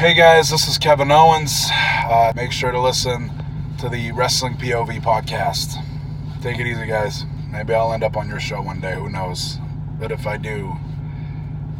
[0.00, 1.68] Hey guys, this is Kevin Owens.
[1.70, 3.30] Uh, make sure to listen
[3.76, 5.76] to the Wrestling POV podcast.
[6.40, 7.26] Take it easy, guys.
[7.52, 8.94] Maybe I'll end up on your show one day.
[8.94, 9.58] Who knows?
[10.00, 10.72] But if I do,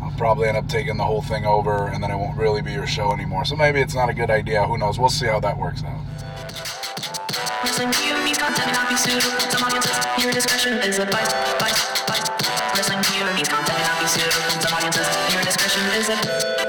[0.03, 2.73] I'll probably end up taking the whole thing over, and then it won't really be
[2.73, 3.47] your show anymore.
[3.47, 4.65] So maybe it's not a good idea.
[4.67, 4.99] Who knows?
[4.99, 6.05] We'll see how that works out.
[7.65, 9.97] Wrestling POV content may not be suitable some audiences.
[10.23, 11.33] Your discretion is advised.
[12.77, 15.09] Wrestling POV content may not be suitable some audiences.
[15.33, 16.60] Your discretion is advised.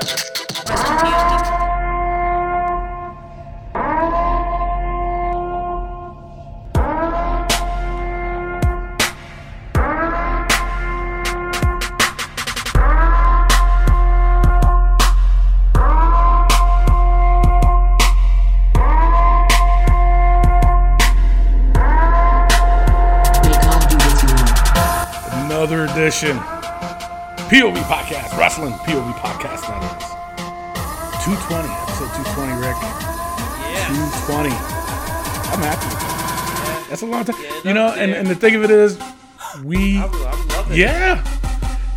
[26.21, 26.37] Edition.
[27.49, 31.25] POV Podcast, Wrestling POV Podcast, that is.
[31.25, 32.77] 220, episode 220, Rick.
[33.73, 33.87] Yeah.
[34.29, 34.49] 220.
[35.49, 36.85] I'm happy that.
[36.89, 37.41] That's a long time.
[37.41, 38.99] Yeah, you know, and, and the thing of it is,
[39.63, 40.77] we, I'm, I'm it.
[40.77, 41.25] yeah.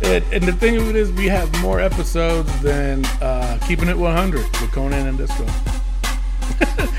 [0.01, 3.97] And, and the thing of it is, we have more episodes than uh, Keeping It
[3.97, 5.45] 100 with Konnan and Disco.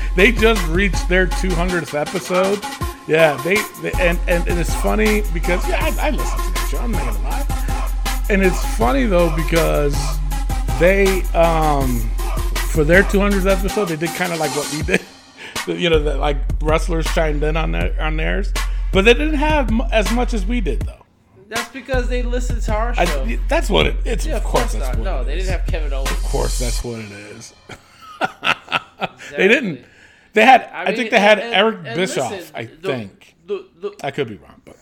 [0.15, 2.63] they just reached their 200th episode.
[3.05, 6.45] Yeah, they, they and, and and it's funny because yeah, I, I listen to that
[6.45, 6.46] show.
[6.87, 8.25] I'm not gonna lie.
[8.29, 9.93] And it's funny though because
[10.79, 11.99] they um
[12.71, 15.01] for their 200th episode they did kind of like what we did.
[15.67, 18.53] You know, that like wrestlers chimed in on their on theirs,
[18.93, 21.05] but they didn't have m- as much as we did though.
[21.49, 23.01] That's because they listened to our show.
[23.23, 23.97] I, that's what it.
[24.05, 24.95] It's yeah, of course, that's not.
[24.95, 25.45] what No, they is.
[25.47, 26.09] didn't have Kevin Owens.
[26.09, 27.53] Of course, that's what it is.
[29.35, 29.83] They didn't.
[30.31, 30.69] They had.
[30.73, 32.51] I, think they had Eric Bischoff.
[32.55, 33.35] I think.
[33.45, 34.77] The, the, I could be wrong, but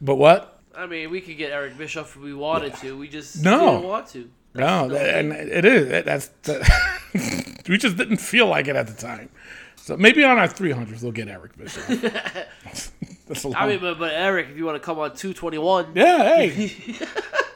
[0.00, 0.59] but what?
[0.76, 2.96] I mean, we could get Eric Bischoff if we wanted to.
[2.96, 3.72] We just No.
[3.72, 4.30] didn't want to.
[4.54, 6.04] No, that, and it is.
[6.04, 9.28] That's that, we just didn't feel like it at the time.
[9.76, 11.86] So maybe on our 300s we'll get Eric Bischoff.
[13.28, 15.92] that's a long, I mean, but, but Eric, if you want to come on 221,
[15.94, 16.36] yeah.
[16.36, 16.96] Hey,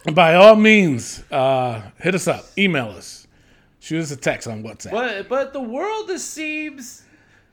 [0.13, 3.27] by all means, uh, hit us up, email us,
[3.81, 4.91] shoot us a text on WhatsApp.
[4.93, 7.03] But but the world just seems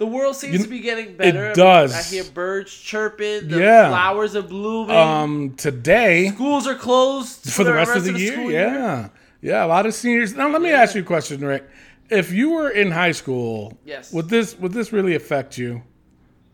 [0.02, 1.52] the world seems You- to be getting better.
[1.52, 1.94] It does.
[1.94, 3.50] I hear birds chirping.
[3.50, 3.90] The Yeah.
[3.90, 4.96] flowers are blooming.
[4.98, 8.32] Um, today Schools are closed for the rest of the year.
[8.34, 9.10] school Yeah,
[9.44, 9.64] yeah.
[9.64, 10.34] A lot of seniors.
[10.36, 11.70] Now, let me ask you a question, Rick.
[12.10, 14.12] If you were in high school, Yes.
[14.12, 15.84] would this would this really affect you?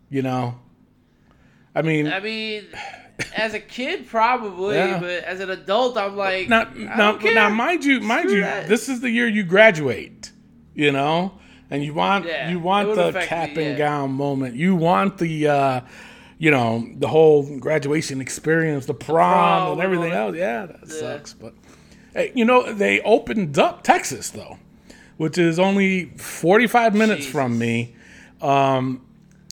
[0.10, 0.56] You know,
[1.74, 2.66] I mean, I mean,
[3.34, 5.00] as a kid, probably, Yeah.
[5.00, 8.68] but as an adult, I'm like, now, now, now, mind you, mind Screw you, that.
[8.68, 10.32] this is the year you graduate.
[10.76, 11.32] You know,
[11.70, 13.78] and you want Yeah, you want the cap me, and yeah.
[13.78, 14.56] gown moment.
[14.56, 15.48] You want the.
[15.48, 15.82] uh
[16.40, 20.36] you know the whole graduation experience, the prom, prom and and everything else.
[20.36, 20.94] Yeah, that Yeah.
[21.00, 21.34] sucks.
[21.34, 21.56] But
[22.14, 24.60] hey, you know they opened up Texas though,
[25.18, 27.32] which is only forty-five minutes Jesus.
[27.32, 27.96] from me.
[28.40, 29.02] Um,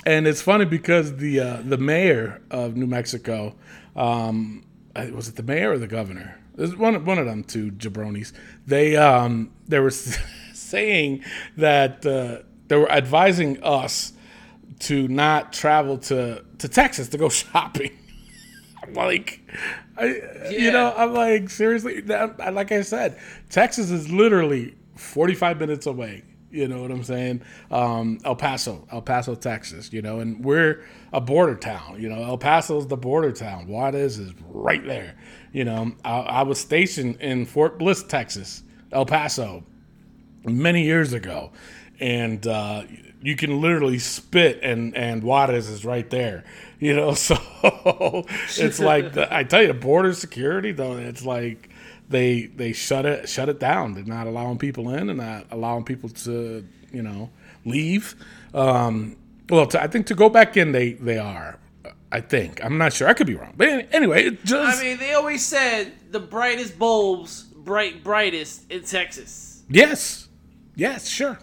[0.05, 3.55] and it's funny because the uh, the mayor of New Mexico,
[3.95, 4.63] um,
[4.95, 6.37] uh, was it the mayor or the governor?
[6.53, 8.31] There's one one of them two jabronis.
[8.67, 9.89] They um, they were
[10.65, 11.23] saying
[11.57, 14.13] that uh, they were advising us
[14.79, 17.91] to not travel to to Texas to go shopping.
[18.83, 19.41] I'm like,
[19.97, 20.05] I,
[20.51, 22.01] you know, I'm like seriously.
[22.01, 26.23] That, like I said, Texas is literally 45 minutes away.
[26.51, 27.41] You know what I'm saying?
[27.69, 29.91] Um, El Paso, El Paso, Texas.
[29.91, 31.99] You know, and we're a border town.
[31.99, 33.67] You know, El Paso's the border town.
[33.67, 35.15] Juarez is right there.
[35.51, 39.63] You know, I, I was stationed in Fort Bliss, Texas, El Paso,
[40.45, 41.51] many years ago,
[41.99, 42.83] and uh,
[43.21, 46.43] you can literally spit, and and Juarez is right there.
[46.79, 47.37] You know, so
[48.57, 50.97] it's like the, I tell you, the border security though.
[50.97, 51.69] It's like
[52.09, 53.93] they they shut it shut it down.
[53.93, 57.29] They're not allowing people in and not allowing people to you know
[57.65, 58.15] leave.
[58.53, 59.17] Um,
[59.49, 61.59] well, to, I think to go back in, they they are.
[62.11, 63.07] I think I'm not sure.
[63.07, 66.77] I could be wrong, but anyway, it just I mean, they always said the brightest
[66.79, 69.63] bulbs, bright brightest in Texas.
[69.69, 70.24] Yes.
[70.75, 71.39] Yes, sure.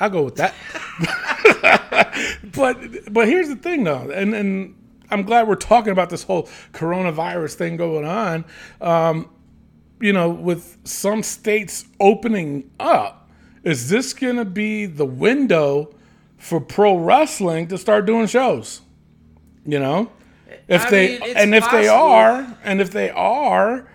[0.00, 0.54] I'll go with that.
[2.54, 4.74] but but here's the thing though, and and
[5.10, 8.44] I'm glad we're talking about this whole coronavirus thing going on.
[8.80, 9.30] Um,
[10.00, 13.30] you know, with some states opening up,
[13.62, 15.94] is this going to be the window
[16.36, 18.80] for pro wrestling to start doing shows?
[19.64, 20.10] You know,
[20.68, 23.88] if I they mean, and if they are, and if they are,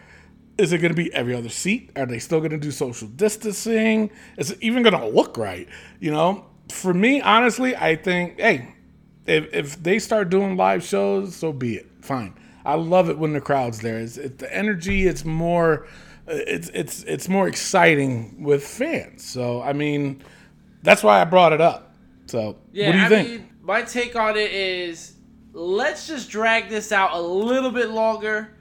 [0.60, 1.92] is it going to be every other seat?
[1.96, 4.12] Are they still going to do social distancing?
[4.38, 5.68] Is it even going to look right?
[6.00, 8.76] You know, for me, honestly, I think, hey,
[9.26, 11.88] if, if they start doing live shows, so be it.
[12.02, 12.34] Fine.
[12.66, 14.00] I love it when the crowd's there.
[14.00, 15.88] It's, it, the energy, it's more
[16.28, 19.26] it's it's it's more exciting with fans.
[19.26, 20.22] So I mean,
[20.84, 21.96] that's why I brought it up.
[22.28, 23.30] So Yeah, what do you I think?
[23.30, 25.14] mean, my take on it is
[25.54, 28.56] let's just drag this out a little bit longer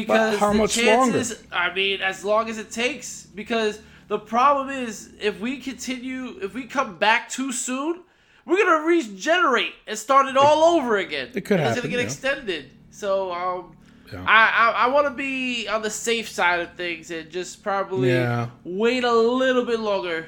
[0.00, 3.26] because how much chances, I mean, as long as it takes.
[3.26, 3.78] Because
[4.08, 8.00] the problem is, if we continue, if we come back too soon,
[8.46, 11.28] we're gonna regenerate and start it all over again.
[11.34, 12.04] it could And It's gonna get yeah.
[12.04, 12.70] extended.
[12.90, 13.76] So um,
[14.12, 14.24] Yeah.
[14.26, 18.08] I I, I want to be on the safe side of things and just probably
[18.08, 18.48] Yeah.
[18.64, 20.26] wait a little bit longer,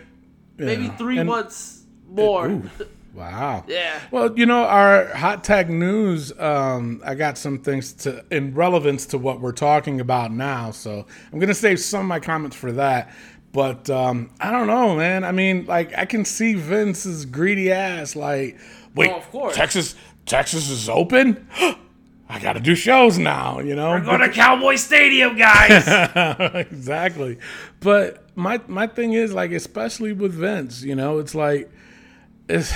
[0.58, 2.48] maybe three And- months more.
[2.48, 2.70] Ooh.
[3.14, 3.64] Wow.
[3.68, 4.00] Yeah.
[4.10, 9.06] Well, you know, our hot tag news, um, I got some things to in relevance
[9.06, 10.72] to what we're talking about now.
[10.72, 13.12] So I'm gonna save some of my comments for that.
[13.52, 15.22] But um, I don't know, man.
[15.22, 18.58] I mean, like I can see Vince's greedy ass like,
[18.96, 19.54] wait, Oh, of course.
[19.54, 19.94] Texas
[20.26, 21.46] Texas is open?
[22.28, 23.90] I gotta do shows now, you know.
[23.90, 25.86] we're Go to Cowboy Stadium, guys.
[26.72, 27.38] exactly.
[27.78, 31.70] But my my thing is like, especially with Vince, you know, it's like
[32.48, 32.72] it's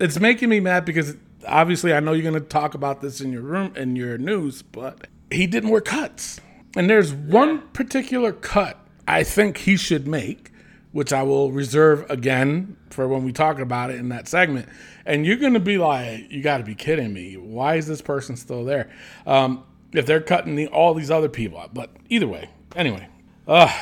[0.00, 1.16] it's making me mad because
[1.46, 5.06] obviously I know you're gonna talk about this in your room in your news, but
[5.30, 6.40] he didn't wear cuts.
[6.76, 8.78] And there's one particular cut
[9.08, 10.50] I think he should make,
[10.92, 14.68] which I will reserve again for when we talk about it in that segment.
[15.04, 17.36] And you're gonna be like, you got to be kidding me!
[17.36, 18.90] Why is this person still there?
[19.26, 23.08] Um, if they're cutting the, all these other people out, but either way, anyway.
[23.46, 23.72] Uh,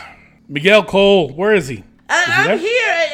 [0.48, 1.84] Miguel Cole, where is he?
[2.08, 2.58] I, I'm there?
[2.58, 2.68] here.
[2.88, 3.06] I,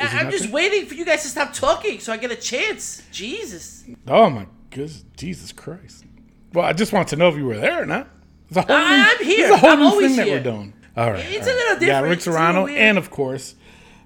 [0.00, 0.52] I, I, I'm just there?
[0.52, 3.02] waiting for you guys to stop talking so I get a chance.
[3.12, 3.84] Jesus.
[4.06, 6.04] Oh my goodness, Jesus Christ!
[6.52, 8.08] Well, I just want to know if you were there or not.
[8.48, 9.52] It's a whole I- new, I'm it's here.
[9.52, 10.36] a whole I'm new always thing that here.
[10.38, 10.72] we're doing.
[10.96, 12.10] All right, It's all a little little Yeah, different.
[12.10, 13.54] Rick Serrano, and of course,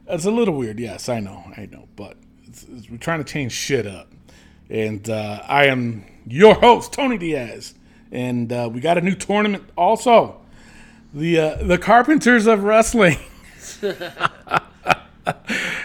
[0.07, 0.79] it's a little weird.
[0.79, 2.17] Yes, I know, I know, but
[2.47, 4.11] it's, it's- we're trying to change shit up.
[4.69, 7.75] And uh, I am your host, Tony Diaz,
[8.11, 10.41] and uh, we got a new tournament also.
[11.13, 13.19] The uh, the Carpenters of Wrestling.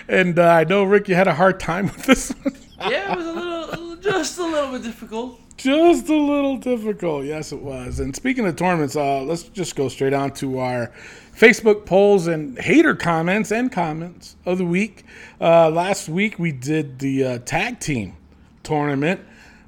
[0.08, 2.56] and uh, I know Rick, you had a hard time with this one.
[2.80, 5.40] Yeah, it was a little, just a little bit difficult.
[5.58, 7.26] just a little difficult.
[7.26, 8.00] Yes, it was.
[8.00, 10.92] And speaking of tournaments, uh, let's just go straight on to our
[11.36, 15.06] Facebook polls and hater comments and comments of the week.
[15.40, 18.16] Uh, last week we did the uh, tag team
[18.64, 19.22] tournament,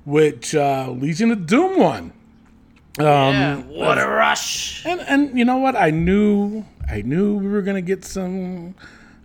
[0.05, 2.13] which uh, Legion of Doom won.
[2.99, 4.85] Um, yeah, what a rush.
[4.85, 5.75] And and you know what?
[5.77, 8.75] I knew I knew we were gonna get some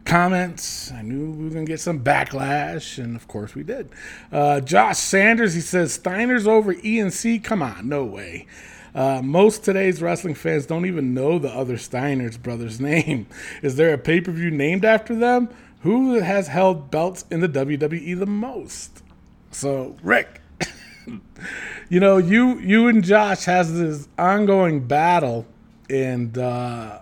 [0.04, 0.92] comments.
[0.92, 3.90] I knew we were gonna get some backlash, and of course we did.
[4.30, 7.40] Uh, Josh Sanders, he says Steiner's over E&C.
[7.40, 8.46] Come on, no way.
[8.94, 13.26] Uh, most today's wrestling fans don't even know the other Steiner's brother's name.
[13.62, 15.48] Is there a pay per view named after them?
[15.80, 19.02] Who has held belts in the WWE the most?
[19.50, 20.40] So, Rick,
[21.88, 25.46] you know, you you and Josh has this ongoing battle,
[25.90, 27.00] and uh,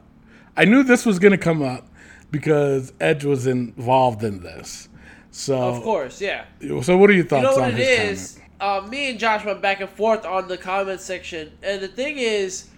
[0.57, 1.89] I knew this was going to come up
[2.31, 4.89] because Edge was involved in this.
[5.31, 6.45] So, Of course, yeah.
[6.83, 8.41] So, what are your thoughts You know on what it his is?
[8.61, 12.19] Uh, me and Josh went back and forth on the comment section, and the thing
[12.19, 12.69] is,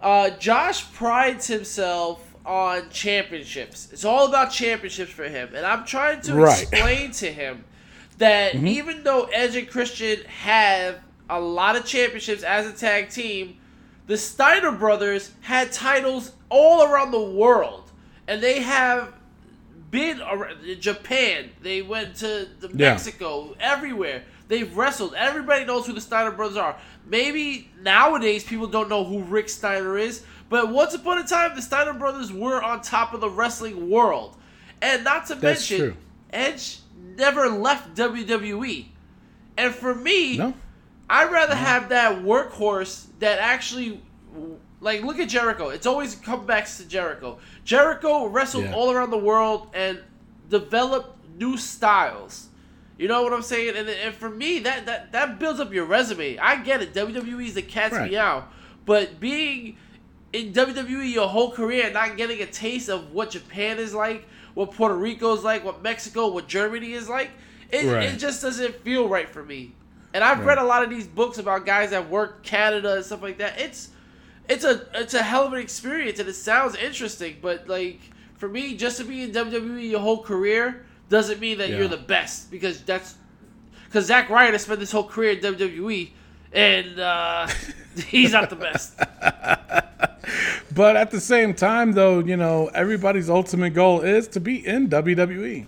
[0.00, 3.88] uh, Josh prides himself on championships.
[3.92, 6.62] It's all about championships for him, and I'm trying to Right.
[6.62, 7.64] explain to him
[8.18, 8.66] that Mm-hmm.
[8.68, 13.56] even though Edge and Christian have a lot of championships as a tag team,
[14.06, 17.90] the Steiner brothers had titles all around the world,
[18.28, 19.12] and they have
[19.90, 21.50] been around Japan.
[21.62, 22.90] They went to the Yeah.
[22.92, 24.24] Mexico, everywhere.
[24.48, 25.14] They've wrestled.
[25.14, 26.76] Everybody knows who the Steiner brothers are.
[27.04, 31.62] Maybe nowadays people don't know who Rick Steiner is, but once upon a time the
[31.62, 34.36] Steiner brothers were on top of the wrestling world.
[34.82, 35.96] And not to That's mention, true.
[36.32, 36.78] Edge
[37.16, 38.86] never left WWE.
[39.56, 40.54] And for me, No,
[41.08, 44.00] I'd rather have that workhorse that actually,
[44.80, 45.68] like, look at Jericho.
[45.68, 47.38] It's always comebacks to Jericho.
[47.64, 48.74] Jericho wrestled Yeah.
[48.74, 50.00] all around the world and
[50.50, 52.48] developed new styles.
[52.98, 53.76] You know what I'm saying?
[53.76, 56.38] And, and for me, that, that that builds up your resume.
[56.38, 56.94] I get it.
[56.94, 58.10] WWE is the cat's Right.
[58.10, 58.44] meow,
[58.86, 59.76] but being
[60.32, 64.26] in WWE your whole career and not getting a taste of what Japan is like,
[64.54, 67.30] what Puerto Rico is like, what Mexico, what Germany is like,
[67.70, 68.04] it, Right.
[68.04, 69.74] it just doesn't feel right for me.
[70.16, 73.20] And I've read a lot of these books about guys that work Canada and stuff
[73.22, 73.60] like that.
[73.60, 73.90] It's
[74.48, 78.00] it's a it's a hell of an experience and it sounds interesting, but like
[78.38, 81.76] for me, just to be in WWE your whole career doesn't mean that Yeah.
[81.76, 83.16] you're the best because that's
[83.84, 86.08] because Zack Ryder spent his whole career in WWE
[86.50, 87.46] and uh,
[88.08, 88.96] he's not the best.
[90.74, 94.88] but at the same time, though, you know, everybody's ultimate goal is to be in
[94.88, 95.66] WWE.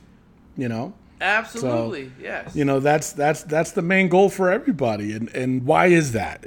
[0.56, 2.54] You know, Absolutely, yes.
[2.54, 6.44] you know that's that's that's the main goal for everybody and and why is that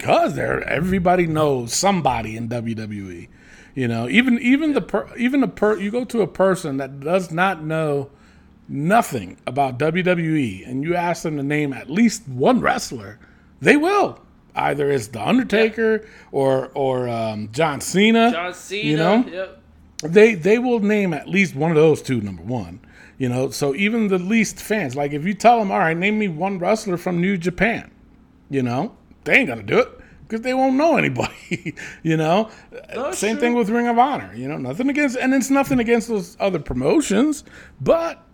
[0.00, 3.28] because they're everybody knows somebody in WWE.
[3.74, 7.00] You know, even even the per, even the per, you go to a person that
[7.00, 8.10] does not know
[8.68, 13.18] nothing about WWE and you ask them to name at least one wrestler,
[13.60, 14.20] they will.
[14.54, 18.32] Either it's the Undertaker or or um, John Cena.
[18.32, 18.88] John Cena.
[18.88, 19.62] You know, Yep.
[20.02, 22.80] they they will name at least one of those two number one
[23.20, 26.18] you know so even the least fans like if you tell them all right name
[26.18, 27.90] me one wrestler from new japan
[28.48, 29.88] you know they ain't gonna do it
[30.26, 32.48] because they won't know anybody you know
[32.94, 33.40] No, it's same true.
[33.42, 36.58] thing with ring of honor you know nothing against and it's nothing against those other
[36.58, 37.44] promotions
[37.80, 38.24] but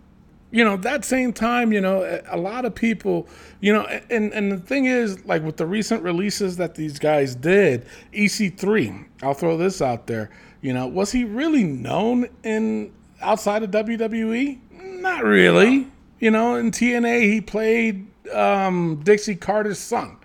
[0.52, 3.26] you know that same time you know a- a lot of people
[3.60, 7.34] you know and and the thing is like with the recent releases that these guys
[7.34, 13.62] did ec3 i'll throw this out there you know was he really known in outside
[13.64, 15.88] of wwe not really.
[16.18, 20.16] You know in tna he played um dixie carter's son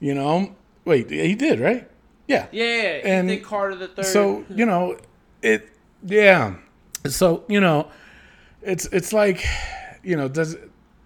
[0.00, 0.54] you know?
[0.84, 1.88] Wait he did right?
[2.28, 2.46] Yeah.
[2.52, 4.06] Yeah, And Carter the third.
[4.06, 4.98] so you know
[5.42, 5.68] it
[6.04, 6.54] yeah.
[7.06, 7.88] So you know
[8.62, 9.44] it's it's like
[10.02, 10.56] you know does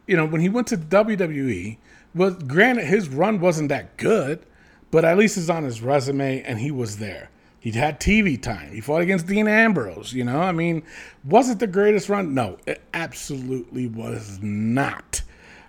[0.06, 1.78] you know when he went to WWE
[2.14, 4.44] well granted his run wasn't that good
[4.90, 7.28] but at least it's on his resume and he was there
[7.74, 10.82] he had TV time he fought against Dean Ambrose you know I mean
[11.24, 15.22] was it the greatest run no it absolutely was not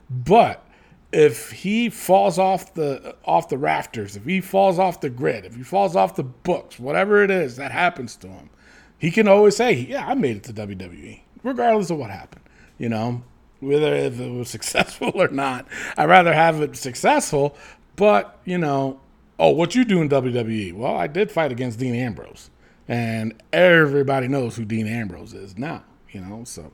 [0.09, 0.63] but
[1.11, 5.55] if he falls off the off the rafters, if he falls off the grid, if
[5.55, 8.49] he falls off the books, whatever it is that happens to him,
[8.97, 12.43] he can always say, "Yeah, I made it to WWE," regardless of what happened.
[12.77, 13.23] You know,
[13.59, 15.67] whether if it was successful or not.
[15.97, 17.55] I'd rather have it successful,
[17.95, 18.99] but you know,
[19.39, 20.73] oh, what you do in WWE?
[20.73, 22.49] Well, I did fight against Dean Ambrose,
[22.87, 25.83] and everybody knows who Dean Ambrose is now.
[26.11, 26.71] You know, so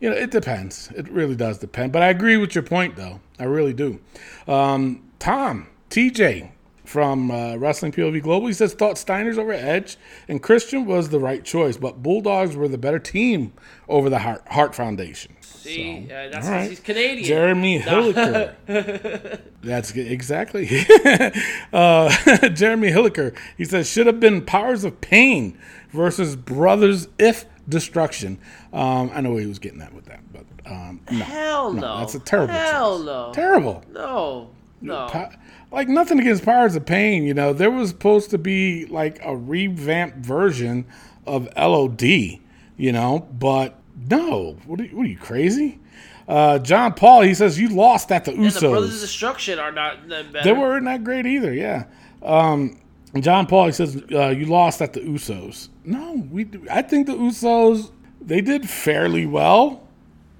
[0.00, 0.90] you know, it depends.
[0.96, 1.92] It really does depend.
[1.92, 3.20] But I agree with your point, though.
[3.38, 4.00] I really do.
[4.48, 6.50] Um, Tom, TJ
[6.92, 9.96] from uh, Wrestling POV Global, he says, thought Steiner's over Edge
[10.28, 13.54] and Christian was the right choice, but Bulldogs were the better team
[13.88, 15.34] over the Hart, Heart Foundation.
[15.40, 16.68] See, So, uh, that's right.
[16.68, 17.24] he's Canadian.
[17.24, 18.54] Jeremy Hilliker.
[19.62, 20.68] That's exactly.
[21.72, 23.36] uh, Jeremy Hilliker.
[23.56, 25.56] He says should have been Powers of Pain
[25.92, 28.38] versus Brothers of Destruction.
[28.72, 31.98] Um, I know he was getting that with that, but um, no, Hell no.
[31.98, 32.52] that's a terrible.
[32.54, 33.06] Hell choice.
[33.06, 33.30] no.
[33.32, 33.84] Terrible.
[33.92, 34.50] No.
[34.82, 35.30] No.
[35.70, 37.52] Like nothing against Powers of Pain, you know.
[37.52, 40.86] There was supposed to be like a revamped version
[41.26, 44.58] of LOD, you know, but no.
[44.66, 45.80] What are you, what are you crazy?
[46.28, 49.00] Uh, John Paul, he says you lost at the and the Brothers of Usos.
[49.00, 50.08] Destruction are not.
[50.08, 51.52] They weren't that great either.
[51.52, 51.84] Yeah.
[52.22, 52.78] Um,
[53.20, 55.68] John Paul, he says uh, you lost at the Usos.
[55.84, 56.48] No, we.
[56.70, 59.86] I think the Usos they did fairly well.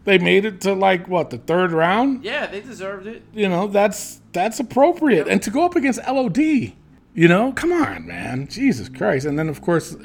[0.05, 2.25] They made it to like what the third round?
[2.25, 3.23] Yeah, they deserved it.
[3.33, 5.29] you know that's that's appropriate.
[5.29, 6.73] And to go up against lod you
[7.29, 8.49] know come on man.
[8.49, 9.27] Jesus christ.
[9.27, 9.97] And then of course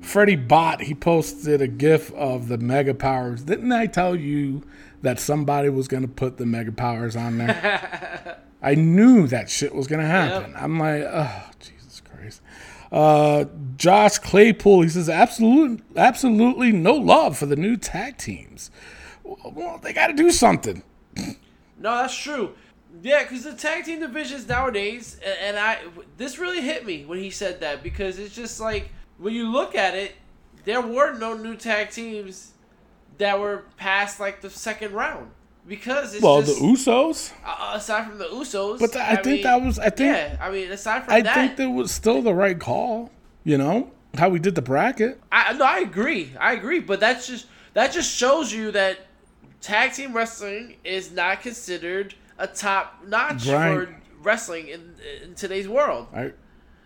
[0.00, 3.42] freddie bott he posted a gif of the mega powers.
[3.42, 4.62] Didn't i tell you
[5.02, 8.38] that somebody was going to put the mega powers on there?
[8.62, 10.54] I knew that shit was going to happen.
[10.56, 12.42] I'm like oh jesus christ.
[12.90, 13.44] Uh,
[13.76, 18.70] Josh Claypool, he says, absolute, absolutely no love for the new tag teams.
[19.44, 20.82] Well, they got to do something.
[21.16, 22.54] No, that's true.
[23.02, 25.78] Yeah, because the tag team divisions nowadays, and, and I,
[26.16, 29.74] this really hit me when he said that because it's just like when you look
[29.74, 30.14] at it,
[30.64, 32.52] there were no new tag teams
[33.18, 35.30] that were past like the second round
[35.66, 37.32] because it's Well, just, the Usos.
[37.44, 38.78] uh, aside from the Usos.
[38.80, 39.78] But I, think mean, that was.
[39.78, 40.16] I think.
[40.16, 40.36] yeah.
[40.40, 43.10] I mean, aside from I that, I think that was still the right call.
[43.44, 45.20] You know how we did the bracket.
[45.30, 46.32] I no, I agree.
[46.40, 48.98] I agree, but that's just that just shows you that
[49.60, 56.06] tag team wrestling is not considered a top notch for wrestling in in today's world.
[56.14, 56.32] I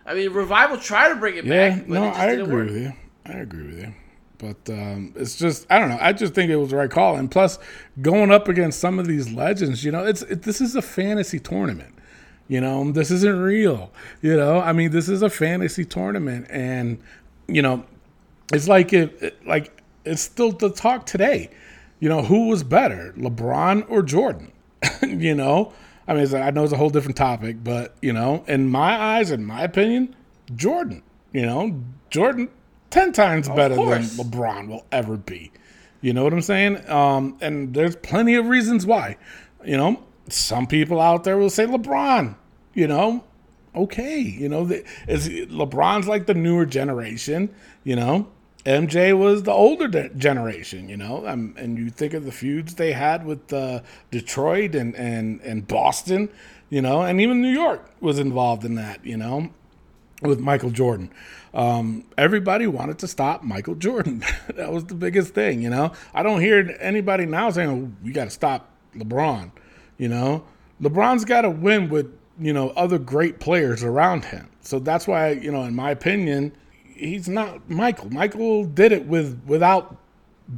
[0.04, 1.70] I mean, revival tried to bring it yeah.
[1.76, 2.66] back, no, it I agree work.
[2.68, 2.92] with you.
[3.26, 3.94] I agree with you.
[4.38, 5.98] But um, it's just I don't know.
[6.00, 7.16] I just think it was the right call.
[7.16, 7.58] And plus,
[8.00, 11.38] going up against some of these legends, you know, it's it, this is a fantasy
[11.38, 11.94] tournament.
[12.48, 13.92] You know, this isn't real.
[14.20, 16.98] You know, I mean, this is a fantasy tournament, and
[17.46, 17.84] you know,
[18.52, 21.50] it's like it, it- like it's still the talk today.
[22.02, 24.50] You know, who was better, LeBron or Jordan?
[25.02, 25.72] you know,
[26.08, 29.30] I mean, I know it's a whole different topic, but you know, in my eyes,
[29.30, 30.16] in my opinion,
[30.56, 31.04] Jordan.
[31.32, 31.80] You know,
[32.10, 32.48] Jordan
[32.90, 34.02] ten times better than.
[34.02, 35.52] LeBron will ever be.
[36.00, 36.90] You know what I'm saying?
[36.90, 39.16] Um, and there's plenty of reasons why.
[39.64, 42.34] You know, some people out there will say LeBron.
[42.74, 43.22] You know,
[43.76, 44.18] okay.
[44.18, 47.54] You know, the, is LeBron's like the newer generation.
[47.84, 48.26] You know,
[48.64, 50.88] MJ was the older de- generation.
[50.88, 54.94] You know, um, and you think of the feuds they had with uh, Detroit and
[54.96, 56.28] and and Boston.
[56.70, 59.50] you know, and even New York was involved in that, you know,
[60.22, 61.10] with Michael Jordan.
[61.52, 64.24] Um, everybody wanted to stop Michael Jordan.
[64.54, 65.92] that was the biggest thing, you know.
[66.14, 69.50] I don't hear anybody now saying, oh, "We got to stop LeBron."
[69.98, 70.44] You know,
[70.80, 74.48] LeBron's got to win with you know other great players around him.
[74.62, 76.52] So that's why, you know, in my opinion,
[77.02, 78.10] he's not Michael.
[78.10, 79.96] Michael did it with without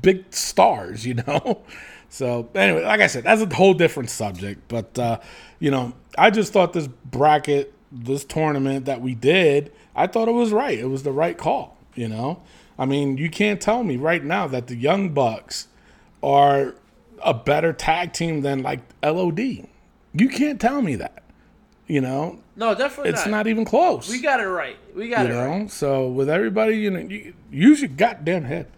[0.02, 1.62] big stars, you know.
[2.10, 4.68] So anyway, like I said, that's a whole different subject.
[4.68, 5.18] But uh,
[5.58, 10.32] you know, I just thought this bracket, this tournament that we did, I thought it
[10.32, 10.78] was right.
[10.78, 11.76] It was the right call.
[11.96, 12.40] You know,
[12.78, 15.66] I mean, you can't tell me right now that the Young Bucks
[16.22, 16.76] are
[17.20, 19.40] a better tag team than like LOD.
[19.40, 21.23] You can't tell me that.
[21.86, 23.30] You know, No, definitely it's not.
[23.30, 24.08] not even close.
[24.08, 24.76] We got it right.
[24.94, 25.46] We got you it know.
[25.46, 25.70] right.
[25.70, 28.68] So with everybody, you know, you, use your goddamn head.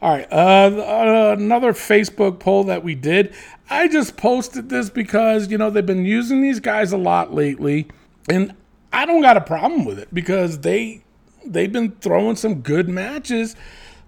[0.00, 3.34] All right, uh, uh, another Facebook poll that we did.
[3.70, 7.86] I just posted this because you know they've been using these guys a lot lately,
[8.28, 8.54] and
[8.92, 11.02] I don't got a problem with it because they
[11.46, 13.54] they've been throwing some good matches,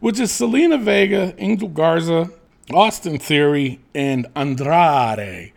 [0.01, 2.29] which is Zelina Vega, Angel Garza,
[2.73, 5.53] Austin Theory, and Andrade.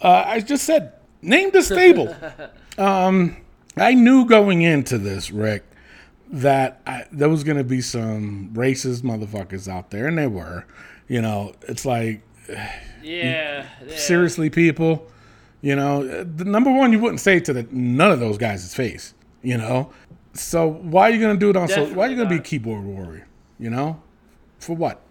[0.00, 0.92] Uh, I just said
[1.26, 2.14] name the stable.
[2.78, 3.36] um,
[3.76, 5.64] I knew going into this, Rick,
[6.30, 10.64] that I, there was going to be some racist motherfuckers out there, and they were.
[11.08, 12.22] You know, it's like
[13.02, 13.66] Yeah.
[13.86, 13.96] yeah.
[13.96, 15.06] seriously, people.
[15.62, 19.14] You know, the number one, you wouldn't say to the, none of those guys' face.
[19.42, 19.90] You know,
[20.32, 21.68] so why are you going to do it on?
[21.68, 23.28] So why are you going to be a keyboard warrior?
[23.58, 24.02] You know,
[24.58, 25.02] for what?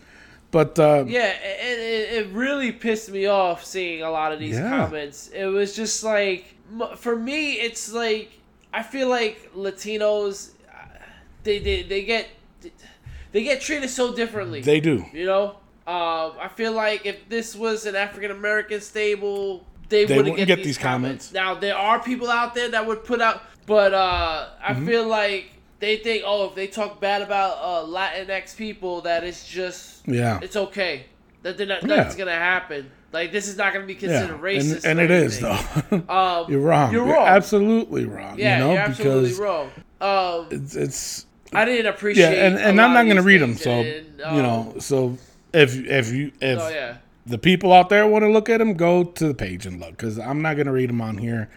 [0.56, 4.70] But uh, Yeah, it, it really pissed me off seeing a lot of these Yeah.
[4.70, 5.28] comments.
[5.34, 6.56] It was just like,
[6.96, 8.32] for me, it's like
[8.74, 10.52] I feel like Latinos,
[11.44, 12.30] they they, they get
[13.34, 14.62] they get treated so differently.
[14.62, 15.04] they do.
[15.12, 15.46] you know,
[15.88, 20.38] um, I feel like if this was an African American stable, they, They wouldn't wouldn't
[20.38, 21.32] get, get these these comments.
[21.32, 21.34] comments.
[21.34, 24.86] Now there are people out there that would put out, but uh, I Mm-hmm.
[24.88, 25.52] feel like
[25.86, 30.40] they think, oh, if they talk bad about uh, Latinx people, that it's just Yeah.
[30.42, 31.06] it's okay.
[31.44, 31.96] That they're not, Yeah.
[31.98, 32.90] nothing's gonna happen.
[33.14, 34.84] Like this is not gonna be Yeah, considered racist.
[34.84, 35.60] and, and it is though.
[36.10, 36.92] Um, you're wrong.
[36.92, 37.28] You're You're, wrong.
[37.28, 38.38] absolutely wrong.
[38.40, 39.70] yeah, you know, you're absolutely wrong.
[40.02, 42.36] Um, it's it's I didn't appreciate.
[42.36, 43.56] yeah, and, and I'm not going to read them.
[43.56, 45.18] So and, you um, know, so
[45.54, 46.98] if if you if Oh yeah.
[47.28, 49.92] the people out there want to look at them, go to the page and look
[49.92, 51.48] because I'm not going to read them on here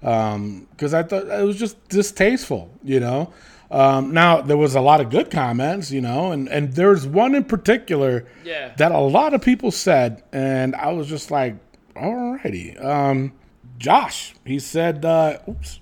[0.00, 2.70] because I thought it was just distasteful.
[2.84, 3.32] You know.
[3.70, 7.34] Um, now there was a lot of good comments, you know, and and there's one
[7.34, 8.72] in particular Yeah.
[8.78, 11.54] that a lot of people said, and I was just like,
[11.94, 12.82] alrighty.
[12.82, 13.32] Um,
[13.78, 15.80] Josh, he said, uh, oops,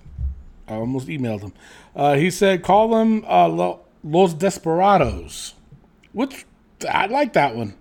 [0.69, 1.53] I almost emailed him.
[1.95, 5.55] Uh, he said, call them uh, Lo- Los Desperados,
[6.13, 6.45] which
[6.91, 7.75] I like that one.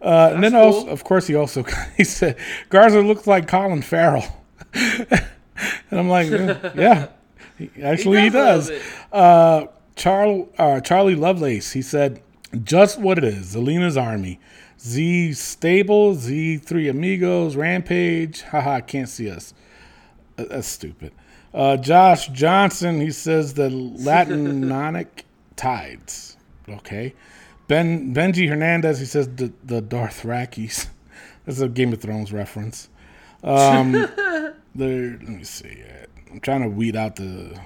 [0.00, 1.62] Uh, and then, That's also, of course, he also
[1.96, 2.36] he said
[2.70, 4.24] Garza looks like Colin Farrell,
[4.74, 5.20] and
[5.92, 7.08] I'm like, yeah,
[7.82, 8.82] actually he, does does.
[9.12, 9.14] a.
[9.14, 12.22] Uh, Charl, uh, Charlie Lovelace, he said,
[12.64, 14.40] just what it is, Zelina's Army.
[14.80, 19.54] Z Stable, Z3 Amigos, Rampage, haha, can't see us.
[20.36, 21.12] That's stupid.
[21.54, 25.24] Uh, Josh Johnson, he says the Latinonic
[25.56, 26.36] tides.
[26.68, 27.14] Okay.
[27.68, 30.88] Ben Benji Hernandez, he says the, the Dothrakis.
[31.44, 32.88] That's a Game of Thrones reference.
[33.44, 33.92] Um,
[34.74, 35.82] there, let me see.
[36.32, 37.58] I'm trying to weed out the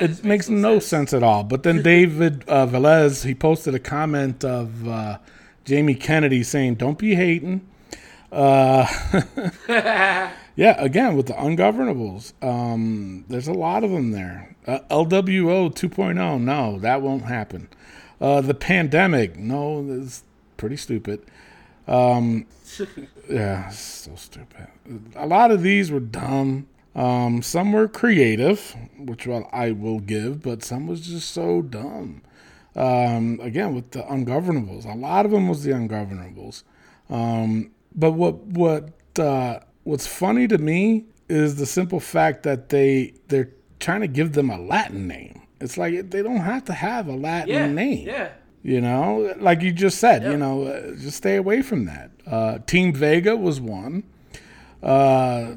[0.00, 1.12] It just makes no sense.
[1.12, 1.44] at all.
[1.44, 5.18] But then David uh, Velez, he posted a comment of uh,
[5.64, 7.66] Jamie Kennedy saying, "Don't be hating."
[8.34, 8.86] Uh,
[9.68, 10.30] yeah,
[10.78, 14.56] again with the ungovernables, um, there's a lot of them there.
[14.66, 17.68] Uh, LWO 2.0, no, that won't happen.
[18.20, 20.24] Uh, the pandemic, no, that's
[20.56, 21.22] pretty stupid.
[21.86, 22.46] Um,
[23.28, 24.68] yeah, so stupid.
[25.14, 26.66] A lot of these were dumb.
[26.94, 32.22] Um, some were creative, which well, I will give, but some was just so dumb.
[32.76, 36.62] Um, again, with the ungovernables, a lot of them was the ungovernables.
[37.10, 43.14] Um, but what what uh, what's funny to me is the simple fact that they
[43.28, 45.40] they're trying to give them a Latin name.
[45.60, 48.06] It's like they don't have to have a Latin Yeah, name.
[48.06, 48.28] yeah.
[48.62, 50.30] You know, like you just said, Yeah.
[50.30, 52.10] you know, uh, just stay away from that.
[52.26, 54.04] Uh, Team Vega was one.
[54.82, 55.54] Uh,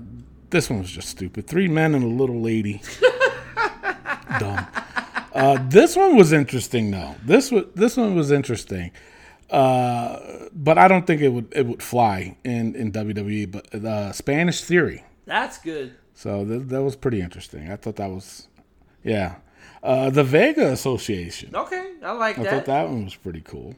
[0.50, 1.48] this one was just stupid.
[1.48, 2.82] Three men and a little lady.
[4.40, 4.66] Dumb.
[5.34, 7.16] Uh, this one was interesting though.
[7.24, 8.92] This was this one was interesting,
[9.50, 10.20] uh,
[10.54, 13.52] but I don't think it would it would fly in in WWE.
[13.52, 15.04] But uh, Spanish Theory.
[15.26, 15.96] That's good.
[16.14, 17.72] So th- that was pretty interesting.
[17.72, 18.48] I thought that was,
[19.04, 19.36] yeah.
[19.84, 21.56] Uh, the Vega Association.
[21.56, 22.50] Okay, I like I that.
[22.52, 23.76] thought that one was pretty cool.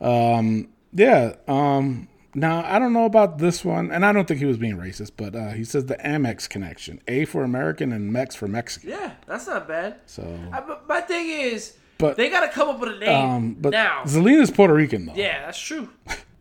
[0.00, 1.36] Um, yeah.
[1.48, 4.76] Um, now I don't know about this one, and I don't think he was being
[4.76, 8.90] racist, but uh, he says the Amex connection: A for American and Mex for Mexican.
[8.90, 9.96] Yeah, that's not bad.
[10.06, 13.30] So, I, but my thing is, But- they got to come up with a name
[13.30, 14.02] um, but now.
[14.04, 15.14] Zelina's Puerto Rican though.
[15.14, 15.88] yeah, that's true.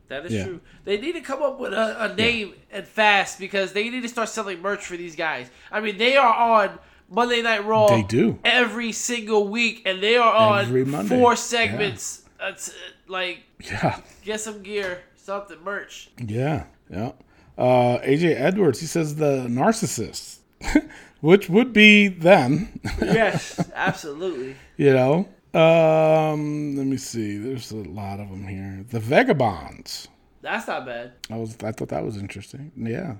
[0.09, 0.45] That is Yeah.
[0.45, 0.61] true.
[0.85, 4.09] They need to come up with a, a name and fast because they need to
[4.09, 5.49] start selling merch for these guys.
[5.71, 6.79] I mean, they are on
[7.11, 7.87] Monday Night Raw.
[7.87, 8.39] They do.
[8.45, 11.09] every single week, and they are on Every Monday.
[11.19, 11.35] four Yeah.
[11.35, 12.23] segments.
[12.39, 12.73] That's uh,
[13.07, 13.99] like Yeah.
[14.23, 16.09] get some gear, something merch.
[16.25, 17.11] Yeah, yeah.
[17.55, 20.39] Uh, AJ Edwards, he says the narcissists,
[21.21, 24.55] which would be them, Yes, absolutely.
[24.77, 25.27] you know.
[25.53, 27.37] Um, let me see.
[27.37, 28.85] There's a lot of them here.
[28.89, 30.07] The Vagabonds.
[30.41, 31.11] That's not bad.
[31.29, 32.71] I was, I thought that was interesting.
[32.77, 33.15] Yeah,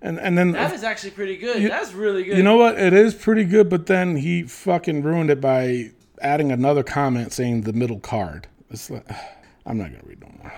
[0.00, 1.70] and and then That is actually pretty good.
[1.70, 2.36] That's really good.
[2.38, 2.78] you know what?
[2.78, 5.90] It is pretty good, but then he fucking ruined it by
[6.22, 8.46] adding another comment saying the middle card.
[8.70, 9.06] It's like,
[9.66, 10.52] I'm not gonna read no more.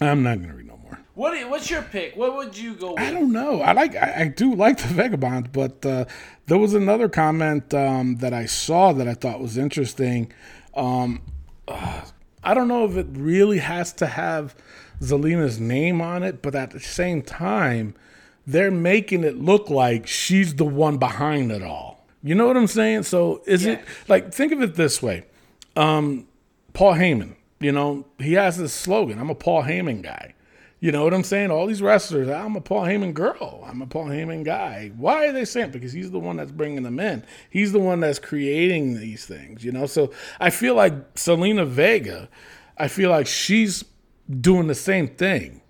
[0.00, 0.98] I'm not gonna read no more.
[1.14, 1.48] what?
[1.50, 2.16] What's your pick?
[2.16, 3.60] What would you go I don't know.
[3.60, 3.96] I like.
[3.96, 6.04] I, I do like the vagabond, but uh,
[6.46, 10.32] there was another comment um, that I saw that I thought was interesting.
[10.74, 11.22] Um,
[11.66, 12.02] uh,
[12.42, 14.54] I don't know if it really has to have
[15.00, 17.94] Zelina's name on it, but at the same time,
[18.46, 22.06] they're making it look like she's the one behind it all.
[22.22, 23.02] You know what I'm saying?
[23.04, 25.24] So is it like think of it this way?
[25.76, 26.26] Um,
[26.72, 30.34] Paul Heyman, you know, he has this slogan, I'm a Paul Heyman guy.
[30.80, 31.50] You know what I'm saying?
[31.50, 33.64] All these wrestlers, I'm a Paul Heyman girl.
[33.66, 34.92] I'm a Paul Heyman guy.
[34.96, 35.72] Why are they saying?
[35.72, 37.24] Because he's the one that's bringing them in.
[37.50, 39.86] He's the one that's creating these things, you know?
[39.86, 42.28] So I feel like Zelina Vega,
[42.76, 43.84] I feel like she's
[44.40, 45.62] doing the same thing.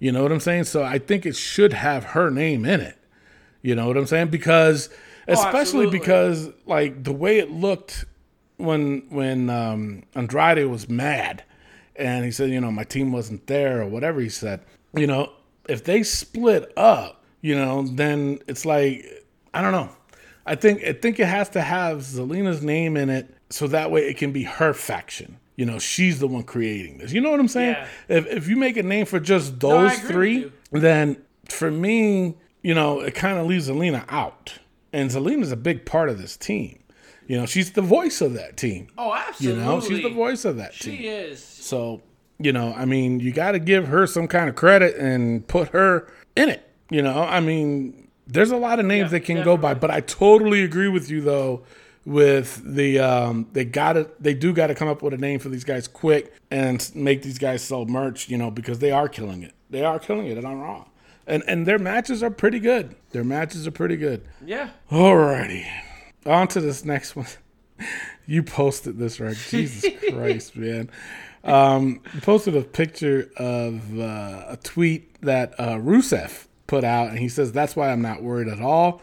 [0.00, 0.64] You know what I'm saying?
[0.64, 2.98] So I think it should have her name in it.
[3.62, 4.28] You know what I'm saying?
[4.28, 4.88] Because
[5.28, 5.98] oh, especially absolutely.
[6.00, 8.06] because like the way it looked
[8.58, 11.42] when when um, Andrade was mad
[11.96, 14.60] and he said, you know, my team wasn't there or whatever he said.
[14.94, 15.32] You know,
[15.68, 19.04] if they split up, you know, then it's like
[19.54, 19.90] I don't know.
[20.44, 24.02] I think I think it has to have Zelina's name in it so that way
[24.08, 25.38] it can be her faction.
[25.56, 27.12] You know, she's the one creating this.
[27.12, 27.76] You know what I'm saying?
[27.76, 27.88] Yeah.
[28.08, 31.16] If if you make a name for just those with three, then
[31.48, 34.54] for me, you know, it kind of leaves Zelina out.
[34.92, 36.78] And Zelina's a big part of this team.
[37.28, 38.88] You know, she's the voice of that team.
[38.96, 39.60] Oh, absolutely.
[39.60, 40.98] You know, she's the voice of that She team.
[40.98, 41.44] She is.
[41.44, 42.00] So,
[42.38, 45.68] you know, I mean, you got to give her some kind of credit and put
[45.68, 46.66] her in it.
[46.90, 49.90] You know, I mean, there's a lot of names Yeah, they can go by, but
[49.90, 51.62] I totally agree with you though.
[52.06, 55.38] With the um, they got to they do got to come up with a name
[55.40, 58.30] for these guys quick and make these guys sell merch.
[58.30, 59.52] You know, because they are killing it.
[59.68, 60.86] They are killing it on Raw,
[61.26, 62.96] and and their matches are pretty good.
[63.10, 64.26] Their matches are pretty good.
[64.42, 64.70] Yeah.
[64.90, 65.66] Alrighty.
[66.28, 67.26] On to this next one.
[68.26, 69.36] You posted this, right?
[69.48, 70.90] Jesus Christ, man.
[71.44, 77.18] Um, you posted a picture of uh, a tweet that uh, Rusev put out, and
[77.18, 79.00] he says, That's why I'm not worried at all.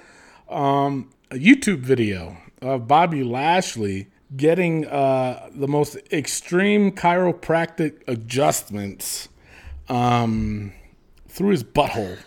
[0.47, 9.29] Um, a YouTube video of Bobby Lashley getting uh, the most extreme chiropractic adjustments
[9.89, 10.71] um,
[11.27, 12.19] through his butthole.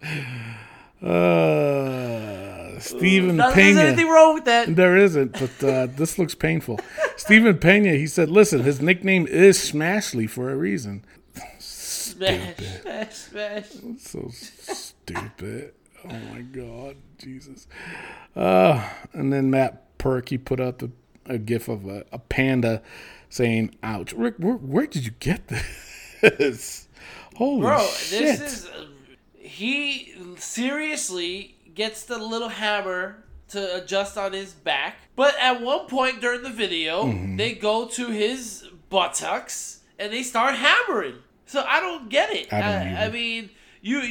[1.02, 3.80] Uh, Stephen Not that there's Pena.
[3.88, 4.74] anything wrong with that.
[4.74, 6.80] There isn't, but uh, this looks painful.
[7.16, 11.04] Stephen Pena, he said, listen, his nickname is Smashley for a reason.
[11.58, 13.66] Smash, smash, smash.
[13.98, 15.74] So stupid.
[16.04, 17.66] Oh my God, Jesus.
[18.34, 20.90] Uh, and then Matt Perky put up a,
[21.26, 22.82] a gif of a, a panda
[23.28, 24.12] saying, ouch.
[24.14, 25.48] Rick, where, where did you get
[26.20, 26.88] this?
[27.36, 28.38] Holy Bro, shit.
[28.38, 28.70] this is
[29.48, 34.96] he seriously gets the little hammer to adjust on his back.
[35.16, 37.36] But at one point during the video, Mm-hmm.
[37.36, 41.16] they go to his buttocks and they start hammering.
[41.46, 42.52] So I don't get it.
[42.52, 44.02] I I, I mean, you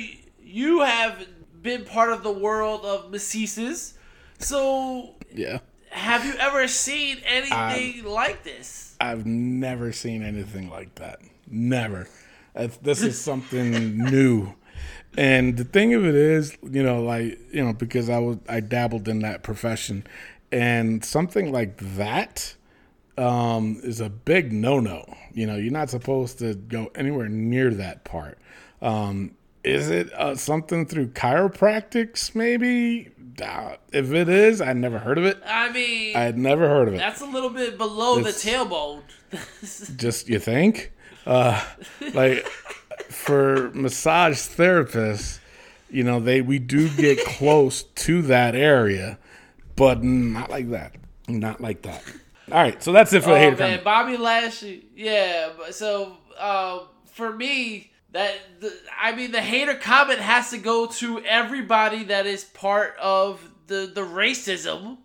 [0.41, 1.25] you have
[1.61, 3.93] been part of the world of masseses.
[4.39, 5.59] So yeah.
[5.91, 8.95] have you ever seen anything like this?
[8.99, 11.19] I've never seen anything like that.
[11.47, 12.07] Never.
[12.81, 14.53] This is something new.
[15.17, 18.59] And the thing of it is, you know, like, you know, because I was I
[18.59, 20.05] dabbled in that profession
[20.51, 22.55] and something like that
[23.17, 25.11] um is a big no-no.
[25.33, 28.37] You know, you're not supposed to go anywhere near that part.
[28.81, 29.31] Um
[29.63, 33.09] is it uh, something through chiropractics maybe?
[33.43, 35.37] Uh, if it is, I never heard of it.
[35.45, 36.97] I mean, I had never heard of it.
[36.97, 39.01] that's a little bit below It's- the tailbone.
[39.97, 40.91] just you think
[41.25, 41.61] uh
[42.13, 42.47] like
[43.17, 45.39] for massage therapists
[45.89, 49.17] you know they we do get close to that area
[49.75, 50.95] but not like that
[51.27, 52.03] not like that
[52.51, 53.83] all right so that's it for the Oh hater man, comment.
[53.83, 54.85] Bobby Lashley.
[54.95, 60.87] Yeah, so um, for me, that the, I mean, the hater comment has to go
[60.87, 64.97] to everybody that is part of the the racism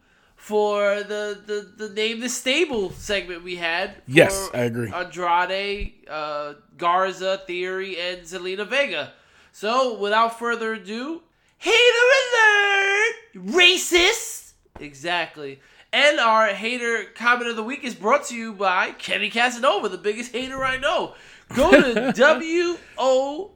[0.42, 3.94] for the the, the name the stable segment we had.
[3.94, 4.90] for Yes, I agree.
[4.90, 9.12] Andrade, uh, Garza, Theory, and Zelina Vega.
[9.52, 11.22] So without further ado,
[11.58, 13.14] hater alert!
[13.54, 14.54] Racist.
[14.80, 15.60] Exactly.
[15.92, 19.98] And our hater comment of the week is brought to you by Kenny Casanova, the
[19.98, 21.14] biggest hater I know.
[21.54, 22.12] Go to
[22.98, 23.50] wohw.com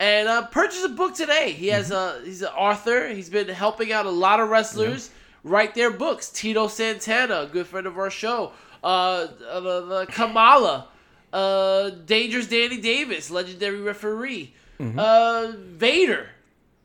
[0.00, 1.52] and uh, purchase a book today.
[1.52, 3.08] He has a he's an author.
[3.08, 5.10] He's been helping out a lot of wrestlers
[5.42, 6.30] write their books.
[6.30, 8.52] Tito Santana, a good friend of our show.
[8.82, 10.88] Uh, uh, Kamala,
[11.32, 14.52] uh, Dangerous Danny Davis, legendary referee.
[14.98, 16.28] Uh, Vader,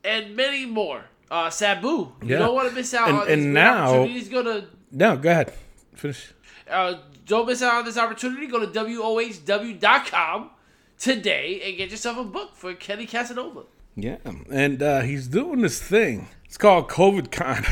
[0.04, 1.04] and many more.
[1.30, 2.12] Uh, Sabu.
[2.22, 4.64] You don't want to miss out And- on and now- he's gonna.
[4.90, 5.52] no go ahead
[5.94, 6.32] finish
[6.68, 6.94] uh,
[7.26, 8.46] don't miss out on this opportunity.
[8.48, 10.50] Go to wohw.com
[11.00, 13.62] today and get yourself a book for Kenny Casanova.
[13.96, 16.28] Yeah, and uh, he's doing this thing.
[16.44, 17.64] It's called COVID Con,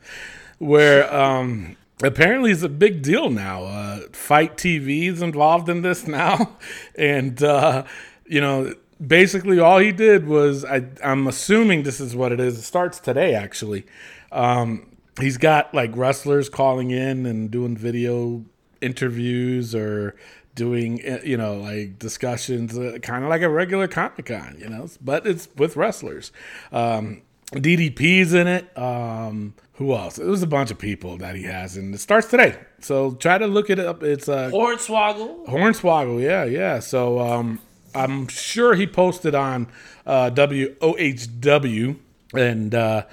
[0.58, 3.64] where um, apparently it's a big deal now.
[3.64, 6.56] Uh, FITE TV is involved in this now,
[6.94, 7.84] and uh,
[8.26, 12.58] you know, basically all he did was I, I'm assuming this is what it is.
[12.58, 13.86] It starts today, actually.
[14.30, 18.44] Um, he's got like wrestlers calling in and doing video
[18.80, 20.14] interviews or
[20.56, 24.68] doing uh, you know like discussions uh, kind of like a regular comic con you
[24.68, 26.32] know but it's with wrestlers
[26.72, 31.44] um ddp's in it um who else it was a bunch of people that he
[31.44, 35.46] has and it starts today so try to look it up it's uh Hornswoggle.
[35.46, 36.78] Hornswoggle, yeah, yeah.
[36.80, 37.60] So um,
[37.94, 39.68] I'm sure he posted on
[40.06, 41.96] uh, WOHW
[42.34, 43.06] and uh,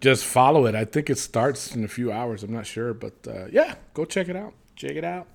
[0.00, 0.74] just follow it.
[0.74, 2.42] I think it starts in a few hours.
[2.42, 4.52] I'm not sure, but uh, yeah, go check it out.
[4.76, 5.26] Check it out.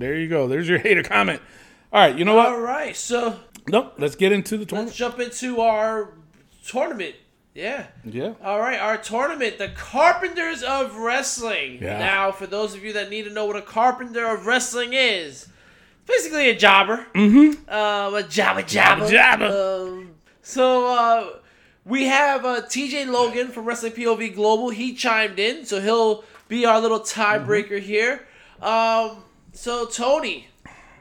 [0.00, 0.48] There you go.
[0.48, 1.40] There's your hater comment.
[1.92, 2.60] All right, you know All what?
[2.62, 3.94] right, so Nope.
[3.98, 4.88] Let's get into the tournament.
[4.88, 6.14] let's jump into our
[6.66, 7.14] tournament.
[7.54, 7.86] Yeah.
[8.04, 8.32] Yeah.
[8.42, 11.78] All right, our tournament, the Carpenters of Wrestling.
[11.82, 11.98] Yeah.
[11.98, 15.48] Now, for those of you that need to know what a Carpenter of Wrestling is,
[16.06, 17.06] basically a jobber.
[17.14, 17.68] Mm-hmm.
[17.68, 19.08] Um, a jobber jobber.
[19.08, 19.46] jobber.
[19.88, 21.28] Um, so uh,
[21.84, 24.70] we have uh, TJ Logan from Wrestling POV Global.
[24.70, 28.26] He chimed in, so he'll be our little tiebreaker here.
[28.62, 30.48] Um, so Tony,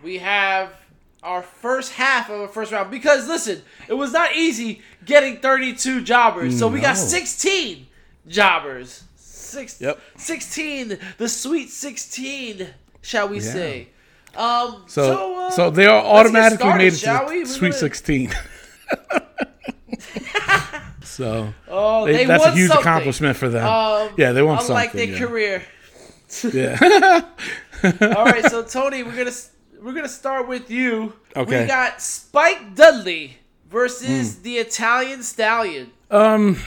[0.04, 0.74] we have
[1.22, 6.02] our first half of a first round because listen, it was not easy getting 32
[6.04, 6.58] jobbers.
[6.58, 7.02] So we got No.
[7.04, 7.88] 16
[8.28, 9.04] jobbers.
[9.16, 10.00] Six, Yep.
[10.18, 12.68] 16, the sweet 16,
[13.02, 13.88] shall we say.
[14.36, 17.32] Um, So, so, so, uh, they are let's get automatically started, made it shall to
[17.34, 17.44] we?
[17.44, 18.32] the Sweet gonna- 16.
[21.04, 22.88] so Oh, they- they that's a won huge something.
[22.88, 23.66] accomplishment for them.
[23.68, 25.10] Um, yeah, they won unlike something.
[25.12, 25.26] their yeah.
[25.26, 25.64] career.
[26.54, 27.22] Yeah.
[28.16, 29.36] All right, so Tony, we're gonna
[29.82, 31.14] we're gonna start with you.
[31.36, 31.62] Okay.
[31.62, 33.38] We got Spike Dudley
[33.70, 35.92] versus the Italian Stallion.
[36.12, 36.58] Um,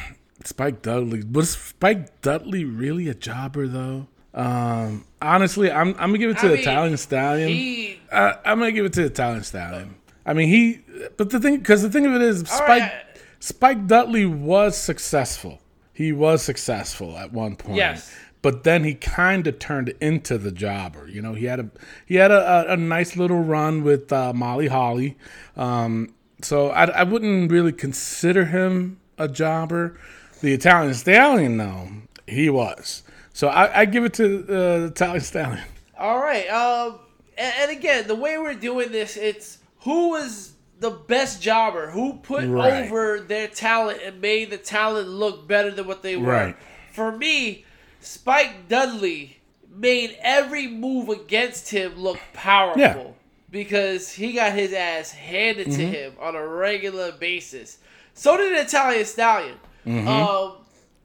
[0.45, 4.07] Spike Dudley was Spike Dudley really a jobber though?
[4.35, 7.49] Um, honestly, I'm I'm gonna give it to I the mean, Italian Stallion.
[7.49, 9.97] He uh, I'm gonna give it to the Italian Stallion.
[10.25, 10.81] I mean, he,
[11.17, 12.93] but the thing, because the thing of it is, Spike right.
[13.41, 15.61] Spike Dudley was successful.
[15.93, 17.77] He was successful at one point.
[17.77, 18.15] Yes.
[18.43, 21.07] But then he kind of turned into the jobber.
[21.09, 21.71] You know, he had a
[22.05, 25.17] he had a, a, a nice little run with uh, Molly Holly.
[25.57, 29.97] Um, so I, I wouldn't really consider him a jobber.
[30.41, 31.89] The Italian Stallion, though,
[32.27, 33.05] he was.
[33.33, 34.47] So I, I give it to uh,
[34.81, 35.65] the Italian Stallion.
[35.97, 36.49] All right.
[36.49, 36.99] Um,
[37.39, 42.15] and, and again, the way we're doing this, it's who was the best jobber, who
[42.15, 42.87] put Right.
[42.91, 46.27] over their talent and made the talent look better than what they were.
[46.33, 46.57] Right.
[46.93, 47.65] For me,
[48.03, 49.39] Spike Dudley
[49.75, 52.95] made every move against him look powerful Yeah.
[52.95, 53.11] Mm-hmm.
[53.51, 57.79] because he got his ass handed to him on a regular basis.
[58.15, 59.57] So did Italian Stallion.
[59.87, 60.09] Mm-hmm.
[60.09, 60.53] Um,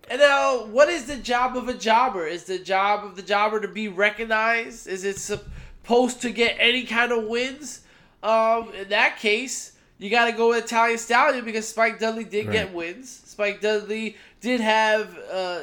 [0.10, 2.26] and now, what is the job of a jobber?
[2.28, 4.88] Is the job of the jobber to be recognized?
[4.88, 7.82] Is it supposed to get any kind of wins?
[8.24, 12.52] Um, in that case, you got to go with Italian Stallion because Spike Dudley did
[12.52, 13.10] get wins.
[13.26, 15.60] Spike Dudley did have uh,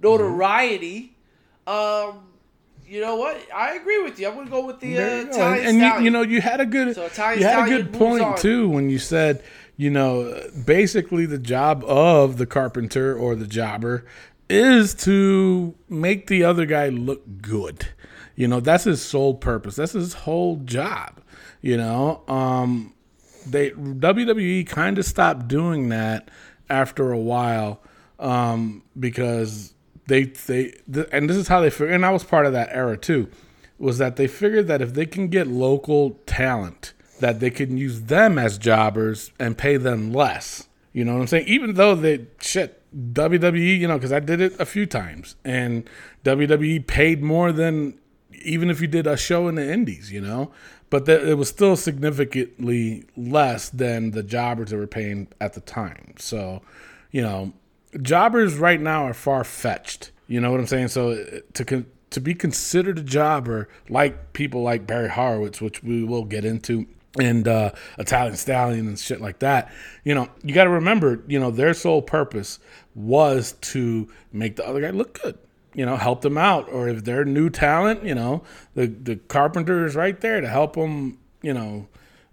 [0.00, 1.16] notoriety.
[1.66, 2.22] Um,
[2.86, 3.36] you know what?
[3.52, 4.28] I agree with you.
[4.28, 5.28] I'm gonna go with the uh, you.
[5.28, 7.68] Italian and, and you, you know you had a good So Italian you had a
[7.68, 8.38] good point on.
[8.38, 9.42] too when you said
[9.76, 14.04] you know basically the job of the carpenter or the jobber
[14.48, 17.88] is to make the other guy look good
[18.36, 21.20] you know that's his sole purpose that's his whole job
[21.60, 22.94] you know um
[23.46, 26.30] they WWE kind of stopped doing that
[26.68, 27.80] after a while
[28.18, 29.72] um, because
[30.06, 32.68] they they th- and this is how they figured and I was part of that
[32.70, 33.30] era too
[33.78, 38.02] was that they figured that if they can get local talent that they can use
[38.02, 40.68] them as jobbers and pay them less.
[40.92, 41.46] You know what I'm saying?
[41.46, 45.88] Even though they shit WWE you know because I did it a few times and
[46.24, 47.98] WWE paid more than
[48.42, 50.52] even if you did a show in the indies, you know,
[50.88, 55.60] but th- it was still significantly less than the jobbers that were paying at the
[55.60, 56.14] time.
[56.18, 56.62] So,
[57.10, 57.52] you know,
[58.02, 60.12] jobbers right now are far fetched.
[60.28, 60.88] You know what I'm saying?
[60.88, 65.82] So uh, to con- to be considered a jobber, like people like Barry Horowitz, which
[65.82, 66.86] we will get into,
[67.18, 69.72] and uh, Italian Stallion and shit like that,
[70.04, 72.58] you know, you got to remember, you know, their sole purpose
[72.94, 75.38] was to make the other guy look good
[75.76, 76.68] you know, help them out.
[76.70, 78.42] Or if they're new talent, you know,
[78.74, 81.86] the the carpenter is right there to help them, you know,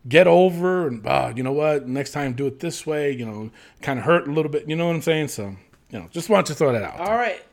[0.08, 3.52] get over and ah, you know what, next time do it this way, you know,
[3.82, 4.68] kind of hurt a little bit.
[4.68, 5.30] You know what I'm saying?
[5.30, 5.56] So,
[5.90, 7.00] you know, just want to throw that out.
[7.00, 7.44] All right.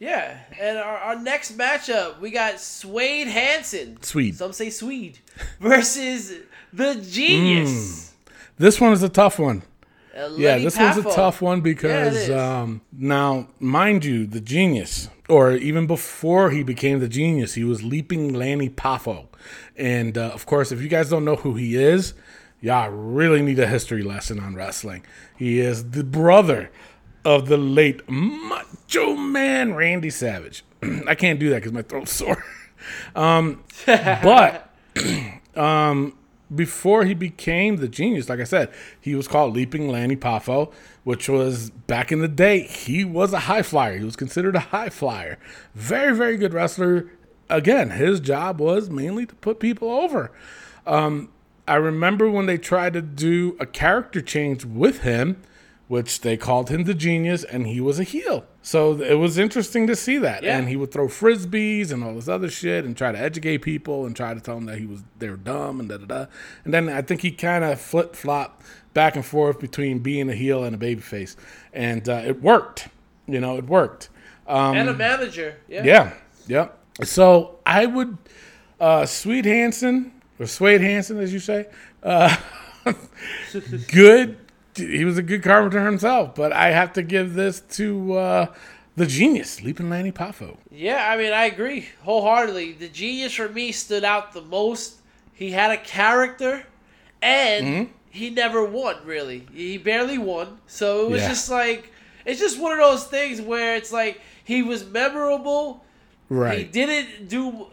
[0.00, 4.00] Yeah, and our, our next matchup, we got Swade Hanson.
[4.00, 4.36] Swede.
[4.36, 5.18] Some say Swede.
[5.60, 6.34] Versus
[6.72, 8.12] the Genius.
[8.56, 9.62] This one is a tough one.
[10.36, 12.30] Yeah, this one's a tough one because is.
[12.30, 17.82] um, now, mind you, the genius, or even before he became the genius, he was
[17.82, 19.26] Leaping Lanny Poffo.
[19.76, 22.14] And uh, of course, if you guys don't know who he is,
[22.60, 25.04] y'all really need a history lesson on wrestling.
[25.36, 26.70] He is the brother
[27.24, 30.64] of the late Macho Man Randy Savage.
[31.06, 32.44] I can't do that because my throat's sore.
[33.14, 34.74] Um, but
[35.56, 36.17] um,
[36.54, 40.72] before he became the genius, like I said, he was called Leaping Lanny Poffo,
[41.04, 42.62] which was back in the day.
[42.62, 43.98] He was a high flyer.
[43.98, 45.38] He was considered a high flyer.
[45.74, 47.10] Very, very good wrestler.
[47.50, 50.30] Again, his job was mainly to put people over.
[50.86, 51.30] Um,
[51.66, 55.40] I remember when they tried to do a character change with him,
[55.88, 58.44] which they called him the genius, and he was a heel.
[58.62, 60.42] So it was interesting to see that.
[60.42, 60.58] Yeah.
[60.58, 64.04] And he would throw frisbees and all this other shit and try to educate people
[64.04, 66.26] and try to tell them that he was they were dumb and da da da.
[66.64, 70.34] And then I think he kind of flip flop back and forth between being a
[70.34, 71.36] heel and a babyface,
[71.72, 72.88] and uh, it worked.
[73.26, 74.10] You know, it worked.
[74.46, 75.56] and a manager.
[75.68, 75.84] Yeah.
[75.84, 76.12] Yeah,
[76.46, 76.78] yep.
[77.04, 78.18] So I would,
[78.80, 81.66] uh, Sweet Hanson or Swade Hanson, as you say,
[82.02, 82.36] uh,
[83.92, 84.38] good.
[84.78, 88.46] He was a good carpenter himself, but I have to give this to uh,
[88.96, 90.56] the genius, Leaping Lanny Poffo.
[90.70, 92.72] Yeah, I mean, I agree wholeheartedly.
[92.72, 94.96] The Genius for me stood out the most.
[95.34, 96.66] He had a character,
[97.22, 97.92] and Mm-hmm.
[98.10, 99.46] he never won, really.
[99.52, 100.58] He barely won.
[100.66, 101.28] So it was Yeah.
[101.28, 101.92] just like,
[102.24, 105.84] it's just one of those things where it's like, he was memorable.
[106.28, 106.58] Right.
[106.58, 107.66] He didn't do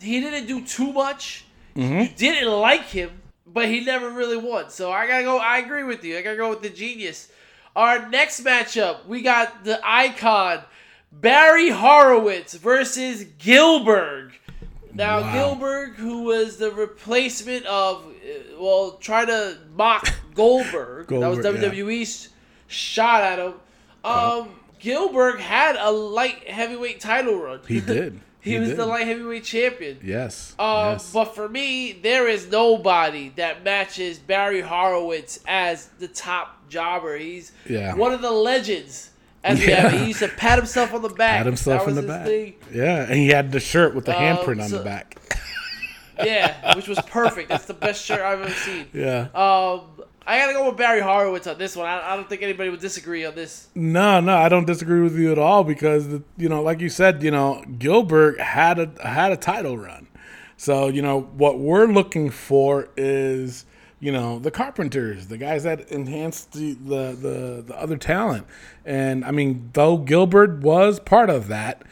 [0.00, 1.44] he didn't do too much.
[1.74, 2.00] Mm-hmm.
[2.00, 3.10] You didn't like him,
[3.56, 4.68] but he never really won.
[4.68, 5.38] So I gotta go.
[5.38, 6.18] I agree with you.
[6.18, 7.32] I gotta go with the genius.
[7.74, 10.60] Our next matchup, we got the icon
[11.10, 14.32] Barry Horowitz versus Gillberg.
[14.92, 15.32] Now Wow.
[15.56, 21.06] Gillberg, who was the replacement of, uh, well, try to mock Goldberg.
[21.08, 21.70] that was Goldberg, yeah.
[21.70, 22.28] WWE's
[22.66, 23.54] shot at him.
[24.04, 24.50] Um,
[24.82, 27.60] Gillberg had a light heavyweight title run.
[27.66, 28.20] He did.
[28.46, 28.78] He, was did.
[28.78, 29.98] the light heavyweight champion.
[30.02, 30.54] Yes.
[30.58, 31.12] Um, yes.
[31.12, 37.16] But for me, there is nobody that matches Barry Horowitz as the top jobber.
[37.16, 37.94] He's Yeah.
[37.94, 39.10] one of the legends.
[39.44, 39.90] As Yeah.
[39.90, 41.38] He used to pat himself on the back.
[41.38, 42.26] Pat himself in the back.
[42.26, 42.54] thing.
[42.72, 45.16] Yeah, and he had the shirt with the Um, handprint on so- the back.
[46.24, 47.50] Yeah, which was perfect.
[47.50, 48.86] That's the best shirt I've ever seen.
[48.94, 49.26] Yeah.
[49.34, 49.82] Um,
[50.26, 51.86] I gotta go with Barry Horowitz on this one.
[51.86, 53.68] I, I don't think anybody would disagree on this.
[53.74, 56.06] No, no, I don't disagree with you at all because
[56.36, 60.08] you know, like you said, you know, Gillberg had a had a title run.
[60.56, 63.66] So, you know, what we're looking for is,
[64.00, 68.46] you know, the carpenters, the guys that enhanced the the the, the other talent.
[68.84, 71.82] And I mean, though Gillberg was part of that,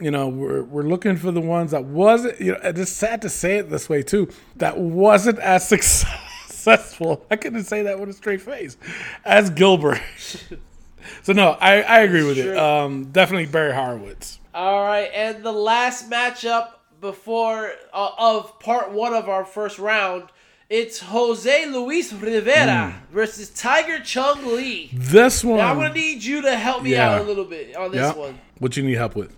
[0.00, 3.28] you know, we're, we're looking for the ones that wasn't, you know, it's sad to
[3.28, 6.31] say it this way too, that wasn't as successful.
[6.66, 8.76] I couldn't say that with a straight face
[9.24, 10.00] as Gillberg.
[11.22, 12.56] so no, I, I agree with it.
[12.56, 14.38] Um, definitely Barry Horowitz.
[14.54, 20.24] All right, and the last matchup before uh, of part one of our first round,
[20.70, 23.14] it's Jose Luis Rivera Hmm.
[23.14, 24.90] versus Tiger Chung Lee.
[24.92, 27.10] This one, Now, I'm gonna need you to help me Yeah.
[27.14, 28.12] out a little bit on this yeah.
[28.14, 28.38] one.
[28.58, 29.36] What you need help with?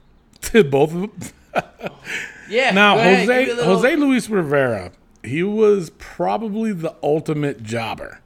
[0.53, 1.13] Both of them.
[2.51, 2.73] Yeah.
[2.73, 4.93] Now, ahead, Jose give me a little- Jose Luis Rivera,
[5.25, 8.21] he was probably the ultimate jobber.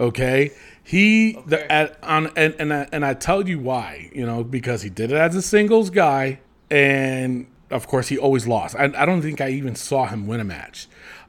[0.00, 0.50] Okay,
[0.82, 1.44] he Okay.
[1.46, 4.10] the at on and and I, and I tell you why.
[4.14, 6.40] You know because he did it as a singles guy,
[6.70, 8.74] and of course he always lost.
[8.76, 10.88] I, I don't think I even saw him win a match.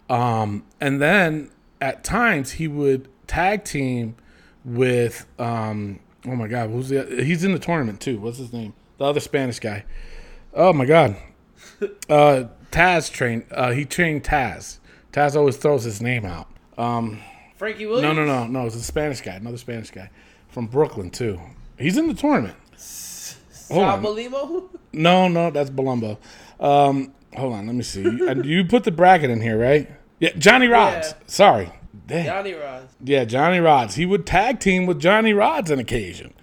[0.09, 1.51] Um, and then
[1.81, 4.15] at times he would tag team
[4.65, 7.03] with um, oh my god, who's the?
[7.23, 8.19] He's in the tournament too.
[8.19, 8.73] What's his name?
[8.97, 9.85] The other Spanish guy.
[10.53, 11.15] Oh my god.
[12.09, 13.45] Uh, Taz trained.
[13.51, 14.77] Uh, he trained Taz.
[15.13, 16.47] Taz always throws his name out.
[17.55, 18.15] Frankie Williams.
[18.15, 18.65] No, no, no, no.
[18.65, 19.35] It's a Spanish guy.
[19.35, 20.09] Another Spanish guy
[20.49, 21.39] from Brooklyn too.
[21.77, 22.57] He's in the tournament.
[23.69, 24.69] On.
[24.91, 26.17] No, no, that's Balumbo.
[26.59, 27.67] Um, hold on.
[27.67, 28.03] Let me see.
[28.03, 29.89] And you put the bracket in here, right?
[30.19, 31.11] Yeah, Johnny Rodz.
[31.11, 31.13] Yeah.
[31.27, 31.71] Sorry.
[32.07, 32.87] Johnny Rodz.
[33.03, 33.93] Yeah, Johnny Rodz.
[33.93, 36.33] He would tag team with Johnny Rodz on occasion.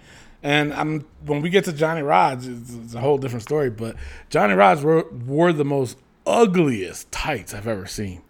[0.41, 3.69] And I'm when we get to Johnny Rodz, it's, it's a whole different story.
[3.69, 3.95] But
[4.29, 8.23] Johnny Rodz wore, wore the most ugliest tights I've ever seen.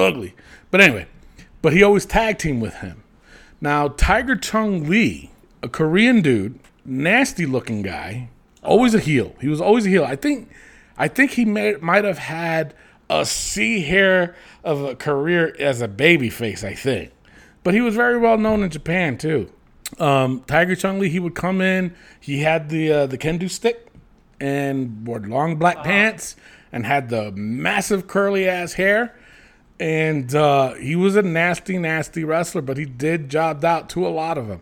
[0.00, 0.34] Ugly.
[0.70, 1.06] But anyway,
[1.62, 3.02] but he always tag team with him.
[3.60, 5.30] Now, Tiger Chung Lee,
[5.62, 8.30] a Korean dude, nasty looking guy,
[8.62, 9.34] always a heel.
[9.40, 10.04] He was always a heel.
[10.04, 10.50] I think
[10.96, 12.74] I think he may, might have had
[13.08, 17.12] a sea hair of a career as a baby face, I think.
[17.62, 19.50] But he was very well known in Japan too.
[19.98, 21.94] Um, Tiger Chung Lee, he would come in.
[22.20, 23.88] He had the uh, the kendo stick
[24.40, 26.36] and wore long black pants
[26.72, 29.14] and had the massive curly ass hair.
[29.80, 34.10] And uh, he was a nasty, nasty wrestler, but he did jobbed out to a
[34.10, 34.60] lot of them.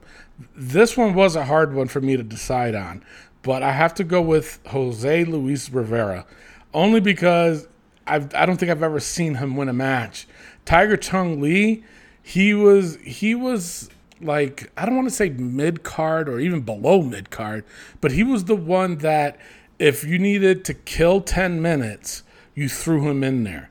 [0.55, 3.05] This one was a hard one for me to decide on,
[3.43, 6.25] but I have to go with Jose Luis Rivera,
[6.73, 7.67] only because
[8.07, 10.29] I've, I don't think I've ever seen him win a match.
[10.65, 11.83] Tiger Chung Lee,
[12.23, 13.91] he was he was
[14.21, 17.65] like I don't want to say mid card or even below mid card,
[18.01, 19.37] but he was the one that
[19.81, 22.23] if you needed to kill ten minutes,
[22.55, 23.71] you threw him in there.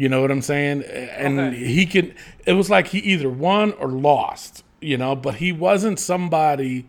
[0.00, 0.82] You know what I'm saying?
[0.84, 1.56] And Okay.
[1.58, 2.14] he can.
[2.46, 4.64] It was like he either won or lost.
[4.80, 6.86] You know, but he wasn't somebody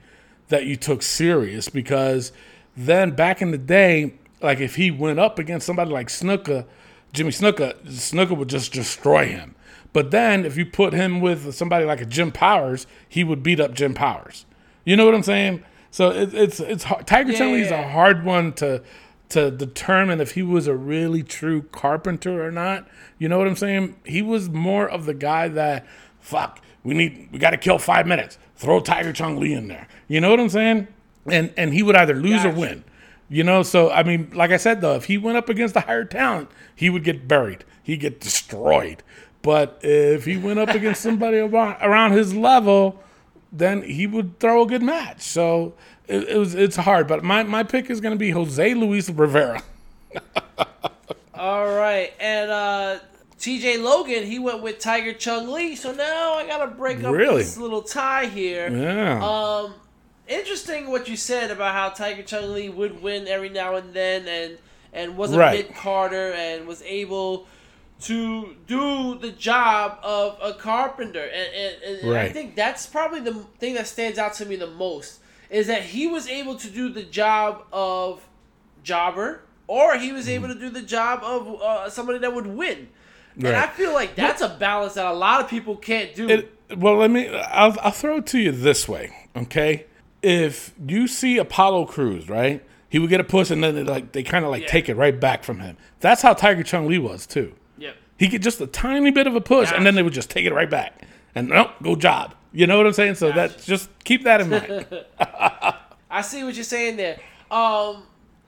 [0.47, 2.31] that you took serious because
[2.77, 6.65] then back in the day, like if he went up against somebody like Snuka,
[7.11, 9.55] Jimmy Snuka, Snuka would just destroy him.
[9.91, 13.59] But then if you put him with somebody like a Jim Powers, he would beat
[13.59, 14.45] up Jim Powers.
[14.85, 15.63] You know what I'm saying?
[15.91, 17.05] So it, it's it's hard.
[17.07, 18.81] Tiger Chung Lee is a hard one to
[19.31, 22.87] to determine if he was a really true carpenter or not.
[23.17, 23.95] You know what I'm saying?
[24.05, 25.85] He was more of the guy that
[26.19, 26.61] fuck.
[26.83, 28.37] We need we got to kill five minutes.
[28.55, 29.87] Throw Tiger Chung Lee in there.
[30.07, 30.87] You know what I'm saying?
[31.25, 32.83] And and he would either lose or win.
[33.29, 35.81] You know, so I mean, like I said though, if he went up against the
[35.81, 37.63] higher talent, he would get buried.
[37.83, 39.03] He'd get destroyed.
[39.41, 43.01] But if he went up against somebody around, around his level,
[43.51, 45.21] then he would throw a good match.
[45.21, 45.73] So
[46.11, 47.07] it, it was it's hard.
[47.07, 49.61] But my, my pick is going to be Jose Luis Rivera.
[51.33, 52.99] All right, and uh,
[53.39, 53.77] T.J.
[53.77, 55.75] Logan, he went with Tiger Chung Lee.
[55.75, 57.41] So now I gotta break up Really?
[57.41, 58.69] this little tie here.
[58.69, 59.19] Yeah.
[59.23, 59.73] Um,
[60.27, 64.27] interesting what you said about how Tiger Chung Lee would win every now and then,
[64.27, 64.57] and
[64.93, 65.65] and was a Right.
[65.67, 67.47] mid Carter and was able
[68.01, 71.23] to do the job of a carpenter.
[71.23, 74.67] And, and, and I think that's probably the thing that stands out to me the
[74.67, 75.20] most
[75.51, 78.27] is that he was able to do the job of
[78.83, 82.87] jobber, or he was able to do the job of uh, somebody that would win.
[83.37, 86.27] And I feel like that's a balance that a lot of people can't do.
[86.29, 87.29] It, well, let me.
[87.29, 89.85] I'll, I'll throw it to you this way, okay?
[90.21, 92.63] If you see Apollo Crews, right?
[92.89, 94.67] He would get a push, and then they, like they kind of like Yeah.
[94.67, 95.77] take it right back from him.
[96.01, 97.53] That's how Tiger Chung Lee was too.
[97.77, 97.95] yep.
[98.17, 100.45] He get just a tiny bit of a push, and then they would just take
[100.45, 101.01] it right back,
[101.33, 102.35] and nope, go job.
[102.53, 103.15] You know what I'm saying?
[103.15, 104.85] So that just keep that in mind.
[106.09, 107.19] I see what you're saying there.
[107.49, 108.03] Um,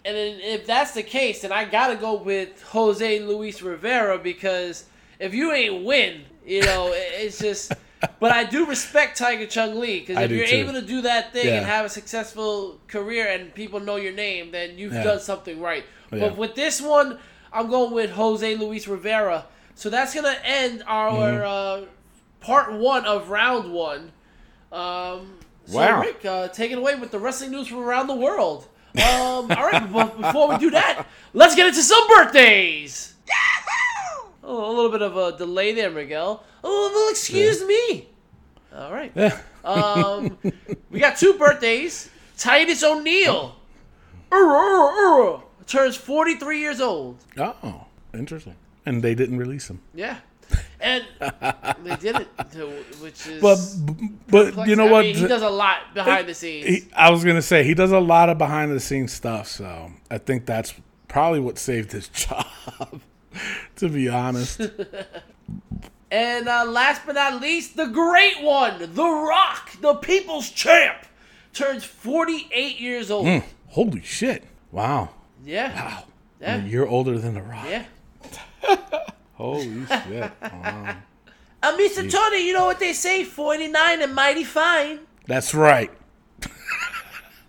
[0.05, 4.85] and then if that's the case, then I gotta go with Jose Luis Rivera because
[5.19, 7.71] if you ain't win, you know, it's just
[8.19, 10.55] but I do respect Tiger Chung Lee because if you're too.
[10.55, 11.57] able to do that thing Yeah.
[11.59, 15.03] and have a successful career and people know your name, then you've Yeah.
[15.03, 15.85] done something right.
[16.11, 16.19] Yeah.
[16.19, 17.17] But with this one,
[17.53, 19.45] I'm going with Jose Luis Rivera.
[19.75, 21.83] So that's gonna end our Mm-hmm.
[21.85, 21.87] uh,
[22.43, 24.11] part one of round one.
[24.71, 26.01] Um, so Wow.
[26.01, 28.67] Rick, uh, take it away with the wrestling news from around the world.
[28.95, 33.13] Um, all right, but before we do that, let's get into some birthdays.
[34.45, 36.43] Oh, a little bit of a delay there, Miguel.
[36.63, 38.09] Oh, well, excuse me.
[38.75, 39.11] All right.
[39.15, 39.39] Yeah.
[39.63, 40.37] Um,
[40.91, 42.09] we got two birthdays.
[42.37, 43.55] Titus O'Neil
[44.33, 47.17] Ur, ur, ur, turns 43 years old.
[47.37, 48.55] Oh, interesting.
[48.85, 49.79] And they didn't release him.
[49.93, 50.17] Yeah.
[50.83, 51.05] And
[51.85, 52.27] they did it,
[53.01, 53.41] which is.
[53.41, 53.57] But
[54.29, 54.69] but complex.
[54.69, 55.05] you know I what?
[55.05, 56.67] mean, he does a lot behind the scenes.
[56.67, 59.91] He- I was gonna say he does a lot of behind the scenes stuff, so
[60.11, 60.73] I think that's
[61.07, 62.45] probably what saved his job.
[63.77, 64.59] to be honest,
[66.11, 70.97] And uh, last but not least, the great one, The Rock, the people's champ,
[71.53, 73.25] turns 48 years old.
[73.27, 73.39] Hmm.
[73.69, 74.43] holy shit!
[74.71, 75.09] Wow,
[75.45, 75.73] Yeah.
[75.73, 76.03] wow,
[76.41, 76.65] Yeah.
[76.65, 77.65] you're older than the Rock.
[77.69, 77.85] Yeah.
[79.35, 80.31] Holy shit!
[80.41, 80.95] Wow.
[81.63, 82.11] Uh, Mr.
[82.11, 84.99] Tony, you know what they say 49 and mighty fine.
[85.27, 85.91] That's right.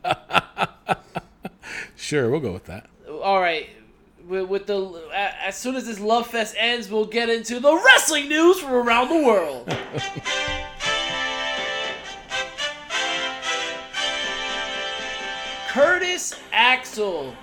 [1.97, 2.87] sure, we'll go with that.
[3.23, 3.69] All right.
[4.27, 8.29] With, with the as soon as this love fest ends, we'll get into the wrestling
[8.29, 9.67] news from around the world.
[15.69, 17.35] Curtis Axel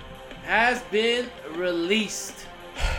[0.44, 2.41] has been released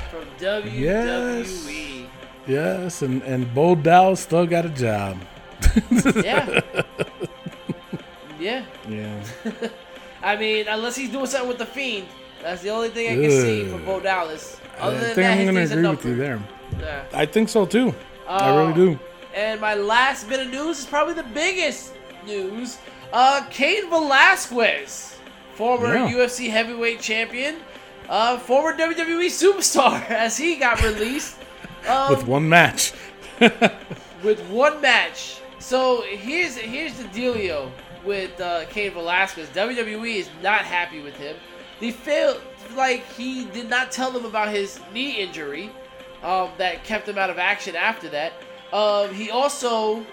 [0.09, 2.07] from WWE.
[2.47, 5.17] Yes, and and Bo Dallas still got a job.
[6.23, 6.61] Yeah.
[8.39, 8.65] yeah.
[8.89, 9.23] Yeah.
[10.23, 12.07] I mean, unless he's doing something with the Fiend,
[12.41, 13.69] that's the only thing I can see Ugh.
[13.71, 14.59] from Bo Dallas.
[14.79, 16.39] Other I than think that, I'm his gonna agree with you there.
[16.79, 17.03] Yeah.
[17.13, 17.93] I think so too.
[18.27, 18.99] I Uh, really do.
[19.35, 21.93] And my last bit of news is probably the biggest
[22.25, 22.77] news.
[23.11, 25.15] Uh, Cain Velasquez,
[25.55, 26.09] former Yeah.
[26.09, 27.57] UFC heavyweight champion,
[28.13, 31.35] uh, former WWE superstar, as he got released
[31.89, 32.93] um, With one match.
[34.23, 35.41] with one match.
[35.57, 37.71] So here's here's the dealio
[38.05, 39.49] with uh, Cain Velasquez.
[39.49, 41.35] WWE is not happy with him.
[41.79, 42.39] They felt
[42.75, 45.71] like he did not tell them about his knee injury
[46.21, 48.33] um, that kept him out of action after that.
[48.71, 50.05] Um, he also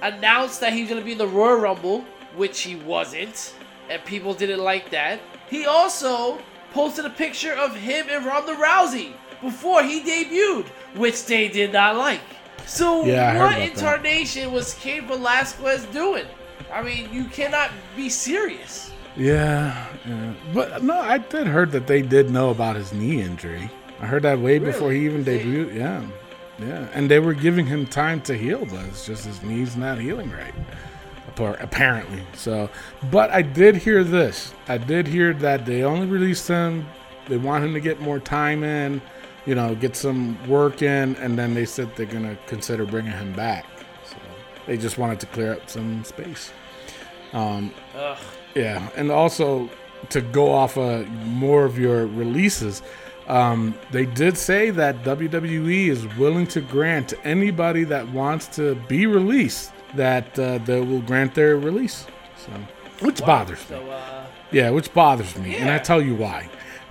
[0.00, 2.00] announced that he was going to be in the Royal Rumble,
[2.34, 3.54] which he wasn't,
[3.90, 5.20] and people didn't like that.
[5.50, 6.38] He also
[6.72, 10.66] posted a picture of him and Ronda Rousey before he debuted,
[10.96, 12.20] which they did not like.
[12.66, 13.70] So Yeah, what that.
[13.70, 16.26] incarnation was Cain Velasquez doing?
[16.72, 18.90] I mean, you cannot be serious.
[19.16, 20.32] Yeah, yeah.
[20.54, 23.68] But no, I did heard that they did know about his knee injury.
[24.00, 25.74] I heard that way before he even debuted.
[25.74, 26.02] Yeah,
[26.58, 26.86] yeah.
[26.94, 30.30] And they were giving him time to heal, but it's just his knee's not healing
[30.30, 30.54] right.
[31.34, 32.22] Appar- Apparently.
[32.34, 32.68] So,
[33.10, 34.54] but I did hear this.
[34.68, 36.86] I did hear that they only released him.
[37.28, 39.00] They want him to get more time in,
[39.46, 43.32] you know, get some work in, and then they said they're gonna consider bringing him
[43.32, 43.64] back.
[44.04, 44.16] So
[44.66, 46.52] they just wanted to clear up some space.
[47.32, 48.18] Ugh.
[48.54, 49.70] Yeah, and also
[50.10, 52.82] to go off of more of your releases,
[53.28, 59.06] um, they did say that WWE is willing to grant anybody that wants to be
[59.06, 62.06] released that uh, they will grant their release.
[62.36, 62.52] So,
[63.00, 63.76] which bothers me.
[63.76, 66.48] So, uh, Yeah, which bothers me, and I tell you why.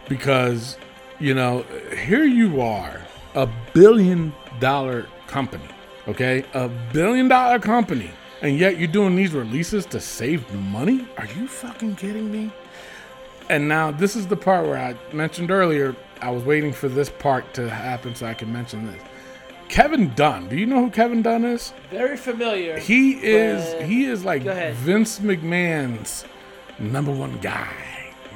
[0.07, 0.77] Because
[1.19, 1.63] you know,
[2.03, 3.01] here you are,
[3.35, 5.67] a billion dollar company,
[6.07, 8.09] okay, a billion dollar company,
[8.41, 11.07] and yet you're doing these releases to save money.
[11.17, 12.51] Are you fucking kidding me?
[13.49, 15.95] And now this is the part where I mentioned earlier.
[16.21, 19.01] I was waiting for this part to happen so I can mention this.
[19.71, 20.49] Kevin Dunn.
[20.49, 21.73] Do you know who Kevin Dunn is?
[21.89, 22.77] very familiar.
[22.77, 26.25] He is But- he is like Vince McMahon's
[26.77, 27.73] number one guy.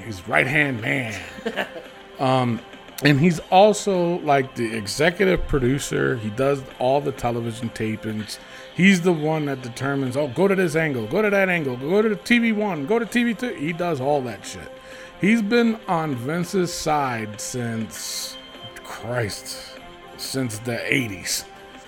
[0.05, 1.13] He's right hand man.
[2.19, 2.61] um,
[3.03, 6.15] and he's also like the executive producer.
[6.15, 8.38] He does all the television tapings.
[8.73, 12.01] He's the one that determines, oh, go to this angle, go to that angle, go
[12.01, 13.53] to the TV one, go to TV two.
[13.55, 14.71] He does all that shit.
[15.19, 18.38] He's been on Vince's side since
[18.83, 19.74] Christ,
[20.22, 21.45] since the 80s.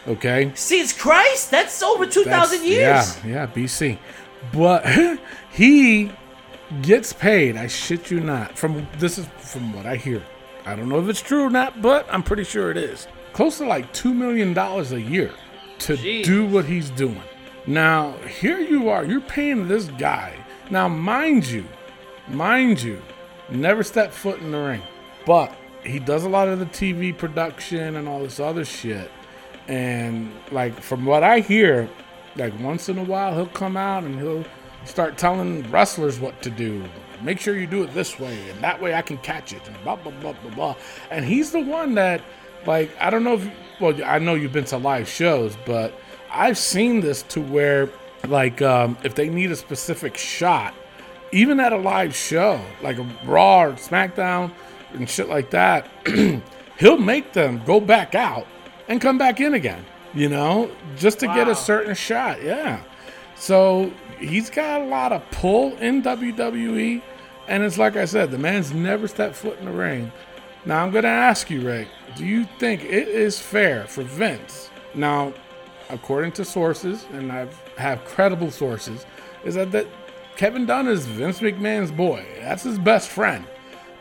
[0.07, 0.51] Okay?
[0.55, 3.25] Since Christ, that's over two thousand That's- years.
[3.25, 3.97] Yeah, yeah, BC.
[4.53, 4.85] But
[5.51, 6.11] he
[6.81, 7.57] gets paid.
[7.57, 8.57] I shit you not.
[8.57, 10.23] From this is from what I hear.
[10.65, 13.07] I don't know if it's true or not, but I'm pretty sure it is.
[13.33, 15.31] Close to like two million dollars a year
[15.79, 16.23] to Jeez.
[16.23, 17.21] do what he's doing.
[17.65, 19.03] Now here you are.
[19.03, 20.37] You're paying this guy.
[20.69, 21.65] Now mind you,
[22.29, 23.01] mind you,
[23.49, 24.81] never step foot in the ring,
[25.25, 25.53] but
[25.87, 29.11] he does a lot of the TV production and all this other shit.
[29.67, 31.89] And like from what I hear,
[32.35, 34.45] like once in a while he'll come out and he'll
[34.85, 36.83] start telling wrestlers what to do.
[37.21, 39.75] Make sure you do it this way, and that way I can catch it, and
[39.83, 40.75] blah blah blah blah blah.
[41.09, 42.21] And he's the one that,
[42.67, 43.49] like, I don't know if,
[43.81, 47.89] well, I know you've been to live shows, but I've seen this to where,
[48.27, 50.75] like, um, if they need a specific shot,
[51.31, 54.51] even at a live show, like a Raw or SmackDown
[54.93, 55.87] and shit like that,
[56.79, 58.47] he'll make them go back out
[58.87, 62.41] and come back in again, you know, just to get a certain shot.
[62.41, 62.81] Yeah.
[63.35, 67.01] So he's got a lot of pull in WWE.
[67.47, 70.11] And it's like I said, the man's never stepped foot in the ring.
[70.65, 74.69] Now I'm going to ask you, Ray, do you think it is fair for Vince?
[74.93, 75.33] Now,
[75.89, 79.05] according to sources, and I've have credible sources,
[79.45, 79.87] is that, that
[80.35, 82.25] Kevin Dunn is Vince McMahon's boy.
[82.41, 83.45] That's his best friend.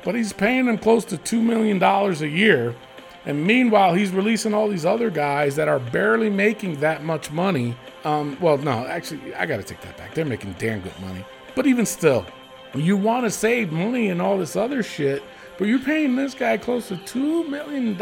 [0.06, 2.76] But he's paying him close to $2 million a year.
[3.24, 7.76] And meanwhile, he's releasing all these other guys that are barely making that much money.
[8.04, 10.14] Um, well, no, actually, I got to take that back.
[10.14, 11.24] They're making damn good money.
[11.56, 12.24] But even still,
[12.72, 15.24] you want to save money and all this other shit,
[15.58, 17.98] but you're paying this guy close to $2 million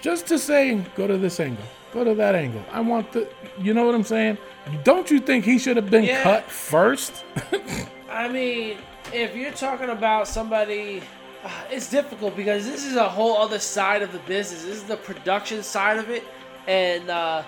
[0.00, 2.64] just to say, go to this angle, go to that angle.
[2.72, 3.28] I want the,
[3.60, 4.38] you know what I'm saying?
[4.82, 6.24] Don't you think he should have been Yeah.
[6.24, 7.24] cut first?
[8.10, 8.78] I mean,
[9.12, 11.02] if you're talking about somebody,
[11.44, 14.64] uh, it's difficult because this is a whole other side of the business.
[14.64, 16.24] This is the production side of it,
[16.66, 17.42] and uh,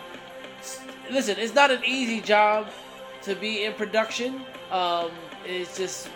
[1.11, 2.69] listen, it's not an easy job
[3.23, 4.43] to be in production.
[4.71, 5.11] Um,
[5.45, 6.09] it's just,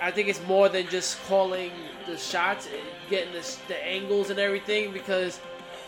[0.00, 1.70] I think it's more than just calling
[2.06, 5.40] the shots, and getting the, the angles and everything because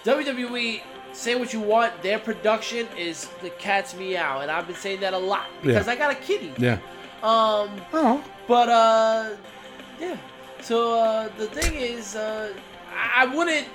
[0.04, 0.82] WWE.
[1.14, 5.12] Say what you want, their production is the cat's meow, and I've been saying that
[5.12, 5.92] a lot because Yeah.
[5.92, 6.54] I got a kitty.
[6.56, 6.78] yeah.
[7.22, 9.30] Um, Oh, but uh,
[10.00, 10.16] yeah.
[10.60, 12.52] So uh, the thing is, uh,
[12.94, 13.66] I wouldn't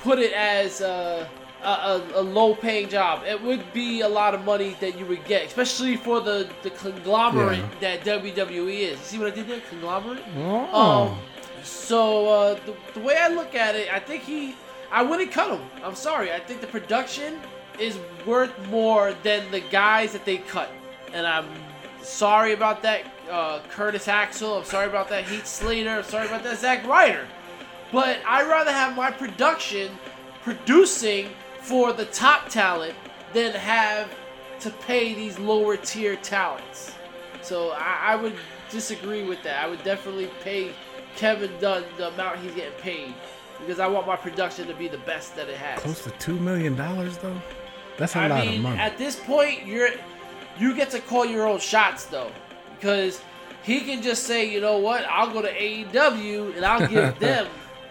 [0.00, 1.26] put it as uh,
[1.62, 3.22] a, a, a low-paying job.
[3.26, 6.70] It would be a lot of money that you would get, especially for the the
[6.70, 7.96] conglomerate Yeah.
[7.96, 8.98] that WWE is.
[8.98, 9.60] You see what I did there?
[9.70, 10.22] Conglomerate.
[10.36, 11.08] oh.
[11.12, 11.18] Um,
[11.64, 14.56] so uh, the, the way I look at it, I think he,
[14.90, 15.60] I wouldn't cut him.
[15.84, 16.32] I'm sorry.
[16.32, 17.38] I think the production
[17.78, 20.70] is worth more than the guys that they cut,
[21.12, 21.46] and I'm
[22.02, 24.58] sorry about that, uh, Curtis Axel.
[24.58, 25.90] I'm sorry about that, Heath Slater.
[25.90, 27.26] I'm sorry about that, Zack Ryder.
[27.90, 29.90] But I'd rather have my production
[30.42, 31.28] producing
[31.60, 32.94] for the top talent
[33.32, 34.10] than have
[34.60, 36.92] to pay these lower tier talents.
[37.42, 38.34] So I, I would
[38.70, 39.62] disagree with that.
[39.62, 40.72] I would definitely pay
[41.16, 43.14] Kevin Dunn the amount he's getting paid
[43.58, 45.78] because I want my production to be the best that it has.
[45.80, 47.40] Close to $2 million, though?
[47.98, 48.80] That's a I lot mean, of money.
[48.80, 49.90] at this point, you're
[50.62, 52.30] you get to call your own shots though,
[52.78, 53.22] because
[53.62, 57.46] he can just say, you know what, I'll go to AEW and I'll give them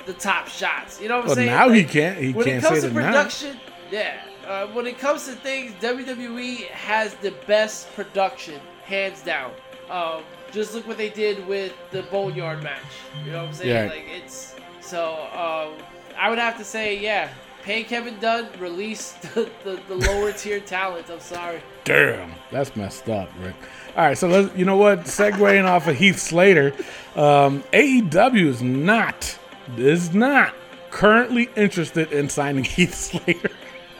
[0.05, 0.99] the top shots.
[1.01, 1.47] You know what I'm Well, saying?
[1.47, 3.07] now he can't- he when can't When it comes to that now.
[3.11, 3.59] production,
[3.91, 4.21] yeah.
[4.47, 9.51] Uh, when it comes to things, WWE has the best production, hands down.
[9.89, 12.79] Um, just look what they did with the Boneyard match.
[13.23, 13.69] You know what I'm saying?
[13.69, 13.93] Yeah.
[13.93, 15.13] Like it's so.
[15.33, 15.77] Um,
[16.17, 17.29] I would have to say, yeah.
[17.63, 21.09] Pay Kevin Dunn, release the, the, the lower tier talent.
[21.11, 21.61] I'm sorry.
[21.83, 23.55] Damn, that's messed up, Rick.
[23.97, 25.01] All right, so let's, you know what?
[25.01, 26.73] Segwaying off of Heath Slater,
[27.15, 29.37] um, AEW is not
[29.77, 30.53] is not
[30.91, 33.49] currently interested in signing Heath Slater.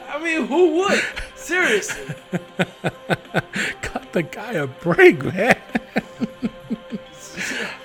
[0.08, 1.02] I mean, who would?
[1.34, 2.14] Seriously.
[3.82, 5.56] Cut the guy a break, man.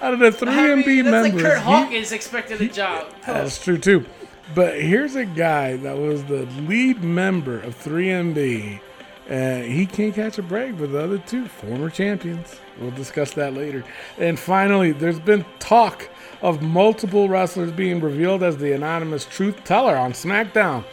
[0.02, 3.08] Out of the three I MB mean, that's members, like Kurt he- expected a job.
[3.26, 4.06] That's true too.
[4.54, 8.80] But here's a guy that was the lead member of 3MB,
[9.28, 12.60] and he can't catch a break with the other two former champions.
[12.80, 13.84] We'll discuss that later.
[14.18, 16.10] And finally, there's been talk
[16.42, 20.84] of multiple wrestlers being revealed as the anonymous truth teller on SmackDown.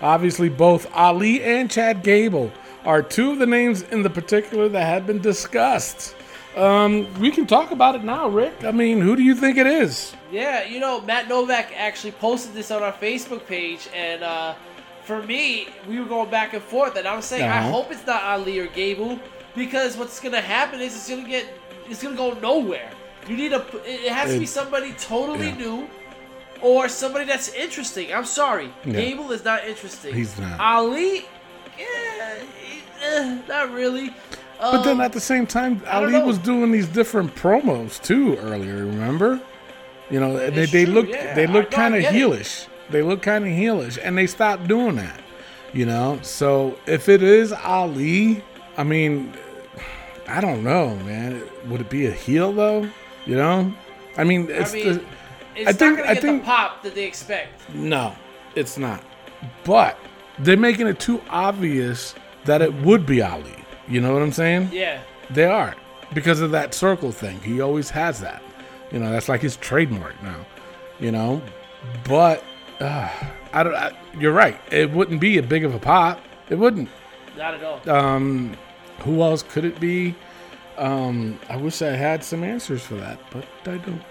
[0.00, 2.50] Obviously, both Ali and Chad Gable
[2.84, 6.14] are two of the names in the particular that had been discussed.
[6.56, 8.64] Um, we can talk about it now, Rick.
[8.64, 10.14] I mean, who do you think it is?
[10.30, 14.54] Yeah, you know, Matt Novak actually posted this on our Facebook page, and uh,
[15.06, 17.70] for me, we were going back and forth, and I was saying, I Uh-huh.
[17.70, 19.18] hope it's not Ali or Gable,
[19.54, 21.46] because what's gonna happen is it's gonna get,
[21.88, 22.90] it's gonna go nowhere.
[23.28, 25.56] You need a, it has to be somebody totally yeah.
[25.64, 25.88] new,
[26.60, 28.12] or somebody that's interesting.
[28.12, 28.92] I'm sorry, Yeah.
[29.00, 30.12] Gable is not interesting.
[30.14, 30.58] He's not.
[30.60, 31.24] Ali,
[31.78, 32.42] yeah,
[33.02, 34.12] eh, not really.
[34.60, 38.76] But then Um, at the same time, Ali was doing these different promos too earlier.
[38.86, 39.38] Remember?
[40.10, 41.34] You know, they, It's they true, look yeah.
[41.34, 42.62] they I look kind of heelish.
[42.62, 42.68] it.
[42.90, 45.20] They look kind of heelish, and they stopped doing that.
[45.72, 48.42] You know, so if it is Ali,
[48.76, 49.34] I mean,
[50.28, 51.42] I don't know, man.
[51.68, 52.88] Would it be a heel though?
[53.26, 53.72] You know,
[54.16, 55.04] I mean, it's I mean, the,
[55.56, 57.74] it's I think- not gonna I think- the pop that they expect.
[57.74, 58.14] no,
[58.54, 59.02] it's not.
[59.64, 59.98] But
[60.38, 62.14] they're making it too obvious
[62.44, 63.54] that it would be Ali.
[63.88, 64.70] You know what I'm saying?
[64.72, 65.00] Yeah.
[65.30, 65.74] They are
[66.14, 67.40] because of that circle thing.
[67.40, 68.42] He always has that.
[68.92, 70.46] You know, that's like his trademark now.
[71.00, 71.42] You know,
[72.04, 72.42] but
[72.80, 73.08] uh,
[73.52, 73.74] I don't.
[73.74, 74.58] I, you're right.
[74.70, 76.20] It wouldn't be a big of a pop.
[76.48, 76.88] It wouldn't.
[77.36, 77.90] Not at all.
[77.90, 78.56] Um,
[79.00, 80.14] who else could it be?
[80.76, 84.02] Um, I wish I had some answers for that, but I don't.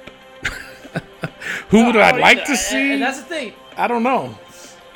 [1.70, 2.45] who would I I like either.
[2.47, 2.93] to see?
[2.93, 3.53] And that's the thing.
[3.78, 4.38] I don't know.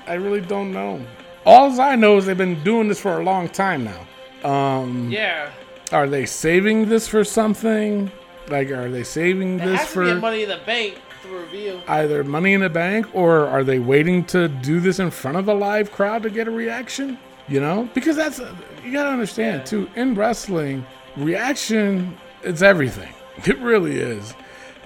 [0.08, 1.06] I really don't know.
[1.46, 4.50] All I know is they've been doing this for a long time now.
[4.50, 5.52] Um, Yeah.
[5.92, 8.12] Are they saving this for something?
[8.48, 11.00] Like, are they saving There this has to be for Money in the Bank
[11.30, 11.82] to reveal.
[11.88, 15.48] either money in the bank or are they waiting to do this in front of
[15.48, 17.18] a live crowd to get a reaction?
[17.48, 18.40] You know, because that's
[18.84, 19.66] you gotta understand Yeah.
[19.66, 19.90] too.
[19.96, 20.86] In wrestling,
[21.18, 23.14] reaction is everything.
[23.46, 24.34] It really is.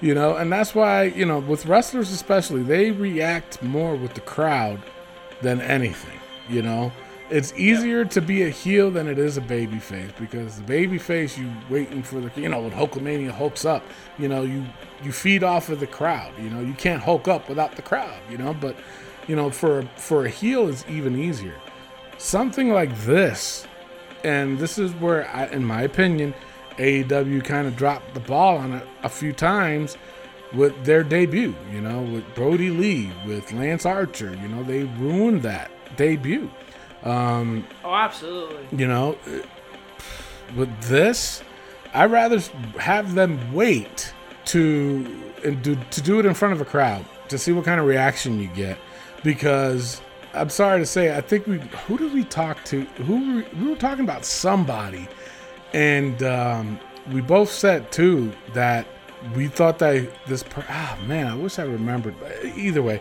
[0.00, 4.20] You know, and that's why you know with wrestlers especially, they react more with the
[4.20, 4.80] crowd
[5.42, 6.18] than anything.
[6.48, 6.92] You know,
[7.30, 10.98] it's easier to be a heel than it is a baby face because the baby
[10.98, 13.82] face you waiting for the you know when Hulkamania hulks up,
[14.18, 14.64] you know you
[15.02, 16.32] you feed off of the crowd.
[16.38, 18.18] You know you can't hulk up without the crowd.
[18.30, 18.76] You know, but
[19.26, 21.54] you know for for a heel it's even easier.
[22.18, 23.66] Something like this,
[24.22, 26.34] and this is where I, in my opinion,
[26.78, 29.96] AEW kind of dropped the ball on it a few times
[30.54, 35.42] with their debut, you know, with Brodie Lee, with Lance Archer, you know, they ruined
[35.42, 36.50] that debut.
[37.04, 38.66] Oh, absolutely.
[38.76, 39.16] You know,
[40.56, 41.42] with this,
[41.92, 42.40] I'd rather
[42.78, 44.12] have them wait
[44.46, 45.06] to
[45.44, 47.86] and do to do it in front of a crowd to see what kind of
[47.86, 48.78] reaction you get,
[49.22, 50.00] because
[50.32, 52.82] I'm sorry to say, I think we who did we talk to?
[53.06, 55.08] Who were, we were talking about somebody,
[55.72, 56.80] and um,
[57.12, 58.86] we both said too that
[59.34, 60.42] we thought that this.
[60.42, 62.18] Per- ah man, I wish I remembered.
[62.18, 63.00] But either way,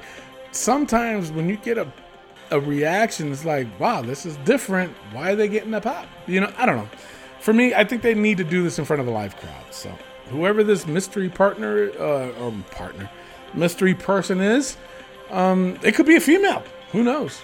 [0.52, 1.92] sometimes when you get a
[2.54, 4.94] a reaction it's like, wow, this is different.
[5.12, 6.08] Why are they getting a pop?
[6.28, 6.90] You know, I don't know.
[7.42, 9.66] For me, I think they need to do this in front of a live crowd.
[9.72, 9.92] So
[10.30, 13.10] whoever this mystery partner uh, or partner,
[13.54, 14.78] mystery person is,
[15.32, 16.64] um, it could be a female.
[16.92, 17.42] Who knows?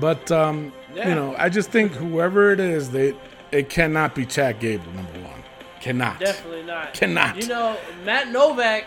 [0.00, 1.08] But um, Yeah.
[1.08, 3.14] you know, I just think whoever it is, they
[3.52, 5.42] it cannot be Chad Gable number one.
[5.80, 6.18] Cannot.
[6.20, 6.94] Definitely not.
[6.94, 7.36] Cannot.
[7.36, 8.84] You know, Matt Novak.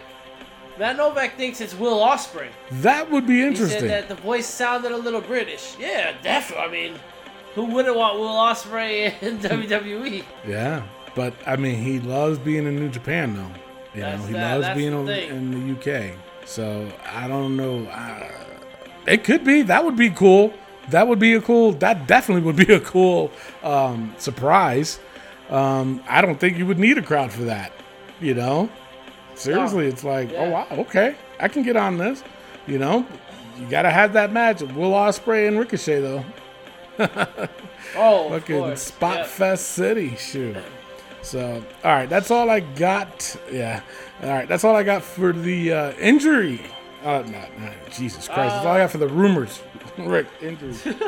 [0.77, 2.49] Matt Novak thinks it's Will Ospreay.
[2.71, 3.83] That would be interesting.
[3.83, 5.75] He said that the voice sounded a little British.
[5.79, 6.65] Yeah, definitely.
[6.65, 6.99] I mean,
[7.53, 10.23] who wouldn't want Will Ospreay in WWE?
[10.45, 10.83] Yeah,
[11.15, 13.51] but I mean, he loves being in New Japan, though.
[13.93, 16.15] You know, he that- loves being in the UK.
[16.45, 17.85] So I don't know.
[17.85, 18.29] Uh,
[19.07, 19.61] it could be.
[19.63, 20.53] That would be cool.
[20.89, 21.71] That would be a cool.
[21.71, 23.31] That definitely would be a cool
[23.63, 24.99] um, surprise.
[25.49, 27.71] Um, I don't think you would need a crowd for that.
[28.19, 28.69] You know,
[29.35, 32.23] seriously, it's like, oh wow, okay, I can get on this.
[32.67, 33.05] You know,
[33.59, 36.25] you gotta have that match of Will Ospreay and Ricochet though.
[37.95, 38.75] Oh, Fucking.
[38.77, 39.23] Spot Yeah.
[39.25, 40.15] Fest City.
[40.15, 40.57] Shoot.
[41.21, 43.35] So, all right, that's all I got.
[43.51, 43.81] Yeah.
[44.23, 46.61] All right, that's all I got for the uh, injury.
[47.03, 48.55] Uh, not, not, Jesus Christ.
[48.55, 49.61] that's all I got for the rumors.
[49.97, 50.75] Rick, injury.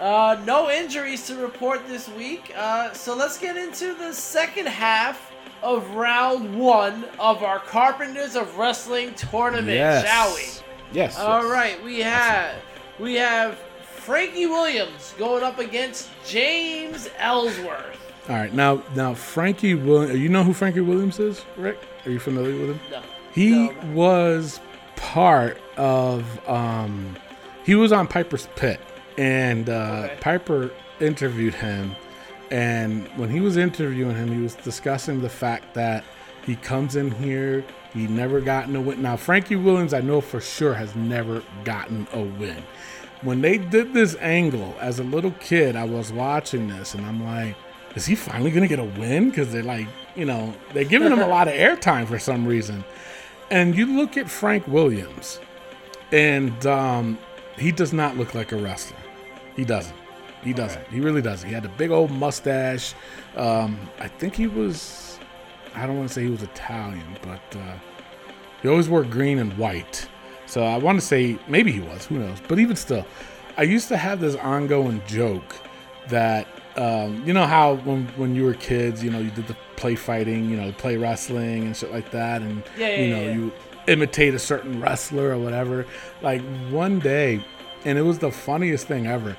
[0.00, 2.52] Uh, no injuries to report this week.
[2.56, 5.27] Uh, so let's get into the second half
[5.62, 10.04] of round one of our Carpenters of Wrestling tournament, yes.
[10.06, 10.96] shall we?
[10.96, 11.18] Yes.
[11.18, 11.50] All yes.
[11.52, 12.54] right, we have
[12.98, 17.96] we have Frankie Williams going up against James Ellsworth.
[18.28, 20.18] All right, now, now Frankie Williams.
[20.18, 21.78] You know who Frankie Williams is, Rick?
[22.04, 22.80] Are you familiar with him?
[22.90, 23.02] No,
[23.32, 23.74] He No.
[23.92, 24.60] was
[24.96, 26.24] part of.
[26.48, 27.16] Um,
[27.64, 28.80] he was on Piper's Pit,
[29.18, 30.16] and uh, Okay.
[30.20, 31.94] Piper interviewed him.
[32.50, 36.04] And when he was interviewing him, he was discussing the fact that
[36.44, 39.02] he comes in here, he never gotten a win.
[39.02, 42.62] Now, Frankie Williams, I know for sure, has never gotten a win.
[43.22, 47.22] When they did this angle as a little kid, I was watching this, and I'm
[47.22, 47.56] like,
[47.94, 49.28] is he finally gonna get a win?
[49.28, 52.84] Because they're like, you know, they're giving him a lot of airtime for some reason.
[53.50, 55.40] And you look at Frank Williams,
[56.12, 57.18] and um,
[57.58, 58.96] he does not look like a wrestler.
[59.56, 59.97] He doesn't.
[60.42, 60.86] He doesn't.
[60.88, 61.48] He really doesn't.
[61.48, 62.94] He had a big old mustache.
[63.36, 65.18] Um, I think he was.
[65.74, 67.74] I don't want to say he was Italian, but uh,
[68.62, 70.08] he always wore green and white.
[70.46, 72.06] So I want to say maybe he was.
[72.06, 72.38] Who knows?
[72.48, 73.06] But even still,
[73.56, 75.54] I used to have this ongoing joke
[76.08, 79.56] that um, you know how when when you were kids, you know, you did the
[79.76, 83.22] play fighting, you know, play wrestling and shit like that, and Yeah, yeah, you know,
[83.22, 83.32] yeah.
[83.32, 83.52] you
[83.88, 85.86] imitate a certain wrestler or whatever.
[86.22, 87.44] Like one day,
[87.84, 89.36] and it was the funniest thing ever.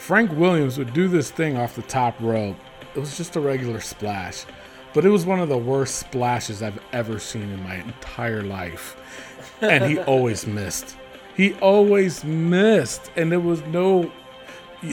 [0.00, 2.56] Frank Williams would do this thing off the top rope.
[2.94, 4.46] It was just a regular splash,
[4.94, 8.96] but it was one of the worst splashes I've ever seen in my entire life.
[9.60, 10.96] And he always missed.
[11.36, 14.10] He always missed, and there was no.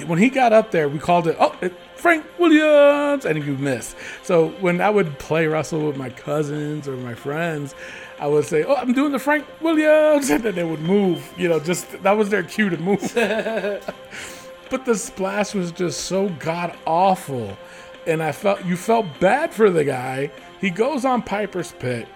[0.06, 1.38] When he got up there, we called it.
[1.40, 3.96] Oh, it, Frank Williams, and you miss.
[4.24, 7.74] So when I would play wrestle with my cousins or my friends,
[8.20, 11.34] I would say, "Oh, I'm doing the Frank Williams," and then they would move.
[11.38, 13.02] You know, just that was their cue to move.
[14.70, 17.58] but the splash was just so god awful,
[18.06, 20.32] and I felt you felt bad for the guy.
[20.60, 22.08] He goes on Piper's Pit.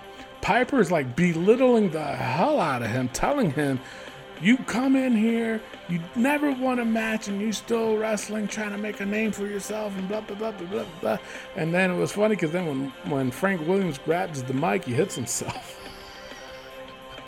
[0.41, 3.80] Piper's like belittling the hell out of him, telling him,
[4.41, 8.78] "You come in here, you never won a match, and you still wrestling, trying to
[8.78, 11.18] make a name for yourself, and blah blah blah blah blah." blah.
[11.56, 14.93] And then it was funny because then when when Frank Williams grabs the mic, he
[14.93, 15.78] hits himself.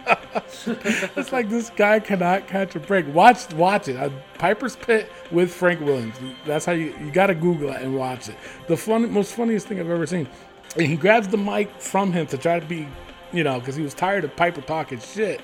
[0.66, 3.12] it's like this guy cannot catch a break.
[3.14, 4.12] Watch, watch it.
[4.38, 6.16] Piper's Pit with Frank Williams.
[6.45, 8.36] That's how you you got to Google it and watch it.
[8.68, 10.28] The fun, most funniest thing I've ever seen.
[10.76, 12.88] And he grabs the mic from him to try to be,
[13.32, 15.41] you know, because he was tired of Piper talking shit,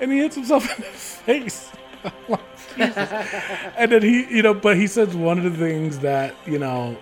[0.00, 1.72] and he hits himself in the face.
[2.78, 6.96] And then he, you know, but he says one of the things that you know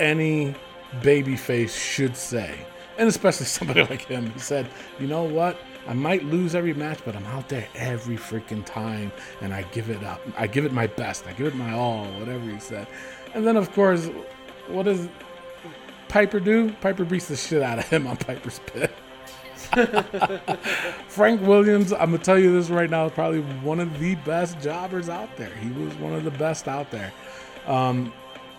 [0.00, 0.54] any
[1.02, 2.66] baby face should say,
[2.98, 4.30] and especially somebody like him.
[4.32, 5.56] He said, "You know what?
[5.90, 9.10] I might lose every match, but I'm out there every freaking time,
[9.40, 10.20] and I give it up.
[10.38, 11.26] I give it my best.
[11.26, 12.04] I give it my all.
[12.12, 12.86] Whatever he said."
[13.34, 14.08] And then, of course,
[14.68, 15.08] what does
[16.06, 16.70] Piper do?
[16.80, 18.92] Piper beats the shit out of him on Piper's Pit.
[21.08, 24.60] Frank Williams, I'm gonna tell you this right now, is probably one of the best
[24.60, 25.54] jobbers out there.
[25.56, 27.12] He was one of the best out there.
[27.66, 28.12] Um,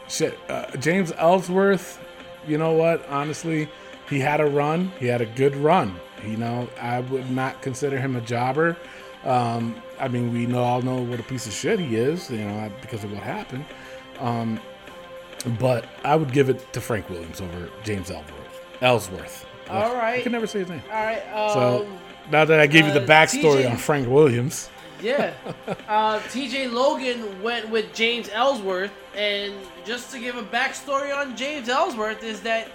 [0.09, 1.97] shit, uh, James Ellsworth,
[2.45, 3.07] you know what?
[3.07, 3.69] Honestly,
[4.09, 4.91] he had a run.
[4.99, 5.97] He had a good run.
[6.25, 8.77] You know, I would not consider him a jobber.
[9.23, 12.39] Um, I mean, we know all know what a piece of shit he is, you
[12.39, 13.65] know, because of what happened.
[14.19, 14.59] Um,
[15.59, 18.61] but I would give it to Frank Williams over James Ellsworth.
[18.81, 19.45] Ellsworth.
[19.69, 20.23] All I right.
[20.23, 20.81] can never say his name.
[20.91, 21.21] All right.
[21.33, 21.87] Um, So
[22.31, 24.69] now that I gave you the uh, backstory TJ on Frank Williams,
[25.01, 25.33] Yeah.
[25.87, 29.53] Uh, TJ Logan went with James Ellsworth, and
[29.85, 32.69] just to give a backstory on James Ellsworth is that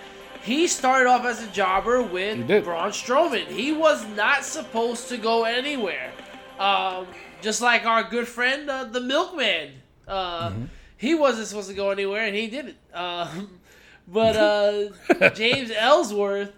[0.46, 2.46] he started off as a jobber with.
[2.46, 3.48] Braun Strowman.
[3.48, 6.12] He was not supposed to go anywhere.
[6.58, 7.08] Um,
[7.42, 9.72] just like our good friend, uh, the Milkman.
[10.06, 10.64] Uh, Mm-hmm.
[10.98, 12.76] He wasn't supposed to go anywhere, and he didn't.
[12.94, 13.58] Um,
[14.08, 16.52] but uh, James Ellsworth.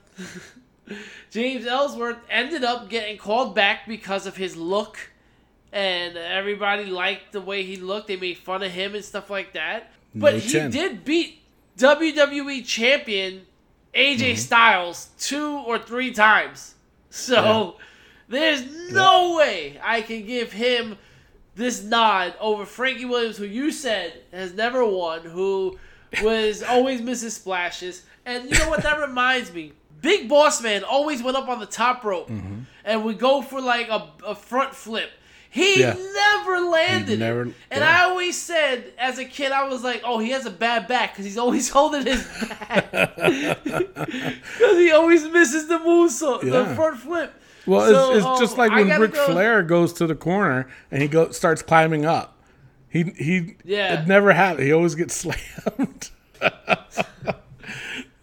[1.30, 5.10] James Ellsworth ended up getting called back because of his look,
[5.72, 8.06] and everybody liked the way he looked.
[8.06, 9.90] They made fun of him and stuff like that.
[10.14, 11.42] But No he did beat
[11.78, 13.46] WWE champion
[13.94, 14.36] AJ Mm-hmm.
[14.36, 16.74] Styles two or three times.
[17.10, 17.76] So
[18.28, 20.98] there's no way I can give him
[21.54, 25.78] this nod over Frankie Williams, who you said has never won, who
[26.22, 28.04] was always missing splashes.
[28.24, 28.82] And you know what?
[28.82, 29.72] That reminds me.
[30.00, 32.60] Big Boss Man always went up on the top rope Mm-hmm.
[32.84, 35.10] and would go for like a, a front flip.
[35.50, 35.94] He Yeah.
[35.94, 37.14] never landed.
[37.14, 37.18] it.
[37.20, 38.00] never- and yeah.
[38.00, 41.12] I always said, as a kid, I was like, "Oh, he has a bad back
[41.12, 47.32] because he's always holding his back because he always misses the moonsault, the front flip."
[47.66, 50.68] well, So, it's, it's just um, like when Ric go- Flair goes to the corner
[50.90, 52.36] and he go starts climbing up.
[52.90, 54.02] He he Yeah.
[54.02, 54.66] it never happened.
[54.66, 56.10] He always gets slammed.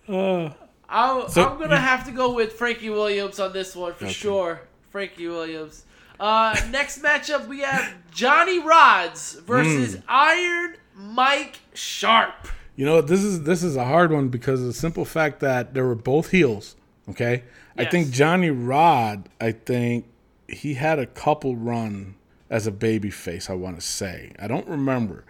[0.08, 4.62] I'm, So I'm gonna have to go with Frankie Williams on this one for sure.
[4.92, 5.84] Frankie Williams.
[6.20, 10.02] Uh, next matchup we have Johnny Rodz versus Hmm.
[10.08, 12.48] Iron Mike Sharpe.
[12.76, 15.74] You know, this is this is a hard one because of the simple fact that
[15.74, 16.76] they were both heels.
[17.10, 17.44] Okay,
[17.78, 19.30] I think Johnny Rod.
[19.40, 20.06] I think
[20.48, 22.16] he had a couple run
[22.50, 23.50] as a baby face.
[23.50, 25.24] I want to say I don't remember.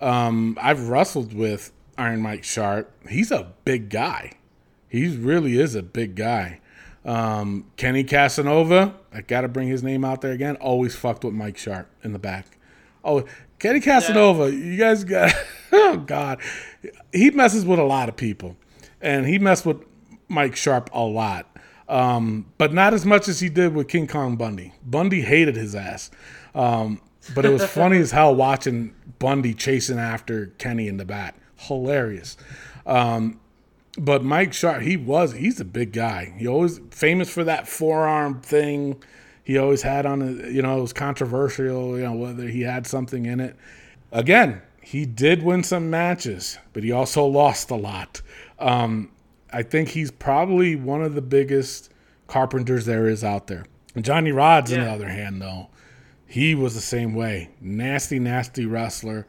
[0.00, 2.90] Um, I've wrestled with Iron Mike Sharpe.
[3.08, 4.32] He's a big guy.
[4.88, 6.60] He really is a big guy.
[7.04, 8.94] Um, Kenny Casanova.
[9.12, 10.56] I got to bring his name out there again.
[10.56, 12.58] Always fucked with Mike Sharpe in the back.
[13.04, 13.24] Oh,
[13.58, 15.32] Kenny Casanova, you guys got.
[15.74, 16.38] Oh God,
[17.14, 18.58] he messes with a lot of people,
[19.00, 19.82] and he messed with
[20.28, 21.46] Mike Sharpe a lot,
[21.88, 24.74] um, but not as much as he did with King Kong Bundy.
[24.84, 26.10] Bundy hated his ass,
[26.54, 27.00] um,
[27.34, 31.36] but it was funny as hell watching Bundy chasing after Kenny in the back.
[31.56, 32.36] Hilarious.
[32.84, 33.40] Um,
[33.98, 36.34] but Mike Sharpe, he was he's a big guy.
[36.38, 39.02] He always famous for that forearm thing.
[39.44, 43.26] He always had on you know, it was controversial, you know, whether he had something
[43.26, 43.56] in it.
[44.10, 48.22] Again, he did win some matches, but he also lost a lot.
[48.58, 49.10] Um,
[49.52, 51.90] I think he's probably one of the biggest
[52.26, 53.66] carpenters there is out there.
[54.00, 55.68] Johnny Rod's, on the other hand, though,
[56.26, 57.50] he was the same way.
[57.60, 59.26] Nasty, nasty wrestler.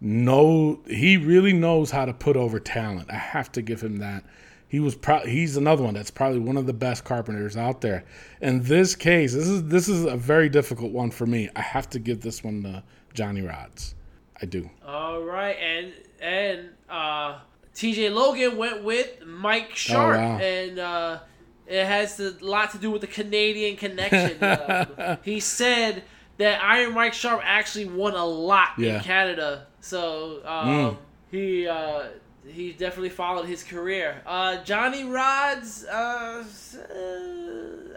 [0.00, 3.10] No, he really knows how to put over talent.
[3.10, 4.24] I have to give him that.
[4.66, 8.04] He was pro- he's another one that's probably one of the best carpenters out there.
[8.40, 11.50] In this case, this is this is a very difficult one for me.
[11.56, 12.82] I have to give this one to
[13.12, 13.94] Johnny Rodz.
[14.40, 14.70] I do.
[14.86, 15.92] All right, and
[16.22, 17.40] and uh,
[17.74, 18.10] T.J.
[18.10, 20.38] Logan went with Mike Sharpe, wow.
[20.38, 21.18] and uh,
[21.66, 24.42] it has a lot to do with the Canadian connection.
[24.42, 26.04] Uh, he said
[26.38, 28.98] that Iron Mike Sharpe actually won a lot Yeah.
[28.98, 30.98] in Canada, so um,
[31.32, 32.04] he uh,
[32.46, 34.22] he definitely followed his career.
[34.24, 36.44] Uh, Johnny Rodz, uh, uh,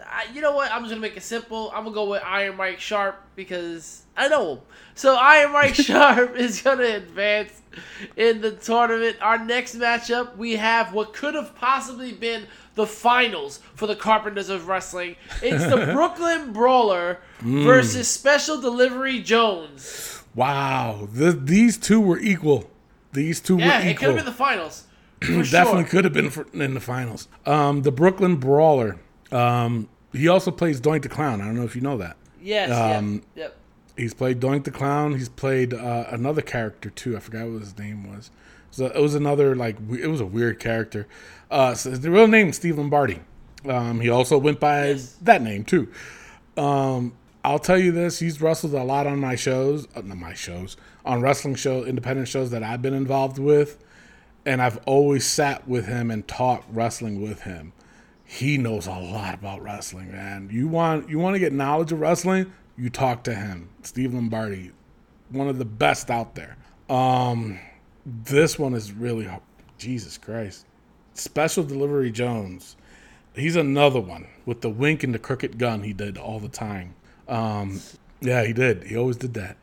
[0.06, 0.72] I, you know what?
[0.72, 1.70] I'm just gonna make it simple.
[1.74, 4.58] I'm gonna go with Iron Mike Sharpe because I know him.
[4.94, 7.62] So Iron Mike Sharpe is gonna advance
[8.16, 9.16] in the tournament.
[9.20, 14.48] Our next matchup, we have what could have possibly been the finals for the Carpenters
[14.48, 15.16] of Wrestling.
[15.42, 20.13] It's the Brooklyn Brawler versus Special Delivery Jones.
[20.34, 22.70] Wow, th- these two were equal.
[23.12, 23.84] These two Yeah, were equal.
[23.84, 24.84] Yeah, it could have been the finals.
[25.20, 25.84] Definitely sure.
[25.84, 27.28] could have been for, in the finals.
[27.46, 28.98] Um, the Brooklyn Brawler.
[29.32, 31.40] Um, he also plays Doink the Clown.
[31.40, 32.16] I don't know if you know that.
[32.42, 32.70] Yes.
[32.70, 33.24] Um, yep.
[33.36, 33.56] Yep.
[33.96, 35.14] He's played Doink the Clown.
[35.14, 37.16] He's played uh, another character too.
[37.16, 38.30] I forgot what his name was.
[38.72, 41.06] So it was another like it was a weird character.
[41.48, 43.20] Uh, so the real name is Steve Lombardi.
[43.64, 45.12] Um, he also went by Yes.
[45.22, 45.88] that name too.
[46.56, 47.14] Um,
[47.44, 50.78] I'll tell you this: he's wrestled a lot on my shows, uh, not my shows,
[51.04, 53.78] on wrestling show, independent shows that I've been involved with,
[54.46, 57.74] and I've always sat with him and talked wrestling with him.
[58.24, 60.48] He knows a lot about wrestling, man.
[60.50, 64.72] You want you want to get knowledge of wrestling, you talk to him, Steve Lombardi,
[65.28, 66.56] one of the best out there.
[66.88, 67.58] Um,
[68.06, 69.28] this one is really
[69.78, 70.64] Jesus Christ.
[71.12, 72.76] Special Delivery Jones.
[73.34, 76.94] He's another one with the wink and the crooked gun he did all the time.
[77.28, 77.80] Um,
[78.20, 78.84] yeah, he did.
[78.84, 79.56] He always did that.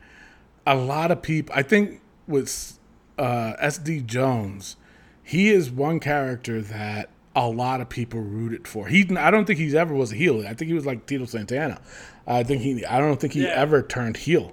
[0.66, 2.78] A lot of people, I think, with
[3.18, 4.76] uh, SD Jones,
[5.22, 8.86] he is one character that a lot of people rooted for.
[8.88, 10.46] He, I don't think he's ever was a heel.
[10.46, 11.80] I think he was like Tito Santana.
[12.26, 13.48] I think he, I don't think he Yeah.
[13.54, 14.52] ever turned heel.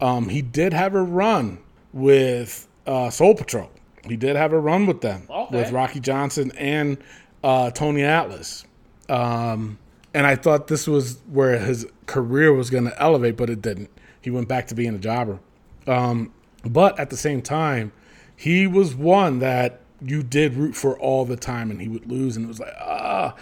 [0.00, 1.58] Um, he did have a run
[1.92, 3.70] with uh, Soul Patrol.
[4.06, 5.56] He did have a run with them Okay.
[5.56, 6.98] with Rocky Johnson and
[7.42, 8.64] uh, Tony Atlas.
[9.08, 9.78] Um,
[10.16, 13.90] and I thought this was where his career was going to elevate, but it didn't.
[14.22, 15.40] He went back to being a jobber.
[15.86, 16.32] Um,
[16.64, 17.92] but at the same time,
[18.34, 22.34] he was one that you did root for all the time, and he would lose,
[22.34, 23.34] and it was like, ah.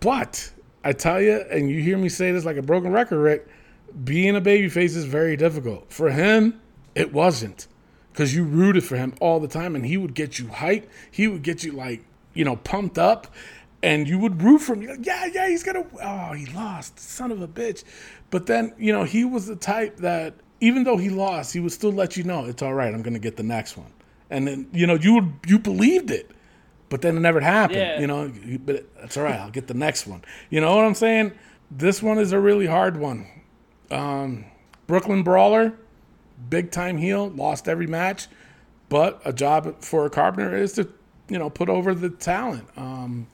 [0.00, 0.52] But
[0.84, 3.48] I tell you, and you hear me say this like a broken record, Rick,
[4.04, 5.90] being a babyface is very difficult.
[5.90, 6.60] For him,
[6.94, 7.68] it wasn't.
[8.12, 10.88] Because you rooted for him all the time, and he would get you hyped.
[11.10, 13.28] He would get you, like, you know, pumped up,
[13.82, 14.86] and you would root for him.
[14.86, 17.84] Like, yeah, yeah, he's going to, oh, he lost, son of a bitch.
[18.30, 21.72] But then, you know, he was the type that, even though he lost, he would
[21.72, 23.92] still let you know, it's all right, I'm going to get the next one.
[24.30, 26.30] And then, you know, you would, you believed it
[26.88, 27.80] but then it never happened.
[27.80, 28.00] Yeah.
[28.00, 28.32] You know,
[28.64, 29.38] but that's all right.
[29.38, 30.22] I'll get the next one.
[30.50, 31.32] You know what I'm saying?
[31.70, 33.26] This one is a really hard one.
[33.90, 34.44] Um,
[34.86, 35.72] Brooklyn Brawler,
[36.48, 38.28] big time heel, lost every match,
[38.88, 40.88] but a job for a Carpenter is to,
[41.28, 42.68] you know, put over the talent.
[42.76, 43.26] Um,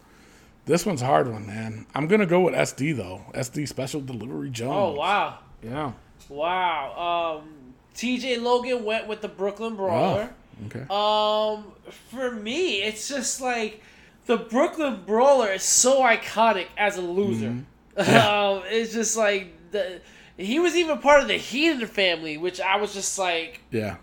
[0.64, 1.86] this one's a hard one, man.
[1.94, 3.22] I'm gonna go with SD though.
[3.34, 4.72] SD Special Delivery Jones.
[4.74, 5.38] Oh wow.
[5.62, 5.92] Yeah.
[6.28, 7.40] Wow.
[7.42, 7.48] Um,
[7.94, 8.38] T.J.
[8.38, 10.30] Logan went with the Brooklyn Brawler.
[10.66, 10.86] Okay.
[10.88, 11.72] Um,
[12.10, 13.82] for me, it's just like
[14.26, 17.48] the Brooklyn Brawler is so iconic as a loser.
[17.96, 20.00] um, it's just like the
[20.36, 23.96] he was even part of the Heenan family, which I was just like, yeah.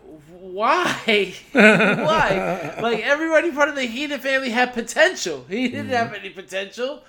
[0.53, 1.33] Why?
[1.51, 2.75] why?
[2.81, 5.45] Like everybody part of the Heenan family had potential.
[5.49, 7.03] He didn't have any potential.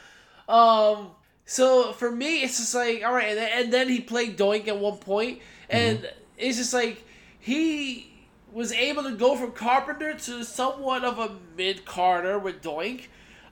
[0.48, 1.10] Um,
[1.44, 4.68] so for me, it's just like all right, and then, and then he played Doink
[4.68, 7.04] at one point, and it's just like
[7.38, 8.12] he
[8.52, 13.06] was able to go from Carpenter to somewhat of a mid Carter with Doink.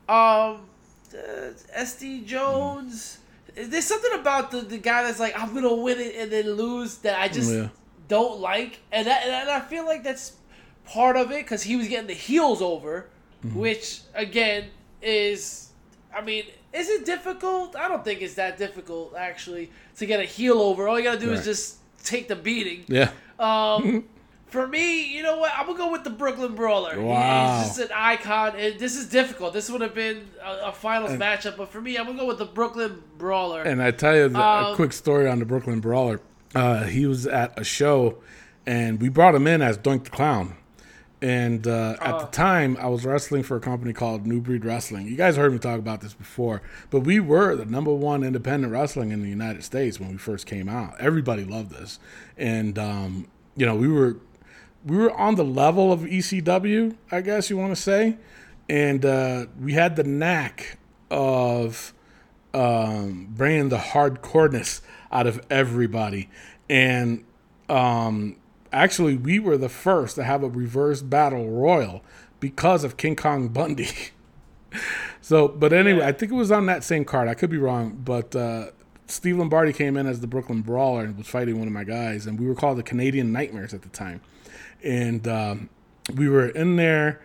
[0.09, 0.63] Um,
[1.15, 3.19] uh, SD Jones.
[3.55, 6.99] There's something about the, the guy that's like I'm gonna win it and then lose
[6.99, 7.69] that I just Yeah.
[8.09, 10.33] Don't like, and that, and I feel like that's
[10.87, 13.07] part of it because he was getting the heels over,
[13.55, 14.65] which again
[15.03, 15.69] is,
[16.15, 17.77] I mean, is it difficult?
[17.77, 20.89] I don't think it's that difficult actually to get a heel over.
[20.89, 22.85] All you gotta do is just take the beating.
[22.89, 23.11] Yeah.
[23.39, 24.05] Um,
[24.47, 25.53] for me, you know what?
[25.57, 27.01] I'm gonna go with the Brooklyn Brawler.
[27.01, 27.59] Wow.
[27.61, 28.57] He's just an icon.
[28.57, 29.53] And this is difficult.
[29.53, 32.39] This would have been a, a finals matchup, but for me, I'm gonna go with
[32.39, 33.63] the Brooklyn Brawler.
[33.63, 36.21] And I tell you the, a Um, quick story on the Brooklyn Brawler.
[36.55, 38.19] Uh, he was at a show,
[38.67, 40.55] and we brought him in as Doink the Clown.
[41.21, 42.19] And uh, at Oh.
[42.21, 45.09] the time, I was wrestling for a company called New Breed Wrestling.
[45.09, 48.73] You guys heard me talk about this before, but we were the number one independent
[48.73, 50.95] wrestling in the United States when we first came out.
[51.01, 51.99] Everybody loved us,
[52.37, 53.27] and um,
[53.57, 54.17] you know we were
[54.87, 58.17] we were on the level of ECW, I guess you want to say,
[58.69, 60.79] and uh, we had the knack
[61.11, 61.93] of
[62.59, 64.81] um, bringing the hardcoreness
[65.13, 66.29] out of everybody.
[66.69, 67.25] And
[67.69, 68.37] um,
[68.73, 72.03] actually, we were the first to have a reverse battle royal
[72.41, 73.89] because of King Kong Bundy.
[75.21, 77.29] so, but anyway, I think it was on that same card.
[77.29, 78.71] I could be wrong, but uh,
[79.07, 82.27] Steve Lombardi came in as the Brooklyn Brawler and was fighting one of my guys,
[82.27, 84.21] and we were called the Canadian Nightmares at the time.
[84.83, 85.71] And um,
[86.13, 87.21] we were in there,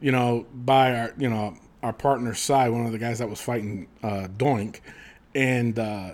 [0.00, 3.40] you know, by our, you know, our partner's side, one of the guys that was
[3.40, 4.80] fighting uh, Doink,
[5.34, 6.12] and uh,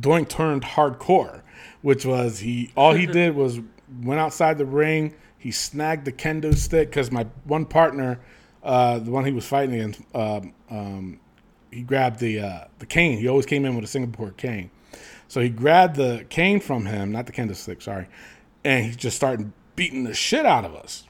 [0.00, 1.42] Doink turned hardcore,
[1.82, 3.60] which was he all he did was
[4.02, 5.14] went outside the ring.
[5.38, 8.20] He snagged the kendo stick because my one partner,
[8.62, 11.20] uh, the one he was fighting against, um, um,
[11.72, 13.18] he grabbed the uh, the cane.
[13.18, 14.70] He always came in with a Singapore cane,
[15.26, 18.06] so he grabbed the cane from him, not the kendo stick, sorry,
[18.64, 21.04] and he just started beating the shit out of us.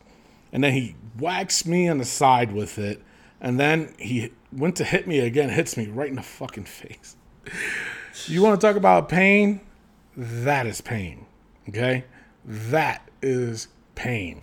[0.52, 3.02] And then he whacks me on the side with it,
[3.42, 7.16] and then he went to hit me again, hits me right in the fucking face.
[8.26, 9.60] You want to talk about pain?
[10.16, 11.26] That is pain.
[11.68, 12.04] Okay?
[12.44, 14.42] That is pain.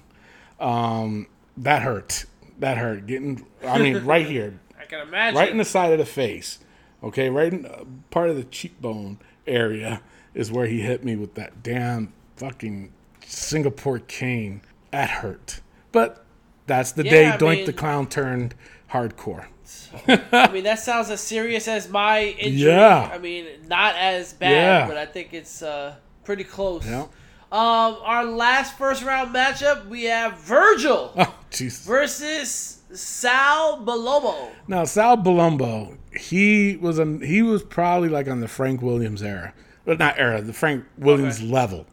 [0.59, 1.27] Um,
[1.57, 2.25] that hurt.
[2.59, 3.07] That hurt.
[3.07, 5.37] Getting, I mean, right here, I can imagine.
[5.39, 6.59] right in the side of the face.
[7.01, 10.01] Okay, right in uh, part of the cheekbone area
[10.33, 12.91] is where he hit me with that damn fucking
[13.25, 14.61] Singapore cane.
[14.91, 15.61] That hurt.
[15.93, 16.25] But
[16.67, 18.55] that's the Yeah, day I Doink mean- the Clown turned
[18.91, 19.45] hardcore.
[20.31, 22.71] I mean, that sounds as serious as my injury.
[22.71, 23.09] Yeah.
[23.13, 24.87] I mean, not as bad, Yeah.
[24.87, 26.85] but I think it's uh, pretty close.
[26.85, 27.03] Yeah.
[27.51, 34.51] Um, our last first round matchup, we have Virgil Oh, versus Sal Bellomo.
[34.67, 39.53] Now Sal Balumbo, he was on he was probably like on the Frank Williams era,
[39.85, 41.47] but not era, the Frank Williams Okay.
[41.51, 41.85] level.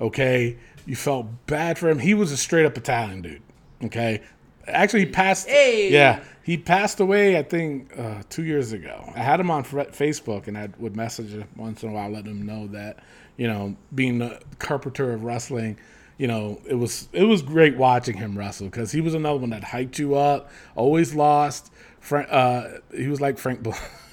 [0.00, 2.00] Okay, you felt bad for him.
[2.00, 3.42] He was a straight up Italian dude.
[3.84, 4.20] Okay,
[4.66, 5.48] actually he passed.
[5.48, 5.90] Hey.
[5.90, 7.38] Yeah, he passed away.
[7.38, 9.12] I think uh, two years ago.
[9.14, 12.30] I had him on Facebook, and I would message him once in a while, letting
[12.30, 12.98] him know that
[13.36, 15.78] you know, being the carpenter of wrestling.
[16.18, 19.50] You know, it was it was great watching him wrestle because he was another one
[19.50, 21.72] that hyped you up, always lost.
[22.00, 23.66] Frank, uh, he was like Frank.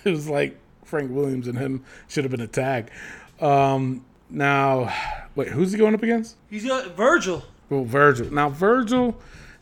[0.04, 2.90] It was like Frank Williams and him should have been a tag.
[3.40, 4.92] Um, now,
[5.36, 6.38] wait, who's he going up against?
[6.50, 7.44] He's got Virgil.
[7.70, 8.34] Well, Virgil.
[8.34, 9.16] Now, Virgil,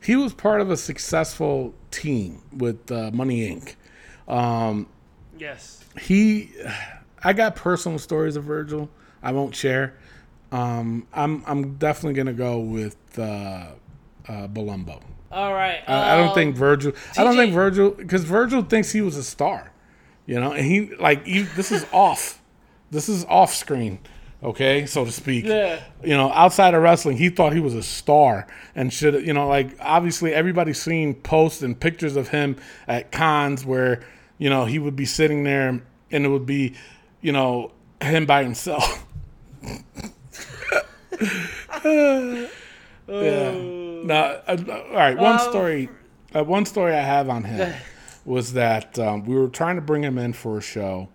[0.04, 3.76] he was part of a successful team with uh, Money Inc.
[4.34, 4.88] Um,
[5.38, 5.84] Yes.
[6.02, 6.52] he,
[7.24, 8.90] I got personal stories of Virgil.
[9.24, 9.98] I won't share.
[10.52, 13.68] Um, I'm I'm definitely gonna go with uh,
[14.28, 15.02] uh, Balumbo.
[15.32, 15.82] All right.
[15.88, 16.94] I, I don't um, think Virgil.
[17.18, 19.72] I don't think Virgil because Virgil thinks he was a star,
[20.26, 22.42] you know, and he like he, this is off.
[22.92, 24.00] This is off screen,
[24.44, 25.46] okay, so to speak.
[25.46, 25.82] Yeah.
[26.04, 29.48] You know, outside of wrestling, he thought he was a star and should you know
[29.48, 32.56] like obviously everybody's seen posts and pictures of him
[32.88, 34.02] at cons where
[34.38, 35.82] you know he would be sitting there
[36.12, 36.74] and it would be
[37.22, 37.72] you know
[38.02, 39.06] him by himself.
[43.08, 43.52] Yeah.
[43.54, 44.42] No.
[44.48, 45.18] Uh, all right.
[45.18, 45.90] One Um, story.
[46.36, 47.74] Uh, one story I have on him
[48.26, 51.10] was that um, we were trying to bring him in for a show,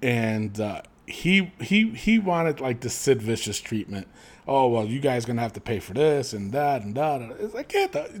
[0.00, 4.06] and uh, he he he wanted like the Sid Vicious treatment.
[4.46, 7.20] Oh well, you guys gonna have to pay for this and that and that.
[7.38, 7.72] It's like,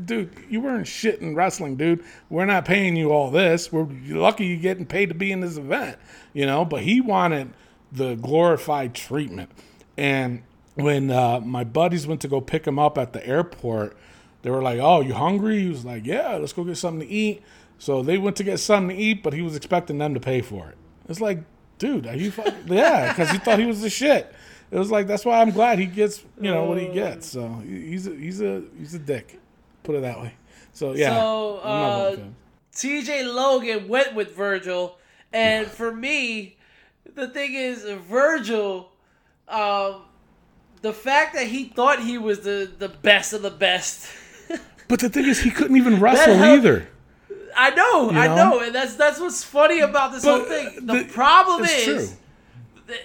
[0.04, 0.30] dude.
[0.48, 2.04] You weren't shit in wrestling, dude.
[2.28, 3.72] We're not paying you all this.
[3.72, 5.98] We're lucky you're getting paid to be in this event,
[6.32, 6.64] you know.
[6.64, 7.54] But he wanted
[7.90, 9.50] the glorified treatment,
[9.96, 10.42] and
[10.74, 13.96] when uh, my buddies went to go pick him up at the airport,
[14.42, 17.12] they were like, "Oh, you hungry?" He was like, "Yeah, let's go get something to
[17.12, 17.42] eat."
[17.78, 20.40] So they went to get something to eat, but he was expecting them to pay
[20.40, 20.76] for it.
[21.08, 21.42] It's like,
[21.82, 23.08] dude, are you fucking yeah?
[23.12, 24.32] Because he thought he was the shit.
[24.70, 27.26] It was like that's why I'm glad he gets you know what he gets.
[27.28, 29.40] So he's a, he's a he's a dick,
[29.82, 30.34] put it that way.
[30.72, 32.36] So yeah, So, uh, voting for him.
[32.72, 34.96] TJ Logan went with Virgil,
[35.32, 36.56] and for me,
[37.14, 38.90] the thing is, Virgil,
[39.48, 40.02] um,
[40.82, 44.08] the fact that he thought he was the, the best of the best.
[44.88, 46.88] But the thing is, he couldn't even wrestle helped- either.
[47.56, 48.34] I know, I know?
[48.36, 50.66] know, and that's that's what's funny about this But, whole thing.
[50.68, 52.16] uh, The, the- problem it's is, true.
[52.86, 52.96] the,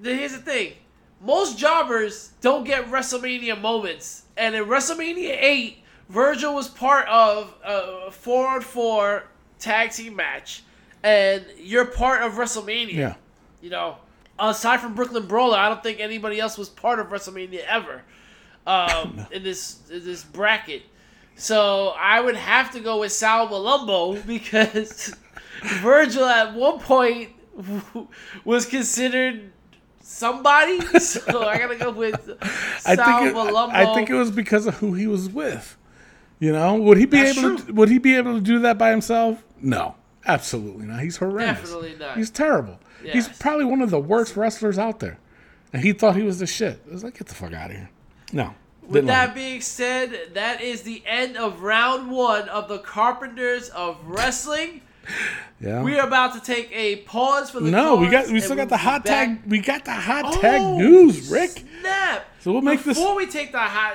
[0.00, 0.72] the, here's the thing:
[1.20, 8.10] most jobbers don't get WrestleMania moments, and in WrestleMania eight, Virgil was part of a
[8.10, 9.24] four on four
[9.58, 10.62] tag team match,
[11.02, 12.92] and you're part of WrestleMania.
[12.94, 13.14] Yeah.
[13.62, 13.96] You know,
[14.38, 18.02] aside from Brooklyn Brawler, I don't think anybody else was part of WrestleMania ever
[18.66, 20.82] um, in this in this bracket.
[21.36, 25.14] So I would have to go with Sal Malumbo because
[25.80, 27.30] Virgil at one point
[28.44, 29.52] was considered
[30.00, 30.80] somebody.
[31.00, 32.38] So I gotta go with
[32.86, 33.72] I Sal think it, Malumbo.
[33.72, 35.76] I think it was because of who he was with.
[36.38, 37.58] You know, would he be That's able?
[37.58, 39.42] To, would he be able to do that by himself?
[39.60, 39.94] No,
[40.26, 41.00] absolutely not.
[41.00, 41.70] He's horrendous.
[41.70, 42.16] Definitely not.
[42.16, 42.78] He's terrible.
[43.02, 45.18] He's probably one of the worst wrestlers out there,
[45.72, 46.80] and he thought he was the shit.
[46.86, 47.90] It was like, get the fuck out of here.
[48.32, 48.54] No,
[48.88, 53.98] With that being said, that is the end of round one of the Carpenters of
[54.04, 54.82] Wrestling.
[55.60, 55.82] Yeah.
[55.82, 58.68] We are about to take a pause for the no, we got we still got
[58.68, 59.28] the hot back.
[59.28, 59.40] tag.
[59.50, 61.50] We got the hot oh, tag Oh, news, Rick.
[61.80, 62.26] Snap.
[62.40, 63.94] So we'll make this- before we take the hot.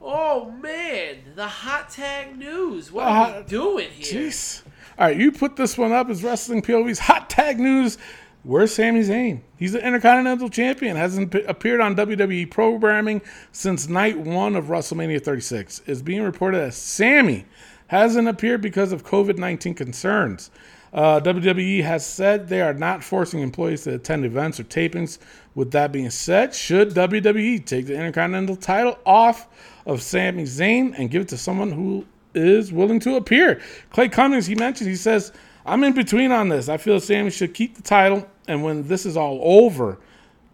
[0.00, 2.92] Oh man, the hot tag news.
[2.92, 4.28] What The are uh, we doing here?
[4.28, 4.62] Jeez.
[4.98, 7.98] All right, you put this one up as Wrestling POV's hot tag news.
[8.46, 9.40] Where's Sami Zayn?
[9.56, 10.96] He's the Intercontinental Champion.
[10.96, 13.20] Hasn't appeared on WWE programming
[13.50, 15.80] since night one of WrestleMania 36.
[15.86, 17.44] Is being reported that Sami
[17.88, 20.52] hasn't appeared because of COVID 19 concerns.
[20.92, 25.18] Uh, WWE has said they are not forcing employees to attend events or tapings.
[25.56, 29.48] With that being said, should WWE take the Intercontinental title off
[29.86, 33.60] of Sami Zayn and give it to someone who is willing to appear?
[33.90, 35.32] Clay Cummings, he mentioned, he says,
[35.66, 36.68] I'm in between on this.
[36.68, 39.98] I feel Sami should keep the title, and when this is all over,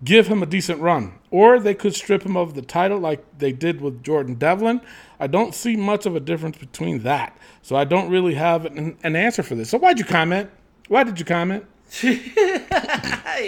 [0.04, 1.12] give him a decent run.
[1.30, 4.80] Or they could strip him of the title like they did with Jordan Devlin.
[5.20, 7.36] I don't see much of a difference between that.
[7.62, 9.70] So I don't really have an, an answer for this.
[9.70, 10.50] So why'd you comment?
[10.88, 11.66] Why did you comment?
[12.00, 12.16] he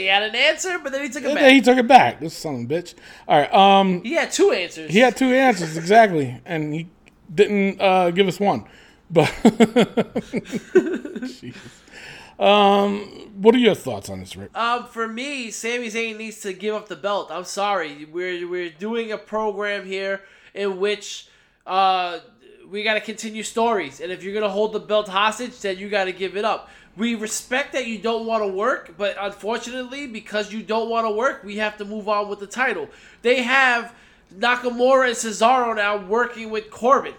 [0.06, 1.50] had an answer, but then he took it back.
[1.50, 2.20] he took it back.
[2.20, 2.94] This son of a bitch.
[3.26, 3.52] All right.
[3.52, 4.90] Um, He had two answers.
[4.90, 6.88] he had two answers exactly, and he
[7.34, 8.66] didn't uh, give us one.
[9.14, 9.32] But
[10.74, 11.80] Jesus.
[12.36, 14.50] um, what are your thoughts on this, Rick?
[14.56, 17.28] Um, for me, Sami Zayn needs to give up the belt.
[17.30, 20.22] I'm sorry, we're we're doing a program here
[20.52, 21.28] in which
[21.64, 22.18] uh
[22.68, 25.88] we got to continue stories, and if you're gonna hold the belt hostage, then you
[25.88, 26.68] got to give it up.
[26.96, 31.10] We respect that you don't want to work, but unfortunately, because you don't want to
[31.10, 32.88] work, we have to move on with the title.
[33.22, 33.94] They have
[34.36, 37.14] Nakamura and Cesaro now working with Corbin.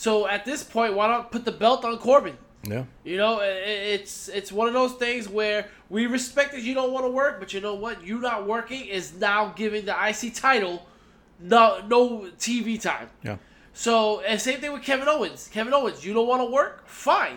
[0.00, 2.38] So at this point, why not put the belt on Corbin?
[2.62, 2.84] Yeah.
[3.04, 7.04] You know, it's it's one of those things where we respect that you don't want
[7.04, 8.02] to work, but you know what?
[8.02, 10.86] You not working is now giving the IC title
[11.38, 13.10] no no TV time.
[13.22, 13.36] Yeah.
[13.74, 15.50] So and same thing with Kevin Owens.
[15.52, 16.88] Kevin Owens, you don't want to work?
[16.88, 17.36] Fine.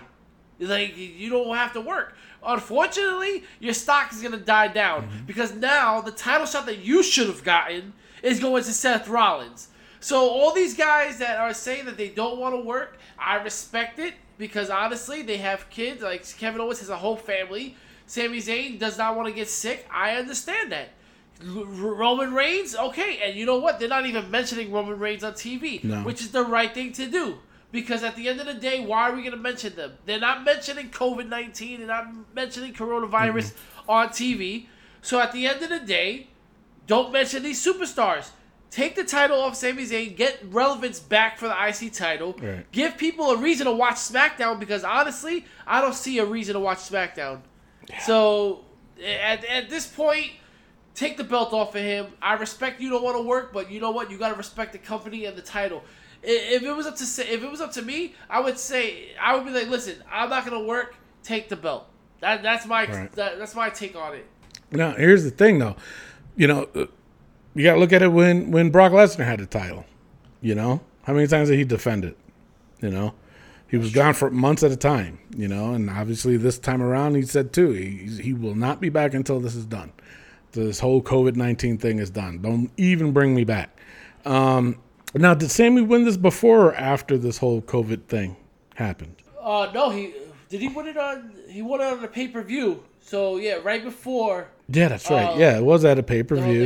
[0.58, 2.16] Like you don't have to work.
[2.46, 5.26] Unfortunately, your stock is gonna die down mm-hmm.
[5.26, 7.92] because now the title shot that you should have gotten
[8.22, 9.68] is going to Seth Rollins.
[10.04, 14.00] So all these guys that are saying that they don't want to work, I respect
[14.00, 16.02] it because honestly, they have kids.
[16.02, 17.78] Like Kevin Owens has a whole family.
[18.06, 19.88] Sami Zayn does not want to get sick.
[19.90, 20.90] I understand that.
[21.42, 23.80] Roman Reigns, okay, and you know what?
[23.80, 26.02] They're not even mentioning Roman Reigns on TV, No.
[26.04, 27.38] which is the right thing to do.
[27.72, 29.94] Because at the end of the day, why are we going to mention them?
[30.06, 33.90] They're not mentioning COVID 19, they're not mentioning coronavirus mm-hmm.
[33.90, 34.68] on TV.
[35.02, 36.28] So at the end of the day,
[36.88, 38.32] don't mention these superstars.
[38.74, 42.66] Take the title off Sami Zayn, get relevance back for the IC title, Right.
[42.72, 46.60] give people a reason to watch SmackDown because honestly, I don't see a reason to
[46.60, 47.42] watch SmackDown.
[48.02, 48.66] So
[49.00, 50.32] at, at this point,
[50.96, 52.08] take the belt off of him.
[52.20, 54.10] I respect you don't want to work, but you know what?
[54.10, 55.84] You got to respect the company and the title.
[56.24, 59.36] If it was up to if it was up to me, I would say I
[59.36, 60.96] would be like, listen, I'm not gonna work.
[61.22, 61.86] Take the belt.
[62.22, 63.12] That, that's my Right.
[63.12, 64.26] that, that's my take on it.
[64.72, 65.76] Now, here's the thing, though.
[66.36, 66.88] You know,
[67.56, 69.86] you got to look at it when when Brock Lesnar had the title.
[70.42, 72.18] You know, how many times did he defend it?
[72.82, 73.14] You know,
[73.70, 75.20] he was gone for months at a time.
[75.36, 78.90] You know, and obviously this time around, he said too, he he will not be
[78.90, 79.92] back until this is done.
[80.52, 82.42] This whole COVID nineteen thing is done.
[82.42, 83.78] Don't even bring me back.
[84.26, 84.80] Um,
[85.16, 88.36] now, did Sami win this before or after this whole COVID thing
[88.76, 89.16] happened?
[89.40, 90.14] Uh, no, he
[90.50, 92.84] did he win it on he won it on a pay per view.
[93.04, 95.30] So yeah, right before Yeah, that's right.
[95.32, 95.38] Oh.
[95.38, 96.64] yeah, it was at a pay per view.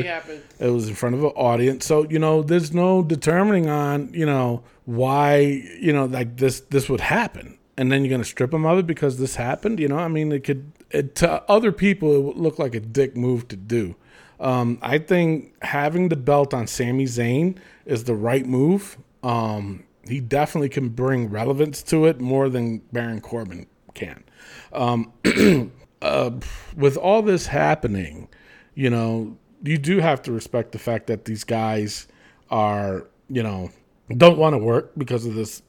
[0.60, 1.86] It was in front of an audience.
[1.86, 5.40] So, you know, there's no determining on, you know, why,
[5.80, 7.58] you know, like this this would happen.
[7.76, 10.00] And then you're going to strip them of it because this happened, you know?
[10.00, 13.48] I mean, it could it, to other people it would look like a dick move
[13.50, 13.96] to do.
[14.40, 18.98] Um, I think having the belt on Sami Zayn is the right move.
[19.24, 24.24] Um, he definitely can bring relevance to it more than Baron Corbin can
[26.02, 28.28] with all this happening,
[28.76, 32.08] you know, you do have to respect the fact that these guys
[32.50, 33.72] are, you know,
[34.16, 35.62] don't want to work because of this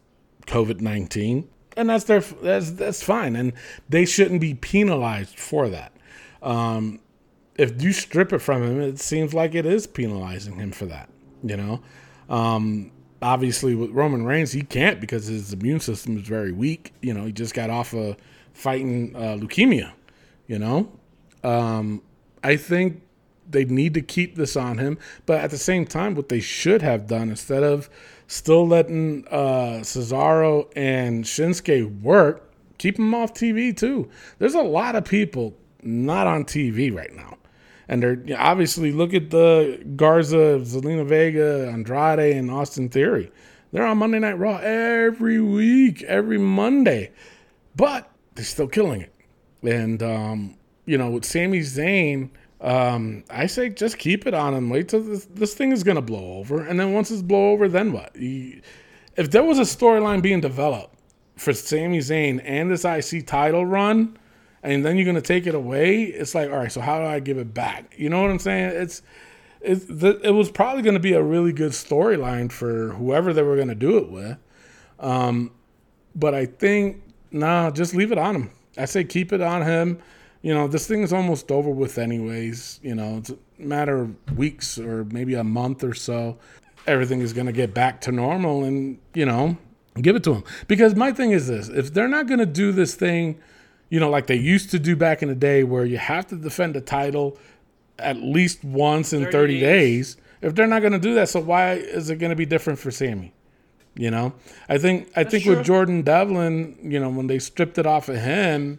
[0.46, 3.52] COVID nineteen, and that's their that's that's fine, and
[3.88, 5.92] they shouldn't be penalized for that.
[6.42, 7.00] Um,
[7.56, 11.08] if you strip it from him, it seems like it is penalizing him for that.
[11.42, 11.82] You know,
[12.28, 16.92] um, obviously with Roman Reigns, he can't because his immune system is very weak.
[17.02, 18.16] You know, he just got off of
[18.52, 19.92] fighting uh, leukemia.
[20.48, 20.90] You know,
[21.44, 22.02] um,
[22.42, 23.02] I think
[23.48, 26.82] they need to keep this on him, but at the same time, what they should
[26.82, 27.88] have done instead of
[28.26, 34.08] still letting uh, Cesaro and Shinsuke work, keep them off TV too.
[34.38, 37.36] There's a lot of people not on TV right now.
[37.88, 43.30] And they're you know, obviously look at the Garza, Zelina Vega, Andrade, and Austin Theory.
[43.72, 47.12] They're on Monday Night Raw every week, every Monday,
[47.76, 49.14] but they're still killing it.
[49.62, 50.56] And um,
[50.86, 52.30] you know, with Sami Zayn,
[52.60, 54.70] um, I say just keep it on him.
[54.70, 57.68] Wait till this, this thing is gonna blow over, and then once it's blow over,
[57.68, 58.14] then what?
[58.14, 60.94] If there was a storyline being developed
[61.36, 64.16] for Sami Zayn and this IC title run,
[64.62, 67.20] and then you're gonna take it away, it's like, all right, so how do I
[67.20, 67.94] give it back?
[67.96, 68.70] You know what I'm saying?
[68.74, 69.02] It's
[69.60, 73.42] it's the, it was probably going to be a really good storyline for whoever they
[73.42, 74.38] were going to do it with.
[75.00, 75.50] Um,
[76.14, 78.50] but I think nah, just leave it on him.
[78.78, 79.98] I say keep it on him.
[80.40, 82.80] You know, this thing is almost over with anyways.
[82.82, 86.38] You know, it's a matter of weeks or maybe a month or so.
[86.86, 89.58] Everything is going to get back to normal, and you know,
[90.00, 90.44] give it to him.
[90.68, 93.38] Because my thing is this: if they're not going to do this thing,
[93.90, 96.36] you know, like they used to do back in the day, where you have to
[96.36, 97.36] defend a title
[97.98, 100.16] at least once in 30, 30 days.
[100.40, 102.78] If they're not going to do that, so why is it going to be different
[102.78, 103.32] for Sami?
[103.98, 104.32] You know,
[104.68, 105.56] I think I think true.
[105.56, 108.78] with Jordan Devlin, you know, when they stripped it off of him,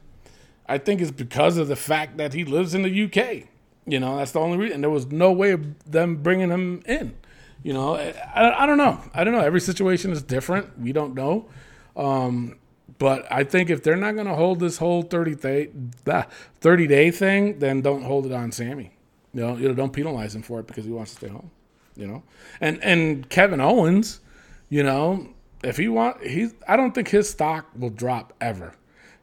[0.65, 3.49] I think it's because of the fact that he lives in the UK.
[3.85, 4.79] You know, that's the only reason.
[4.79, 7.17] There was no way of them bringing him in.
[7.63, 9.01] You know, I, I don't know.
[9.13, 9.41] I don't know.
[9.41, 10.79] Every situation is different.
[10.79, 11.49] We don't know.
[11.97, 12.57] Um,
[12.97, 15.69] but I think if they're not going to hold this whole 30 day,
[16.07, 16.27] ah,
[16.61, 18.91] 30 day thing, then don't hold it on Sami.
[19.33, 21.51] You know, you know, don't penalize him for it because he wants to stay home.
[21.97, 22.23] You know,
[22.61, 24.21] and and Kevin Owens,
[24.69, 25.27] you know,
[25.63, 26.53] if he want, he's.
[26.67, 28.73] I don't think his stock will drop ever.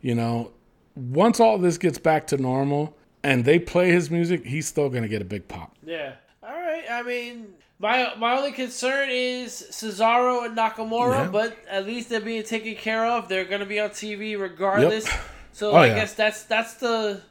[0.01, 0.53] You know,
[0.95, 5.03] once all this gets back to normal and they play his music, he's still going
[5.03, 5.75] to get a big pop.
[5.85, 6.13] Yeah.
[6.43, 6.85] All right.
[6.91, 11.29] I mean, my my only concern is Cesaro and Nakamura, Yeah.
[11.31, 13.29] but at least they're being taken care of.
[13.29, 15.07] They're going to be on TV regardless.
[15.07, 15.21] Yep.
[15.53, 15.95] So Oh, I yeah.
[15.95, 17.23] guess that's that's the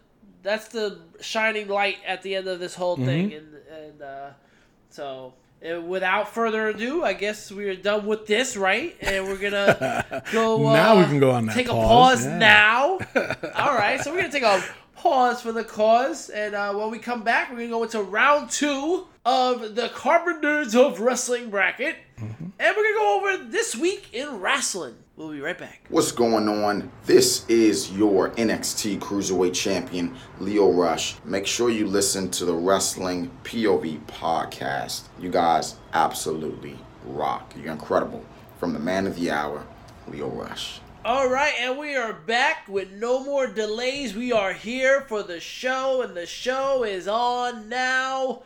[0.41, 3.05] that's the shining light at the end of this whole Mm-hmm.
[3.05, 3.47] thing, and
[3.83, 4.29] and uh,
[4.89, 5.33] so.
[5.65, 8.95] Uh, Without further ado, I guess we are done with this, right?
[9.01, 10.67] And we're gonna go.
[10.67, 12.37] Uh, Now we can go on that Take a pause, pause yeah.
[12.37, 12.99] now.
[13.55, 14.63] All right, so we're gonna take a
[14.95, 18.49] pause for the cause, and uh, when we come back, we're gonna go into round
[18.49, 22.45] two of the Carpenters of Wrestling bracket, Mm-hmm.
[22.59, 24.95] and we're gonna go over this week in wrestling.
[25.17, 25.85] We'll be right back.
[25.87, 26.91] What's going on?
[27.05, 31.15] This is your NXT Cruiserweight Champion, Lio Rush.
[31.23, 35.03] Make sure you listen to the Wrestling POV podcast.
[35.17, 37.53] You guys absolutely rock.
[37.55, 38.25] You're incredible.
[38.59, 39.65] From the man of the hour,
[40.09, 40.81] Lio Rush.
[41.05, 44.15] All right, and we are back with no more delays.
[44.15, 48.41] We are here for the show, and the show is on now.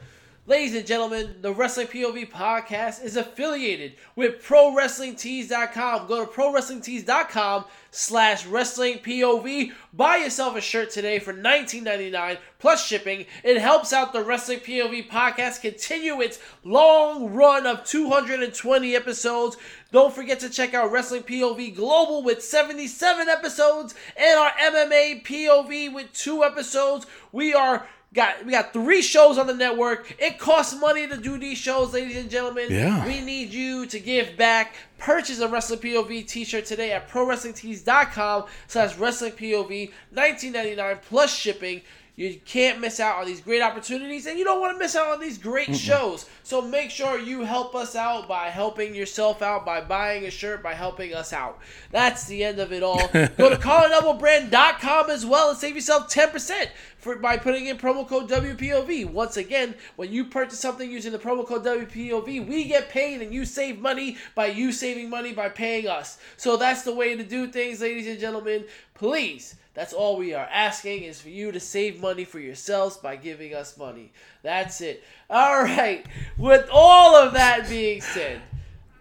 [0.47, 6.07] Ladies and gentlemen, the Wrestling POV podcast is affiliated with ProWrestlingTees.com.
[6.07, 9.73] Go to ProWrestlingTees.com slash Wrestling POV.
[9.93, 13.27] Buy yourself a shirt today for $19.99 plus shipping.
[13.43, 19.55] It helps out the Wrestling POV podcast continue its long run of 220 episodes.
[19.91, 25.93] Don't forget to check out Wrestling POV Global with 77 episodes and our MMA POV
[25.93, 27.05] with two episodes.
[27.31, 30.15] We are got we got three shows on the network.
[30.19, 32.67] It costs money to do these shows, ladies and gentlemen.
[32.69, 33.05] Yeah.
[33.05, 34.75] We need you to give back.
[34.97, 41.81] Purchase a Wrestling POV t-shirt today at ProWrestlingTees.com slash Wrestling POV, 19.99 plus shipping.
[42.19, 45.07] You can't miss out on these great opportunities, and you don't want to miss out
[45.07, 46.25] on these great shows.
[46.43, 50.61] So make sure you help us out by helping yourself out, by buying a shirt,
[50.61, 51.59] by helping us out.
[51.91, 53.07] That's the end of it all.
[53.13, 56.67] Go to CollarDoubleBrand.com as well and save yourself 10%
[56.97, 59.09] for by putting in promo code WPOV.
[59.09, 63.33] Once again, when you purchase something using the promo code WPOV, we get paid and
[63.33, 66.17] you save money by you saving money by paying us.
[66.35, 68.65] So that's the way to do things, ladies and gentlemen.
[68.93, 73.15] Please, that's all we are asking is for you to save money for yourselves by
[73.15, 74.11] giving us money.
[74.43, 75.05] That's it.
[75.29, 76.05] All right.
[76.37, 78.41] With all of that being said,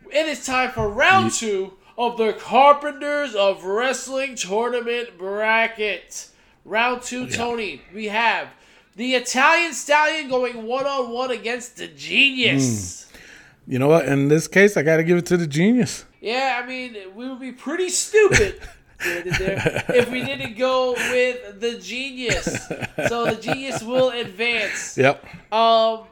[0.09, 6.29] it is time for round two of the Carpenters of Wrestling Tournament Bracket.
[6.65, 7.83] Round two, Tony.
[7.93, 8.47] We have
[8.95, 13.11] the Italian Stallion going one on one against the Genius.
[13.11, 13.73] Hmm.
[13.73, 14.07] You know what?
[14.07, 16.05] In this case, I got to give it to the genius.
[16.21, 18.61] Yeah, I mean, we would be pretty stupid
[19.01, 22.67] if we didn't go with the Genius.
[23.09, 24.97] So the Genius will advance.
[24.99, 25.25] Yep.
[25.53, 26.05] Um,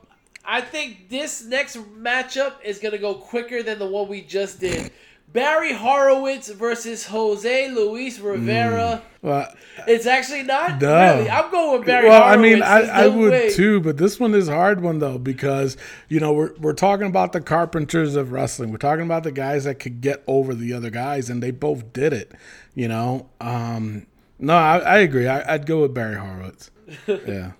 [0.44, 4.92] I think this next matchup is gonna go quicker than the one we just did.
[5.32, 9.02] Barry Horowitz versus Jose Luis Rivera.
[9.20, 9.52] Well,
[9.86, 11.16] It's actually not No.
[11.16, 11.28] really.
[11.28, 12.38] I'm going with Barry well, Horowitz.
[12.38, 13.50] I mean, I, There's I no would way.
[13.52, 15.76] too, but this one is a hard one though because
[16.08, 18.70] you know we're we're talking about the carpenters of wrestling.
[18.70, 21.92] We're talking about the guys that could get over the other guys, and they both
[21.92, 22.30] did it.
[22.76, 24.06] You know, um,
[24.38, 25.26] no, I, I agree.
[25.26, 26.70] I, I'd go with Barry Horowitz.
[27.08, 27.52] Yeah,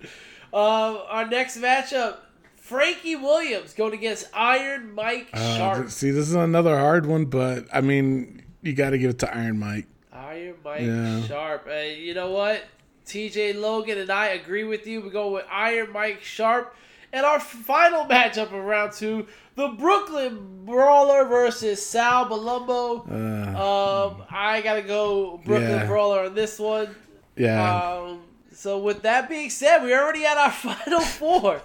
[0.53, 2.17] Uh, our next matchup,
[2.55, 5.89] Frankie Williams going against Iron Mike Uh, Sharpe.
[5.89, 9.35] see, this is another hard one, but I mean, you got to give it to
[9.35, 9.87] Iron Mike.
[10.13, 11.23] Iron Mike Yeah.
[11.23, 11.67] Sharpe.
[11.69, 12.63] Uh, you know what?
[13.05, 15.01] TJ Logan and I agree with you.
[15.01, 16.73] We go with Iron Mike Sharpe.
[17.11, 19.27] And our final matchup of round two,
[19.57, 23.05] the Brooklyn Brawler versus Sal Balumbo.
[23.09, 25.75] um, I gotta go Brooklyn Uh.
[25.77, 25.85] Yeah.
[25.87, 26.95] Brawler on this one.
[27.35, 27.75] Yeah.
[27.83, 28.21] Um,
[28.53, 31.61] so with that being said, we already had our final four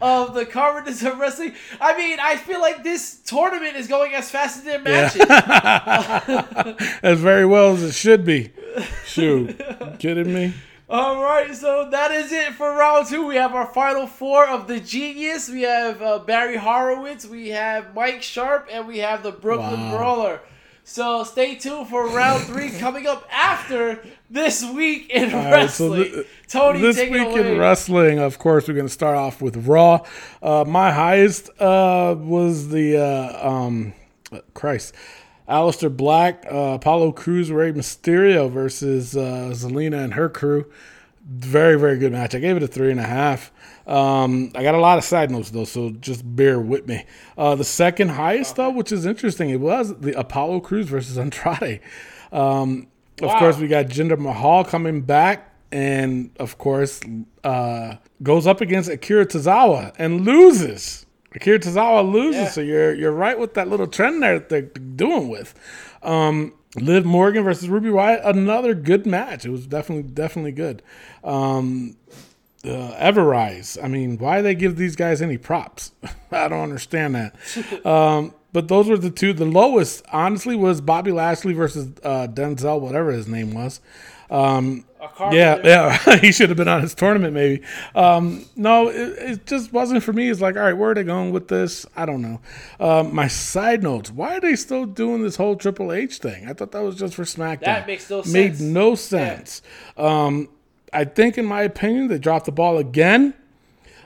[0.00, 1.54] of the Carpenters of Wrestling.
[1.80, 5.22] I mean, I feel like this tournament is going as fast as their matches.
[7.02, 8.50] as very well as it should be.
[9.06, 9.60] Shoot.
[9.98, 10.54] kidding me?
[10.90, 13.26] All right, so that is it for round two.
[13.26, 15.50] We have our final four of the Genius.
[15.50, 19.96] We have uh, Barry Horowitz, we have Mike Sharpe, and we have the Brooklyn Wow.
[19.98, 20.40] Brawler.
[20.84, 25.94] So stay tuned for round three coming up after this week in All right, so
[25.94, 26.24] wrestling.
[26.48, 27.52] Tony, this week away.
[27.52, 30.06] in wrestling, of course, we're going to start off with Raw.
[30.42, 33.92] Uh, my highest uh, was the uh, um,
[34.54, 34.94] Christ,
[35.48, 40.66] Aleister Black, uh, Apollo Crews, Rey Mysterio versus uh, Zelina and her crew.
[41.30, 42.34] Very, very good match.
[42.34, 43.50] I gave it a three and a half.
[43.86, 47.04] Um, I got a lot of side notes though, so just bear with me.
[47.36, 51.80] Uh, the second highest though, which is interesting, it was the Apollo Crews versus Andrade.
[52.32, 52.88] Um,
[53.20, 53.38] of Wow.
[53.40, 57.00] course, we got Jinder Mahal coming back, and of course,
[57.44, 61.04] uh, goes up against Akira Tozawa and loses.
[61.34, 62.48] Akira Tozawa loses, Yeah.
[62.48, 65.54] so you're you're right with that little trend there that they're doing with.
[66.02, 69.44] Um, Liv Morgan versus Ruby Riott, another good match.
[69.44, 70.82] It was definitely definitely good.
[71.24, 71.96] Um,
[72.64, 73.78] uh, Ever-Rise.
[73.82, 75.92] I mean, why they give these guys any props?
[76.32, 77.34] I don't understand that.
[77.86, 79.32] um, but those were the two.
[79.32, 83.80] The lowest, honestly, was Bobby Lashley versus uh, Denzel, whatever his name was.
[84.30, 84.84] Um.
[85.32, 87.62] Yeah, yeah, he should have been on his tournament maybe.
[87.94, 90.28] Um, no, it, it just wasn't for me.
[90.28, 91.86] It's like, all right, where are they going with this?
[91.96, 92.40] I don't know.
[92.80, 96.48] Um, my side notes: Why are they still doing this whole Triple H thing?
[96.48, 97.60] I thought that was just for SmackDown.
[97.60, 98.32] That makes no sense.
[98.32, 99.62] Made no sense.
[99.96, 100.48] Um,
[100.92, 103.34] I think, in my opinion, they dropped the ball again.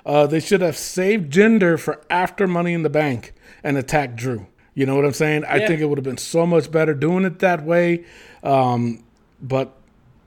[0.05, 4.47] Uh, they should have saved Jinder for after Money in the Bank and attacked Drew.
[4.75, 5.45] You know what I'm saying?
[5.45, 8.05] I think it would have been so much better doing it that way.
[8.43, 9.05] Um,
[9.41, 9.75] but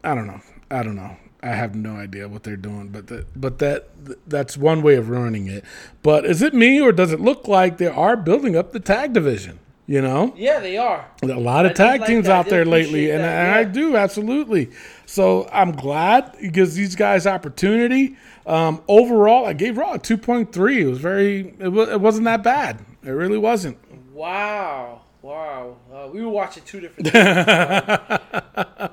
[0.03, 0.39] I don't know.
[0.71, 1.17] I don't know.
[1.43, 3.87] I have no idea what they're doing, but that, but that
[4.27, 5.63] that's one way of ruining it.
[6.01, 9.13] But is it me or does it look like they are building up the tag
[9.13, 9.59] division?
[9.87, 11.05] You know, Yeah, they are.
[11.21, 12.31] a lot of I tag like teams that.
[12.35, 13.63] Out there lately, and, that, and I yeah.
[13.65, 14.71] do absolutely.
[15.05, 18.17] So I'm glad it gives these guys opportunity.
[18.47, 20.77] Um, overall, I gave Raw a 2.3.
[20.79, 22.83] It was very, it, wa- it wasn't that bad.
[23.03, 23.77] It really wasn't.
[24.11, 25.01] Wow.
[25.21, 25.77] Wow.
[25.93, 27.23] Uh, we were watching two different things.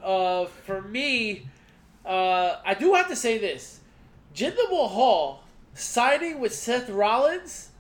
[0.05, 1.49] uh, for me,
[2.07, 3.81] uh, I do have to say this.
[4.35, 5.43] Jinder Mahal
[5.75, 7.71] signing with Seth Rollins,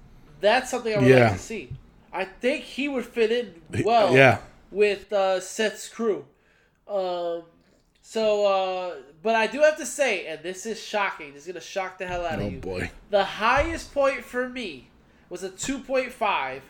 [0.40, 1.24] that's something I would Yeah.
[1.28, 1.70] like to see.
[2.12, 3.54] I think he would fit in
[3.84, 4.38] well yeah.
[4.70, 6.26] with uh, Seth's crew.
[6.86, 7.42] Um,
[8.02, 11.32] so, uh, but I do have to say, and this is shocking.
[11.32, 12.58] This is going to shock the hell out Oh of you.
[12.58, 12.90] boy.
[13.10, 14.88] The highest point for me
[15.30, 16.60] was a 2.5,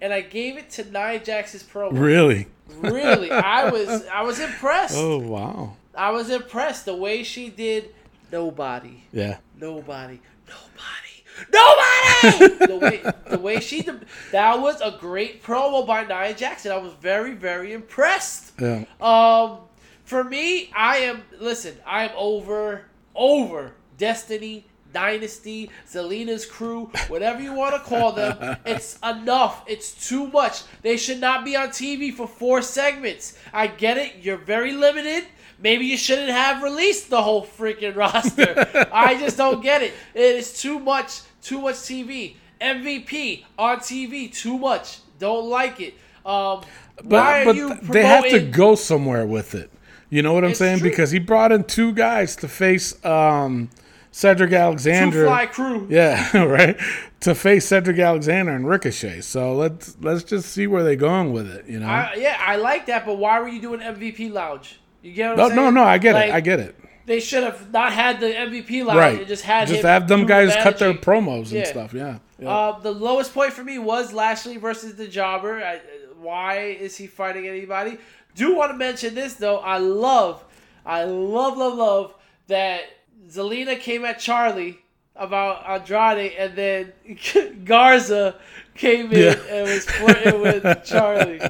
[0.00, 1.98] and I gave it to Nia Jax's promo.
[1.98, 2.46] Really?
[2.78, 4.94] Really, I was I was impressed.
[4.96, 5.76] Oh wow.
[5.94, 7.94] I was impressed the way she did.
[8.30, 9.38] Nobody, Yeah.
[9.58, 12.56] nobody, nobody, nobody.
[12.66, 16.72] the way the way she did, that was a great promo by Nia Jackson.
[16.72, 18.52] I was very very impressed.
[18.60, 18.84] Yeah.
[19.00, 19.58] Um,
[20.04, 21.76] for me, I am listen.
[21.86, 24.64] I am over over Destiny
[24.94, 28.56] Dynasty, Zelina's crew, whatever you want to call them.
[28.66, 29.64] It's enough.
[29.66, 30.62] It's too much.
[30.82, 33.36] They should not be on TV for four segments.
[33.52, 34.16] I get it.
[34.22, 35.24] You're very limited.
[35.62, 38.88] Maybe you shouldn't have released the whole freaking roster.
[38.92, 39.92] I just don't get it.
[40.14, 41.20] It is too much.
[41.40, 42.34] Too much TV.
[42.60, 44.32] MVP on TV.
[44.32, 44.98] Too much.
[45.18, 45.94] Don't like it.
[46.26, 46.62] Um,
[46.96, 49.70] But, why are but you they have to go somewhere with it.
[50.10, 50.80] You know what I'm It's saying?
[50.80, 50.90] true.
[50.90, 53.70] Because he brought in two guys to face um,
[54.10, 55.24] Cedric Two Alexander.
[55.26, 55.86] fly crew.
[55.88, 56.76] Yeah, right.
[57.20, 59.22] To face Cedric Alexander and Ricochet.
[59.22, 61.66] So let's let's just see where they're going with it.
[61.66, 61.86] You know.
[61.86, 64.78] I, yeah, I like that, but why were you doing MVP lounge?
[65.02, 65.56] You get what no, I'm saying?
[65.62, 65.84] no, no.
[65.84, 66.34] I get Like, it.
[66.34, 66.76] I get it.
[67.04, 68.96] They should have not had the MVP line.
[68.96, 69.18] Right.
[69.18, 71.64] and just had just have them guys cut their promos and Yeah.
[71.64, 71.92] stuff.
[71.92, 72.18] Yeah.
[72.38, 72.48] yeah.
[72.48, 75.62] Uh, the lowest point for me was Lashley versus the Jobber.
[75.62, 75.80] I,
[76.20, 77.98] why is he fighting anybody?
[78.36, 79.58] Do want to mention this though.
[79.58, 80.44] I love,
[80.86, 82.14] I love, love, love
[82.46, 82.82] that
[83.28, 84.78] Zelina came at Charlie
[85.16, 86.92] about Andrade, and then
[87.64, 88.36] Garza
[88.74, 89.34] came in Yeah.
[89.50, 91.40] and was flirting with Charlie.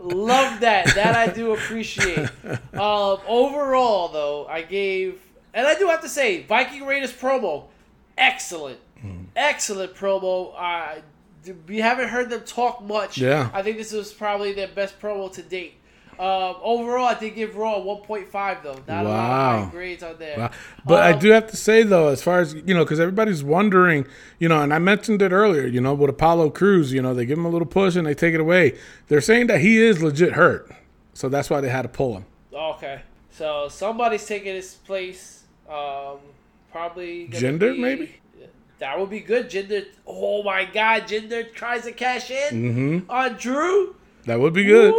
[0.00, 0.94] Love that.
[0.94, 2.28] That I do appreciate.
[2.74, 5.20] Um, overall, though, I gave,
[5.54, 7.64] and I do have to say, Viking Raiders promo
[8.18, 8.78] excellent,
[9.36, 10.52] excellent promo.
[10.56, 11.00] Uh,
[11.68, 13.18] we haven't heard them talk much.
[13.18, 13.50] Yeah.
[13.52, 15.74] I think this was probably their best promo to date.
[16.18, 18.78] Um, overall, I did give Raw a 1.5 though.
[18.88, 19.28] Not a lot of
[19.60, 19.64] Wow.
[19.64, 20.38] high grades on there.
[20.38, 20.50] Wow.
[20.86, 23.44] But I Um, do have to say though, as far as you know, because everybody's
[23.44, 24.06] wondering,
[24.38, 27.26] you know, and I mentioned it earlier, you know, with Apollo Crews, you know, they
[27.26, 28.74] give him a little push and they take it away.
[29.08, 30.70] They're saying that he is legit hurt,
[31.12, 32.24] so that's why they had to pull him.
[32.54, 35.42] Okay, so somebody's taking his place.
[35.68, 36.18] Um,
[36.72, 38.14] probably gonna be- maybe?
[38.78, 39.48] That would be good.
[39.50, 39.86] Jinder.
[40.06, 42.52] Oh my God, Jinder tries to cash in
[43.04, 43.10] Mm-hmm.
[43.10, 43.96] on Drew.
[44.26, 44.92] That would be good.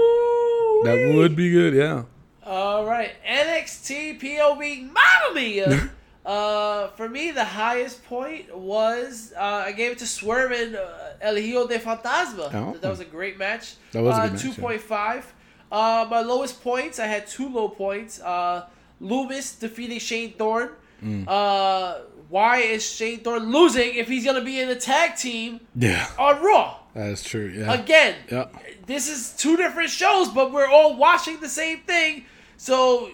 [0.78, 0.90] Ooh-wee.
[0.90, 1.74] That would be good.
[1.74, 2.04] Yeah.
[2.44, 5.90] All right, NXT POV Mamma Mia.
[6.26, 10.88] uh, for me, the highest point was uh, I gave it to Swerve and uh,
[11.22, 12.54] El Hijo de Fantasma.
[12.54, 12.78] Oh.
[12.80, 13.76] That was a great match.
[13.92, 14.54] That was a uh, good match, yeah.
[14.54, 15.34] Two point five.
[15.72, 18.22] Uh, my lowest points, I had two low points.
[18.22, 18.66] Uh,
[19.02, 20.70] Lumis defeating Shane Thorne.
[21.04, 21.26] Mm.
[21.28, 22.00] Uh,
[22.30, 26.08] why is Shane Thorne losing if he's gonna be in a tag team Yeah.
[26.18, 26.78] on Raw?
[26.98, 27.46] That is true.
[27.56, 27.74] Yeah.
[27.74, 28.46] Again, Yeah.
[28.88, 32.26] this is two different shows, but we're all watching the same thing,
[32.58, 33.12] so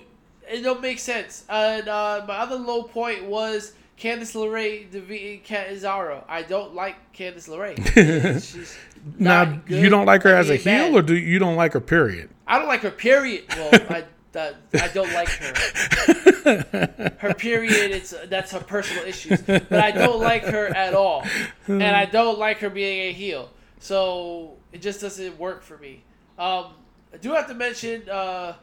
[0.49, 1.43] it don't make sense.
[1.49, 6.23] And uh, my other low point was Candice LeRae defeating Cesaro.
[6.29, 8.79] I don't like Candice LeRae.
[9.19, 10.85] Now, not you don't like her as a mean, bad.
[10.87, 11.81] heel, or do you don't like her?
[11.81, 12.29] Period.
[12.47, 12.91] I don't like her.
[12.91, 13.43] Period.
[13.49, 14.05] Well, I.
[14.35, 17.13] I don't like her.
[17.19, 17.91] Her period.
[17.91, 21.23] It's that's her personal issues, but I don't like her at all,
[21.67, 23.49] and I don't like her being a heel.
[23.83, 26.03] So it just doesn't work for me.
[26.39, 26.67] Um,
[27.13, 28.07] I do have to mention.
[28.09, 28.53] Uh,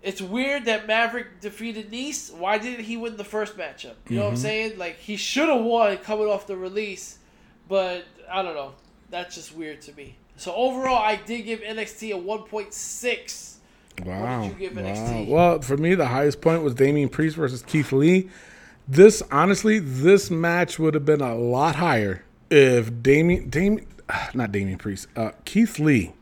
[0.00, 2.32] it's weird that Maverick defeated Nese.
[2.32, 3.96] Why didn't he win the first matchup?
[4.08, 4.78] You know what I'm saying?
[4.78, 7.18] Like he should have won coming off the release,
[7.68, 8.72] but I don't know.
[9.10, 10.16] That's just weird to me.
[10.38, 13.56] So overall, I did give NXT a 1.6.
[14.06, 14.44] Wow.
[14.44, 15.24] you give wow.
[15.28, 18.30] Well, for me, the highest point was Damian Priest versus Keith Lee.
[18.88, 23.86] This, honestly, this match would have been a lot higher if Damien Damian,
[24.34, 26.12] not Damian Priest, uh, Keith Lee.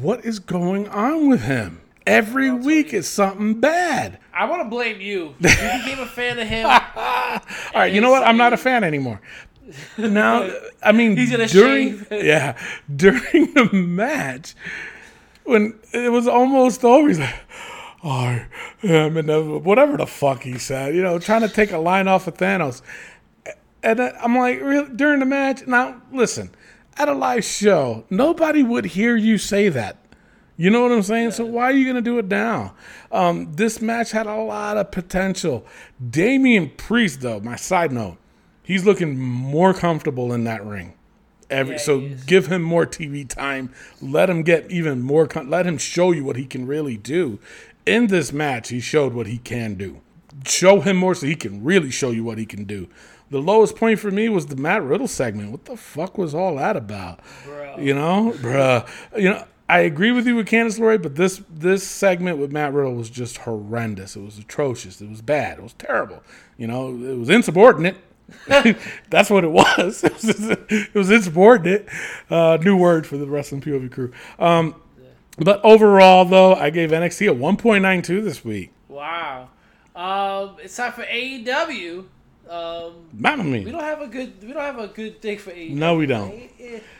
[0.00, 1.80] What is going on with him?
[2.06, 4.18] Every week is something bad.
[4.32, 5.34] I want to blame you.
[5.40, 6.66] You became a fan of him.
[6.66, 7.40] All
[7.74, 8.22] right, you know what?
[8.22, 9.20] I'm not a fan anymore.
[9.98, 10.50] Now,
[10.82, 12.58] I mean, during yeah
[12.94, 14.54] during the match
[15.44, 17.34] when it was almost over, he's like,
[18.02, 18.46] "I
[18.82, 22.26] am inevitable," whatever the fuck he said, you know, trying to take a line off
[22.26, 22.80] of Thanos.
[23.82, 24.88] And I'm like, really?
[24.94, 25.66] during the match?
[25.66, 26.50] Now, listen,
[26.98, 29.96] at a live show, nobody would hear you say that.
[30.56, 31.30] You know what I'm saying?
[31.30, 32.74] So why are you gonna do it now?
[33.12, 35.64] Um, this match had a lot of potential.
[36.10, 38.18] Damian Priest, though, my side note,
[38.64, 40.94] he's looking more comfortable in that ring.
[41.48, 43.72] Every Yeah, so give him more TV time.
[44.02, 45.28] Let him get even more.
[45.28, 47.38] Con- let him show you what he can really do.
[47.86, 50.00] In this match, he showed what he can do.
[50.44, 52.88] Show him more so he can really show you what he can do.
[53.30, 55.50] The lowest point for me was the Matt Riddle segment.
[55.50, 57.20] What the fuck was all that about?
[57.78, 58.88] You know, bruh.
[59.16, 62.72] You know, I agree with you with Candice LeRae, but this this segment with Matt
[62.72, 64.16] Riddle was just horrendous.
[64.16, 65.00] It was atrocious.
[65.02, 65.58] It was bad.
[65.58, 66.22] It was terrible.
[66.56, 67.96] You know, it was insubordinate.
[69.10, 70.04] That's what it was.
[70.08, 71.88] It was, it was insubordinate.
[72.30, 74.12] Uh, new word for the wrestling POV crew.
[74.38, 74.74] Um,
[75.38, 78.72] but overall, though, I gave NXT a 1.92 this week.
[78.88, 79.50] Wow.
[79.94, 82.06] Um, it's time for AEW.
[82.48, 84.42] Um, Mamma we don't have a good.
[84.42, 85.74] We don't have a good thing for AEW.
[85.74, 86.50] No, we don't.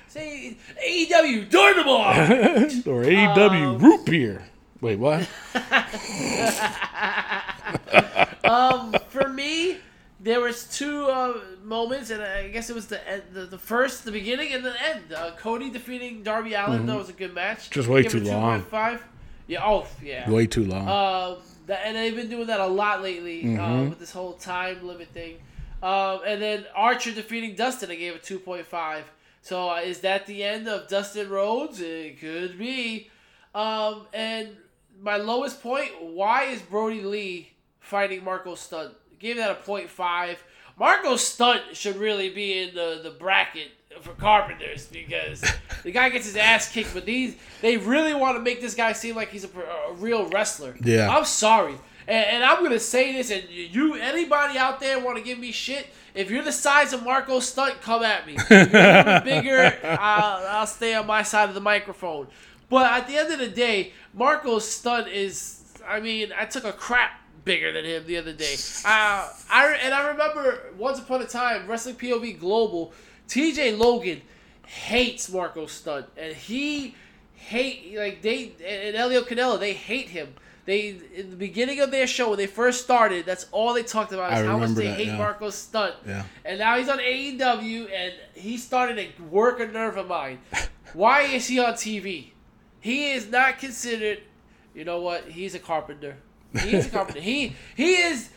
[0.09, 0.57] Say
[0.87, 2.79] AEW Dynamite.
[2.87, 4.45] Or AEW root beer.
[4.81, 5.29] Wait, what?
[8.45, 9.79] um, for me,
[10.21, 14.05] there was two uh, moments, and I guess it was the end, the, the first,
[14.05, 15.13] the beginning, and the end.
[15.13, 16.87] Uh, Cody defeating Darby Allin.
[16.87, 17.65] That was a good match.
[17.65, 17.75] Mm-hmm.
[17.75, 18.63] Just way Give too long.
[18.63, 19.01] 2.5.
[19.49, 19.65] Yeah.
[19.65, 20.31] Oh, yeah.
[20.31, 20.89] Way too long.
[20.89, 21.39] Um,
[21.69, 23.61] that, and they've been doing that a lot lately Mm-hmm.
[23.61, 25.37] um, with this whole time limit thing.
[25.83, 29.03] Um, and then Archer defeating Dustin, I gave it 2.5.
[29.43, 31.81] So uh, is that the end of Dustin Rhodes?
[31.81, 33.11] It could be.
[33.55, 34.49] Um, and
[35.01, 38.95] my lowest point, why is Brodie Lee fighting Marko Stunt?
[39.21, 40.37] Gave that a 0.5.
[40.79, 45.45] Marko Stunt should really be in the, the bracket for Carpenters because
[45.83, 48.93] the guy gets his ass kicked, but these they really want to make this guy
[48.93, 50.77] seem like he's a, a real wrestler.
[50.83, 51.09] Yeah.
[51.09, 51.75] I'm sorry.
[52.07, 55.53] And, and I'm gonna say this, and you, anybody out there want to give me
[55.53, 55.87] shit?
[56.15, 58.37] If you're the size of Marko Stunt, come at me.
[58.37, 62.27] If you're bigger, I'll, I'll stay on my side of the microphone.
[62.71, 65.55] But at the end of the day, Marko Stunt is.
[65.87, 67.13] I mean, I took a crap
[67.45, 68.55] bigger than him the other day.
[68.85, 72.93] Uh, I and I remember once upon a time, Wrestling POV Global,
[73.29, 73.77] T.J.
[73.77, 74.23] Logan
[74.67, 76.95] hates Marko Stunt, and he
[77.35, 80.35] hate like they and Elio Canella they hate him.
[80.67, 84.13] They in the beginning of their show when they first started, that's all they talked
[84.13, 85.17] about is I how much they that, hate yeah.
[85.17, 85.95] Marko Stunt.
[86.07, 86.25] Yeah.
[86.45, 90.39] And now he's on AEW, and he started to work a nerve of mine.
[90.93, 92.33] Why is he on TV?
[92.81, 94.21] He is not considered.
[94.75, 95.25] You know what?
[95.29, 96.17] He's a carpenter.
[96.53, 97.21] He's a carpenter.
[97.21, 98.31] he he is.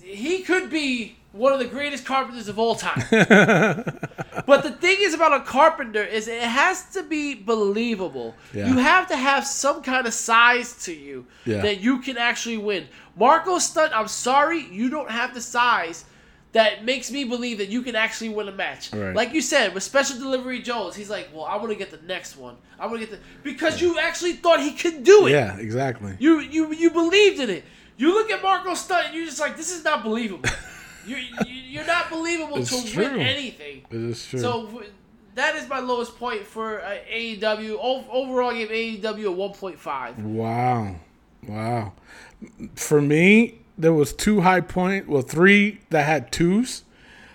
[0.00, 3.02] He could be one of the greatest carpenters of all time.
[3.10, 8.34] but the thing is about a carpenter is it has to be believable.
[8.54, 8.68] Yeah.
[8.68, 11.62] You have to have some kind of size to you Yeah.
[11.62, 12.86] that you can actually win.
[13.16, 16.04] Marko Stunt, I'm sorry, you don't have the size
[16.52, 18.92] that makes me believe that you can actually win a match.
[18.92, 19.14] Right.
[19.14, 22.00] Like you said, with Special Delivery Jones, he's like, "Well, I want to get the
[22.06, 22.56] next one.
[22.78, 25.32] I want to get the because you actually thought he could do it.
[25.32, 26.16] Yeah, exactly.
[26.18, 27.64] You you you believed in it.
[27.98, 30.48] You look at Marko Stunt, and you're just like, this is not believable.
[31.06, 33.04] you, you you're not believable It's to true.
[33.04, 33.82] win anything.
[33.90, 34.40] It is true.
[34.40, 34.82] So
[35.34, 37.76] that is my lowest point for uh, AEW.
[37.80, 40.18] O- overall, I gave AEW a 1.5.
[40.22, 40.96] Wow.
[41.46, 41.92] Wow.
[42.74, 46.82] For me, there was two high point, well, three that had twos.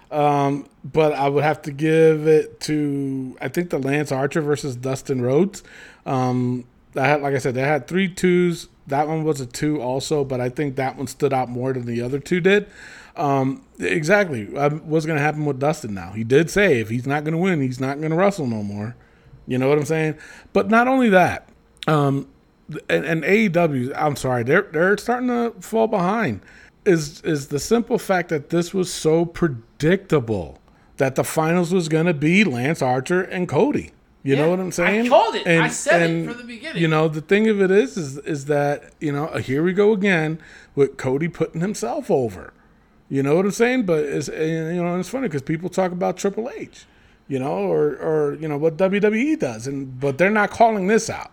[0.10, 4.76] Um, but I would have to give it to I think the Lance Archer versus
[4.76, 5.64] Dustin Rhodes.
[6.06, 6.66] Um,
[6.98, 8.68] I had, like I said, they had three twos.
[8.88, 11.86] That one was a two also, but I think that one stood out more than
[11.86, 12.68] the other two did.
[13.16, 14.56] Um, exactly.
[14.56, 16.12] Um, what's going to happen with Dustin now?
[16.12, 18.64] He did say if he's not going to win, he's not going to wrestle no
[18.64, 18.96] more.
[19.48, 20.18] You know what I'm saying?
[20.54, 21.50] But not only that,
[21.88, 22.28] um,
[22.90, 26.42] and, and AEW, I'm sorry, they're they're starting to fall behind.
[26.86, 30.60] Is is the simple fact that this was so predictable
[30.98, 33.92] that the finals was going to be Lance Archer and Cody.
[34.24, 35.08] You Yeah, know what I'm saying?
[35.08, 35.48] I called it.
[35.48, 36.82] I said it from the beginning.
[36.82, 39.92] You know, the thing of it is, is is that you know here we go
[39.94, 40.40] again
[40.76, 42.54] with Cody putting himself over.
[43.12, 43.84] You know what I'm saying?
[43.84, 46.86] But it's you know it's funny because people talk about Triple H,
[47.28, 51.10] you know, or or you know what WWE does, and but they're not calling this
[51.10, 51.30] out.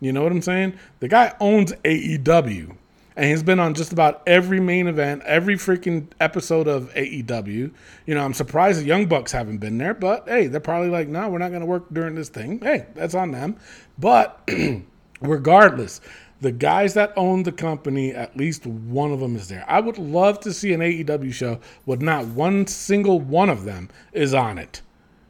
[0.00, 0.74] You know what I'm saying?
[1.00, 2.76] The guy owns AEW,
[3.16, 7.72] and he's been on just about every main event, every freaking episode of AEW.
[8.06, 11.08] You know, I'm surprised the Young Bucks haven't been there, but hey, they're probably like,
[11.08, 12.60] no, we're not going to work during this thing.
[12.60, 13.56] Hey, that's on them.
[13.98, 14.48] But
[15.20, 16.00] regardless,
[16.40, 19.64] the guys that own the company, at least one of them is there.
[19.68, 23.88] I would love to see an AEW show with not one single one of them
[24.12, 24.82] is on it.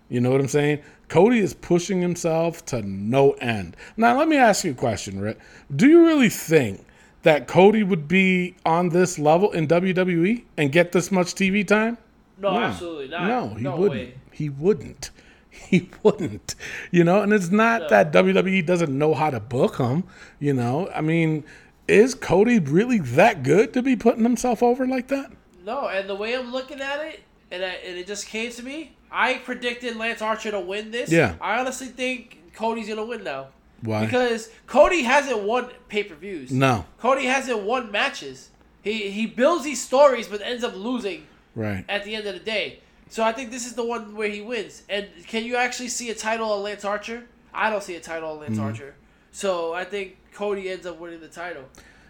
[0.08, 0.80] You know what I'm saying?
[1.08, 3.76] Cody is pushing himself to no end.
[3.96, 5.38] Now, let me ask you a question, Rick.
[5.74, 6.84] Do you really think
[7.22, 11.98] that Cody would be on this level in WWE and get this much TV time?
[12.38, 12.56] No, hmm.
[12.56, 13.26] absolutely not.
[13.26, 14.00] No, he no wouldn't.
[14.00, 14.14] way.
[14.32, 15.10] He wouldn't.
[15.68, 16.54] He wouldn't.
[16.92, 20.04] You know, and it's not that WWE doesn't know how to book him.
[20.38, 21.42] You know, I mean,
[21.88, 25.32] is Cody really that good to be putting himself over like that?
[25.64, 27.20] No, and the way I'm looking at it,
[27.50, 31.10] and, I, and it just came to me, I predicted Lance Archer to win this.
[31.10, 31.34] Yeah.
[31.40, 33.48] I honestly think Cody's gonna win now.
[33.82, 34.04] Why?
[34.04, 36.50] Because Cody hasn't won pay per views.
[36.52, 36.86] No.
[36.98, 38.50] Cody hasn't won matches.
[38.82, 41.26] He he builds these stories, but ends up losing
[41.56, 41.84] Right.
[41.88, 42.80] at the end of the day.
[43.08, 44.82] So I think this is the one where he wins.
[44.88, 47.24] And can you actually see a title of Lance Archer?
[47.54, 48.54] I don't see a title of Mm-hmm.
[48.54, 48.94] Lance Archer.
[49.32, 51.64] So I think Cody ends up winning the title.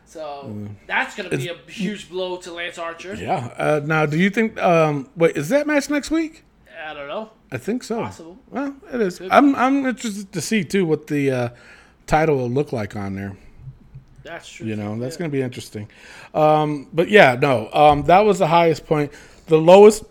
[0.07, 3.17] So that's gonna be a huge blow to Lance Archer.
[3.17, 3.21] Mm.
[3.21, 3.53] Yeah.
[3.57, 4.57] Uh, now, do you think?
[4.63, 6.45] Um, wait, is that match next week?
[6.87, 7.31] I don't know.
[7.51, 7.97] I think so.
[8.03, 8.39] Possible.
[8.51, 9.21] Well, it is.
[9.31, 11.49] I'm I'm interested to see too what the uh,
[12.07, 13.37] title will look like on there.
[14.23, 14.67] That's true.
[14.67, 15.19] You know, too, that's yeah.
[15.21, 15.89] going to be interesting.
[16.35, 19.13] Um, but yeah, no, um, that was the highest point.
[19.47, 20.05] The lowest,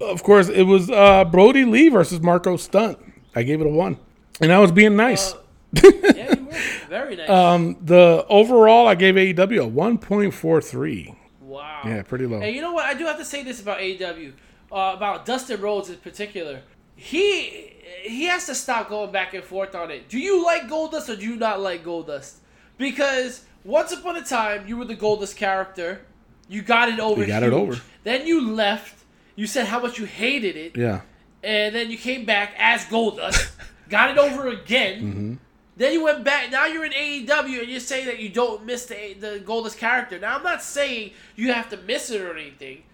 [0.00, 2.98] of course, it was uh, Brodie Lee versus Marko Stunt.
[3.34, 3.98] I gave it a one,
[4.40, 5.32] and I was being nice.
[5.34, 5.38] Uh,
[6.14, 6.52] Yeah, you were.
[6.88, 7.28] Very nice.
[7.28, 11.14] um, the overall, I gave AEW a one point four three.
[11.40, 11.80] wow.
[11.84, 12.40] Yeah, pretty low.
[12.40, 12.84] And you know what?
[12.84, 14.32] I do have to say this about AEW,
[14.70, 16.60] uh, about Dustin Rhodes in particular.
[16.94, 17.72] He
[18.02, 20.08] he has to stop going back and forth on it.
[20.08, 22.34] Do you like Goldust or do you not like Goldust?
[22.78, 26.02] Because once upon a time you were the Goldust character,
[26.48, 27.20] you got it over.
[27.20, 27.80] We got it over.
[28.04, 29.02] Then you left.
[29.36, 31.00] You said how much you hated it, Yeah,
[31.42, 33.50] and then you came back as Goldust,
[33.88, 35.02] got it over again.
[35.02, 35.34] Mm-hmm.
[35.76, 36.52] Then you went back.
[36.52, 40.18] Now you're in AEW, and you're saying that you don't miss the the Goldust character.
[40.20, 42.84] Now I'm not saying you have to miss it or anything,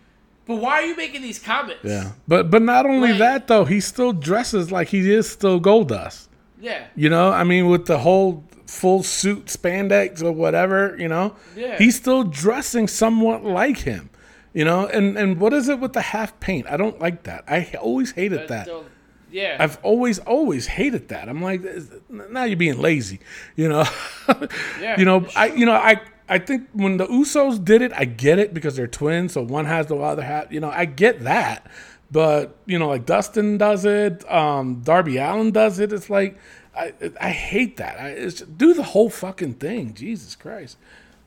[0.47, 1.85] but why are you making these comments?
[1.85, 2.12] yeah.
[2.27, 6.29] But but not only Like- that though, he still dresses like he is still Goldust.
[6.59, 11.35] yeah, You know, I mean, with the whole full suit spandex or whatever, you know,
[11.57, 11.77] Yeah.
[11.77, 14.09] he's still dressing somewhat like him.
[14.53, 16.67] You know, and and what is it with the half paint?
[16.69, 17.45] I don't like that.
[17.47, 18.69] I always hated that.
[19.31, 19.57] yeah.
[19.61, 21.29] I've always always hated that.
[21.29, 21.63] I'm like,
[22.09, 23.21] now you're being lazy.
[23.55, 23.85] You know,
[24.81, 26.01] Yeah, you know, I you know I.
[26.29, 29.65] I think when the Usos did it, I get it because they're twins, so one
[29.65, 30.53] has the other hat.
[30.53, 31.69] You know, I get that,
[32.13, 35.93] but you know, like Dustin does it, um, Darby Allin does it.
[35.93, 36.39] It's like
[36.77, 37.99] I I hate that.
[37.99, 39.93] I it's, do the whole fucking thing.
[39.95, 40.77] Jesus Christ.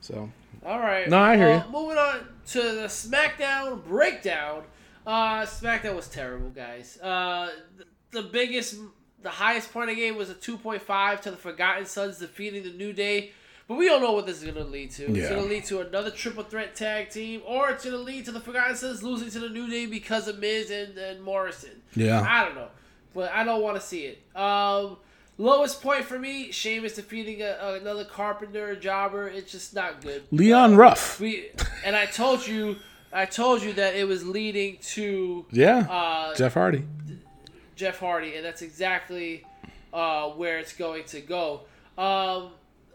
[0.00, 0.30] So
[0.64, 1.08] All right.
[1.08, 1.72] No, I hear Uh, you.
[1.72, 4.64] Moving on to the SmackDown breakdown.
[5.06, 6.98] Uh, SmackDown was terrible, guys.
[7.02, 8.76] Uh, the, the biggest,
[9.22, 12.92] the highest point of game was a 2.5 to the Forgotten Sons defeating the New
[12.92, 13.32] Day.
[13.66, 15.04] But we don't know what this is going to lead to.
[15.14, 18.26] It's going to lead to another triple threat tag team, or it's going to lead
[18.26, 21.80] to the Forgotten Sons losing to the New Day because of Miz and, and Morrison.
[21.96, 22.20] Yeah.
[22.28, 22.68] I don't know,
[23.14, 24.22] but I don't want to see it.
[24.38, 24.98] Um,
[25.38, 29.28] lowest point for me: Sheamus defeating a, another Carpenter jobber.
[29.28, 30.22] It's just not good.
[30.30, 31.20] Leon Ruff.
[31.20, 31.50] We
[31.84, 32.76] and I told you,
[33.12, 35.78] I told you that it was leading to Yeah.
[35.90, 36.84] uh, Jeff Hardy.
[37.76, 39.44] Jeff Hardy, and that's exactly
[39.92, 41.62] uh, where it's going to go.
[41.98, 42.50] Um,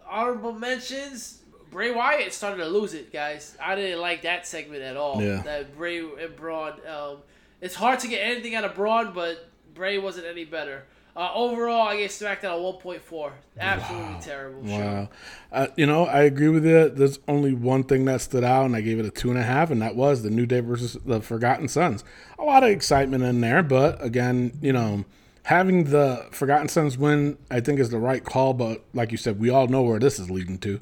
[0.10, 1.42] honorable mentions:
[1.72, 3.58] Bray Wyatt started to lose it, guys.
[3.62, 5.22] I didn't like that segment at all.
[5.22, 5.42] Yeah.
[5.42, 6.74] That Bray and Braun.
[6.88, 7.18] Um,
[7.62, 10.86] it's hard to get anything out of Braun, but Bray wasn't any better.
[11.16, 13.32] Uh, overall, I gave SmackDown a 1.4.
[13.60, 14.68] Absolutely terrible.
[14.68, 14.78] show.
[14.78, 15.10] Wow.
[15.52, 16.90] Uh, you know, I agree with you.
[16.90, 19.44] There's only one thing that stood out, and I gave it a two and a
[19.44, 22.04] half, and that was the New Day versus the Forgotten Sons.
[22.38, 25.04] A lot of excitement in there, but again, you know,
[25.44, 28.54] having the Forgotten Sons win, I think, is the right call.
[28.54, 30.80] But like you said, we all know where this is leading to.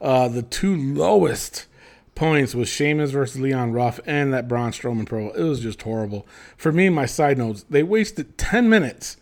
[0.00, 1.66] Uh, the two lowest
[2.14, 5.30] points was Sheamus versus Leon Ruff and that Braun Strowman pro.
[5.30, 6.26] It was just horrible.
[6.56, 9.16] For me, my side notes, they wasted 10 minutes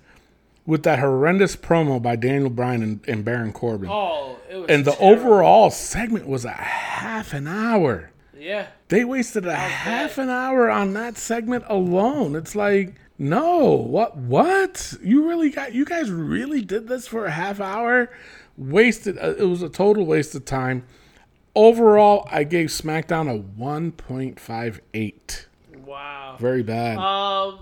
[0.66, 3.89] with that horrendous promo by Daniel Bryan and, and Baron Corbin.
[3.90, 5.24] Oh, it was and the terrible.
[5.24, 8.10] overall segment was a half an hour.
[8.39, 8.66] Yeah.
[8.89, 12.34] They wasted a half an hour on that segment alone.
[12.34, 14.94] It's like, no, what what?
[15.02, 18.10] You really got you guys really did this for a half hour?
[18.56, 20.84] Wasted uh, it was a total waste of time.
[21.55, 25.47] Overall, I gave SmackDown a 1.58.
[25.84, 26.36] Wow.
[26.40, 26.97] Very bad.
[26.97, 27.60] Um,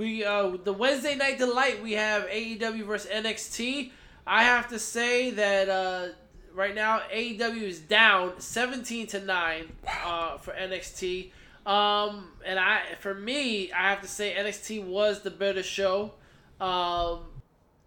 [0.00, 3.90] we uh the Wednesday night delight we have AEW versus NXT.
[4.26, 6.08] I have to say that uh
[6.54, 9.70] right now AEW is down seventeen to nine
[10.02, 11.32] uh for NXT.
[11.66, 16.14] Um, and I for me I have to say NXT was the better show.
[16.62, 17.24] Um,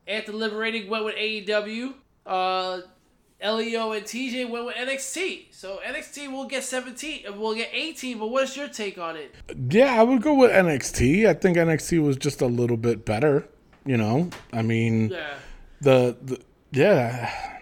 [0.08, 1.96] Anthem Liberating went with AEW.
[2.28, 2.82] Uh.
[3.52, 8.18] Leo and TJ went with NXT, so NXT will get 17, uh, will get 18.
[8.20, 9.36] But what's your take on it?
[9.70, 11.28] Yeah, I would go with NXT.
[11.28, 13.48] I think NXT was just a little bit better.
[13.86, 15.34] You know, I mean, Yeah.
[15.82, 16.40] the, the
[16.72, 17.60] yeah,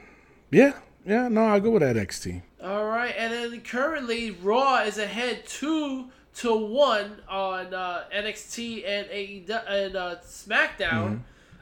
[0.51, 1.27] yeah, yeah.
[1.29, 2.43] No, I'll go with NXT.
[2.63, 9.07] All right, and then currently Raw is ahead two to one on uh, NXT and
[9.07, 11.21] AEW and uh, SmackDown.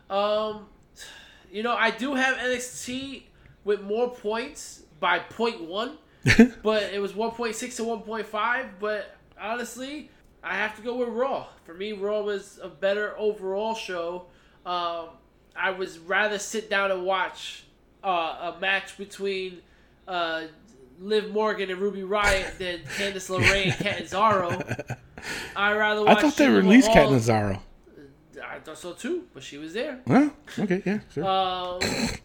[0.09, 0.65] Um,
[1.51, 3.23] you know, I do have NXT
[3.63, 5.97] with more points by point one,
[6.63, 8.79] but it was one point six to one point five.
[8.79, 10.09] But honestly,
[10.43, 11.47] I have to go with Raw.
[11.65, 14.25] For me, Raw was a better overall show.
[14.65, 15.09] Um,
[15.55, 17.65] I was rather sit down and watch
[18.03, 19.61] uh, a match between
[20.07, 20.43] uh,
[20.99, 24.61] Liv Morgan and Ruby Riott than Candice LeRae and Catanzaro.
[25.55, 27.61] I rather I thought they released Mahal- Catanzaro.
[28.43, 29.99] I thought so too, but she was there.
[30.05, 31.23] Well, okay, yeah, sure.
[31.25, 31.79] Um,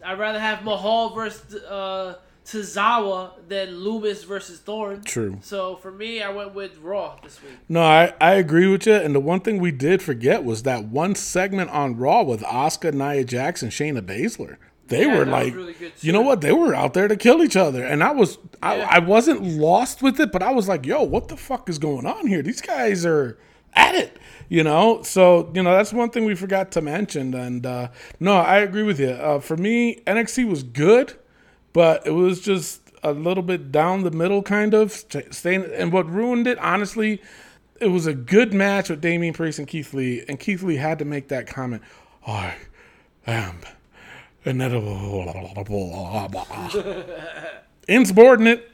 [0.05, 2.15] I'd rather have Mahal versus uh,
[2.45, 5.01] Tozawa than Lumis versus Thorne.
[5.03, 5.37] True.
[5.41, 7.53] So for me, I went with Raw this week.
[7.67, 8.93] No, I, I agree with you.
[8.93, 12.91] And the one thing we did forget was that one segment on Raw with Oscar,
[12.91, 14.57] Nia Jax, and Shayna Baszler.
[14.87, 16.41] They Yeah, were like, really you know what?
[16.41, 18.87] They were out there to kill each other, and I was, Yeah.
[18.91, 21.79] I, I wasn't lost with it, but I was like, yo, what the fuck is
[21.79, 22.43] going on here?
[22.43, 23.39] These guys are
[23.75, 24.17] at it,
[24.49, 25.01] you know.
[25.03, 27.33] So you know that's one thing we forgot to mention.
[27.33, 27.89] And uh,
[28.19, 29.09] no, I agree with you.
[29.09, 31.13] Uh, for me, NXT was good,
[31.73, 35.65] but it was just a little bit down the middle, kind of staying.
[35.73, 37.21] And what ruined it, honestly,
[37.79, 40.99] it was a good match with Damian Priest and Keith Lee, and Keith Lee had
[40.99, 41.83] to make that comment.
[42.25, 42.55] I
[43.27, 43.59] am
[47.87, 48.69] insubordinate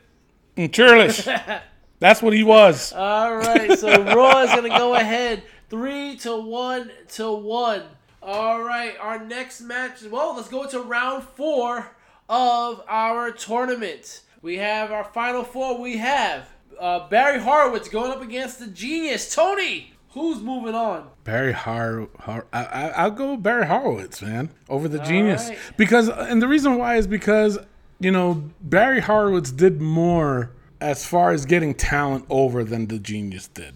[0.58, 1.28] and churlish.
[2.02, 2.92] That's what he was.
[2.94, 7.84] All right, so Raw is gonna go ahead three to one to one.
[8.24, 10.02] All right, our next match.
[10.04, 11.92] Well, let's go to round four
[12.28, 14.22] of our tournament.
[14.42, 15.80] We have our final four.
[15.80, 16.50] We have
[16.80, 19.94] uh, Barry Horowitz going up against the Genius Tony.
[20.10, 21.08] Who's moving on?
[21.24, 25.50] Barry Har, Har I, I, I'll go with Barry Horowitz, man, over the genius.
[25.50, 25.58] right.
[25.78, 27.60] Because, and the reason why is because,
[28.00, 30.52] you know, Barry Horowitz did more
[30.82, 33.76] as far as getting talent over than the genius did.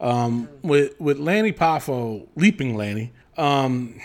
[0.00, 4.00] Um, with with Lanny Poffo, leaping Lanny, um,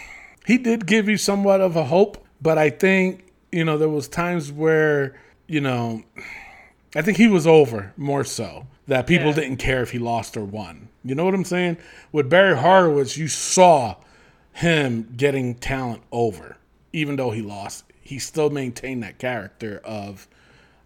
[0.46, 4.08] he did give you somewhat of a hope, but I think you know there was
[4.08, 5.16] times where
[5.48, 6.04] you know
[6.96, 9.36] I think he was over more so that people Yeah.
[9.36, 10.88] didn't care if he lost or won.
[11.04, 11.78] You know what I'm saying?
[12.12, 13.96] With Barry Horowitz, you saw
[14.54, 16.58] him getting talent over,
[16.94, 17.84] even though he lost.
[18.02, 20.28] He still maintained that character of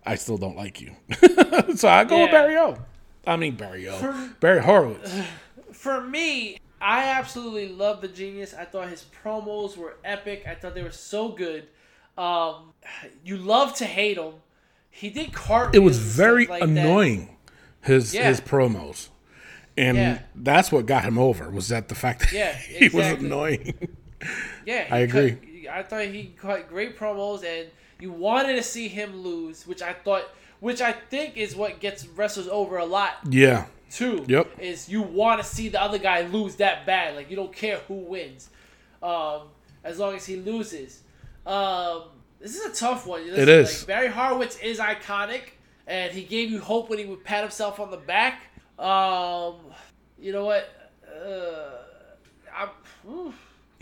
[0.05, 0.91] I still don't like you.
[1.75, 2.31] so I go with Yeah.
[2.31, 2.77] Barry O.
[3.27, 4.29] I mean Barry O.
[4.39, 5.11] Barry Horowitz.
[5.73, 8.53] For me, I absolutely love the genius.
[8.53, 10.45] I thought his promos were epic.
[10.47, 11.67] I thought they were so good.
[12.17, 12.73] Um,
[13.25, 14.33] you love to hate him.
[14.89, 15.75] He did cart.
[15.75, 16.69] It was very like that.
[16.69, 17.35] annoying.
[17.81, 18.27] His Yeah.
[18.29, 19.09] his promos.
[19.77, 20.19] And Yeah.
[20.35, 23.73] that's what got him over was that the fact that Yeah, he was annoying.
[24.65, 25.31] Yeah, he I agree.
[25.31, 27.69] cut- I thought he cut great promos, and
[27.99, 30.23] you wanted to see him lose, which I thought,
[30.59, 33.65] which I think is what gets wrestlers over a lot yeah.
[33.89, 34.25] too.
[34.27, 34.59] Yep.
[34.59, 37.77] Is you want to see the other guy lose that bad, like you don't care
[37.87, 38.49] who wins,
[39.01, 39.43] um,
[39.83, 41.01] as long as he loses.
[41.45, 42.03] Um,
[42.39, 43.25] this is a tough one.
[43.25, 43.79] Listen, is.
[43.81, 45.51] Like, Barry Horowitz is iconic,
[45.87, 48.41] and he gave you hope when he would pat himself on the back.
[48.77, 49.55] Um,
[50.19, 50.69] you know what?
[51.07, 51.69] Uh,
[52.55, 53.33] I'm.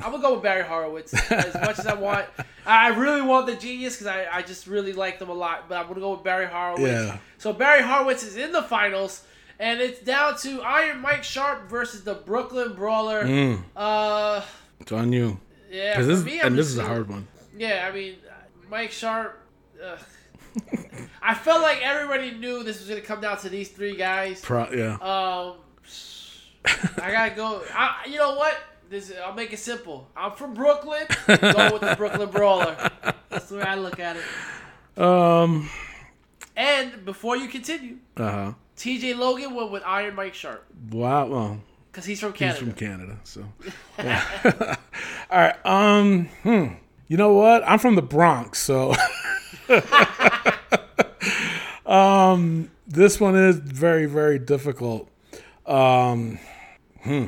[0.02, 2.26] I'm gonna go with Barry Horowitz as much as I want.
[2.66, 5.78] I really want the genius because I, I just really like them a lot, but
[5.78, 6.82] I'm gonna go with Barry Horowitz.
[6.82, 7.18] Yeah.
[7.38, 9.24] So Barry Horowitz is in the finals,
[9.60, 13.24] and it's down to Iron Mike Sharpe versus the Brooklyn Brawler.
[13.24, 14.42] Mm, Uh,
[14.80, 15.40] it's on you.
[15.72, 16.02] Yeah.
[16.02, 17.28] this, me, and this is a hard one.
[17.58, 18.16] Yeah, I mean,
[18.70, 19.40] Mike Sharpe.
[21.22, 24.42] I felt like everybody knew this was gonna come down to these three guys.
[24.42, 24.94] Pro, yeah.
[24.96, 25.56] Um,
[27.02, 27.62] I gotta go.
[27.74, 28.58] I, you know what?
[28.94, 30.08] This I'll make it simple.
[30.16, 31.08] I'm from Brooklyn.
[31.26, 32.78] Go with the Brooklyn Brawler.
[33.30, 35.02] That's the way I look at it.
[35.02, 35.68] Um.
[36.56, 38.54] And before you continue, Uh huh.
[38.76, 39.16] T.J.
[39.16, 41.26] Logan went with Iron Mike Sharpe Wow.
[41.26, 41.60] Well,
[41.92, 42.60] because he's from Canada.
[42.60, 43.46] he's from Canada, so.
[43.98, 44.76] yeah.
[45.32, 45.66] All right.
[45.66, 46.26] Um.
[46.44, 46.66] Hmm.
[47.08, 47.68] You know what?
[47.68, 48.94] I'm from the Bronx, so.
[51.88, 52.70] um.
[52.88, 55.10] This one is very, very difficult.
[55.66, 56.38] Um.
[57.02, 57.26] Hmm.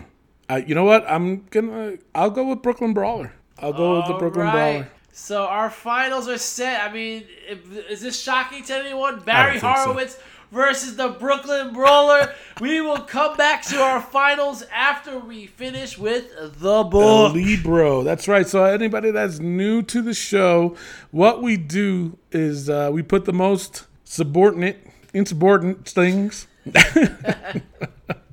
[0.49, 1.09] I, you know what?
[1.09, 1.97] I'm gonna.
[2.13, 3.34] I'll go with Brooklyn Brawler.
[3.59, 4.53] I'll go with the Brooklyn right.
[4.53, 4.89] Brawler.
[5.11, 6.88] So our finals are set.
[6.88, 9.22] I mean, if, is this shocking to anyone?
[9.22, 9.69] Barry think so.
[9.69, 10.19] Horowitz
[10.51, 12.34] versus the Brooklyn Brawler.
[12.61, 17.34] we will come back to our finals after we finish with the book.
[17.34, 18.03] Libro.
[18.03, 18.47] That's right.
[18.47, 20.76] So anybody that's new to the show,
[21.11, 26.47] what we do is uh, we put the most subordinate, insubordinate things.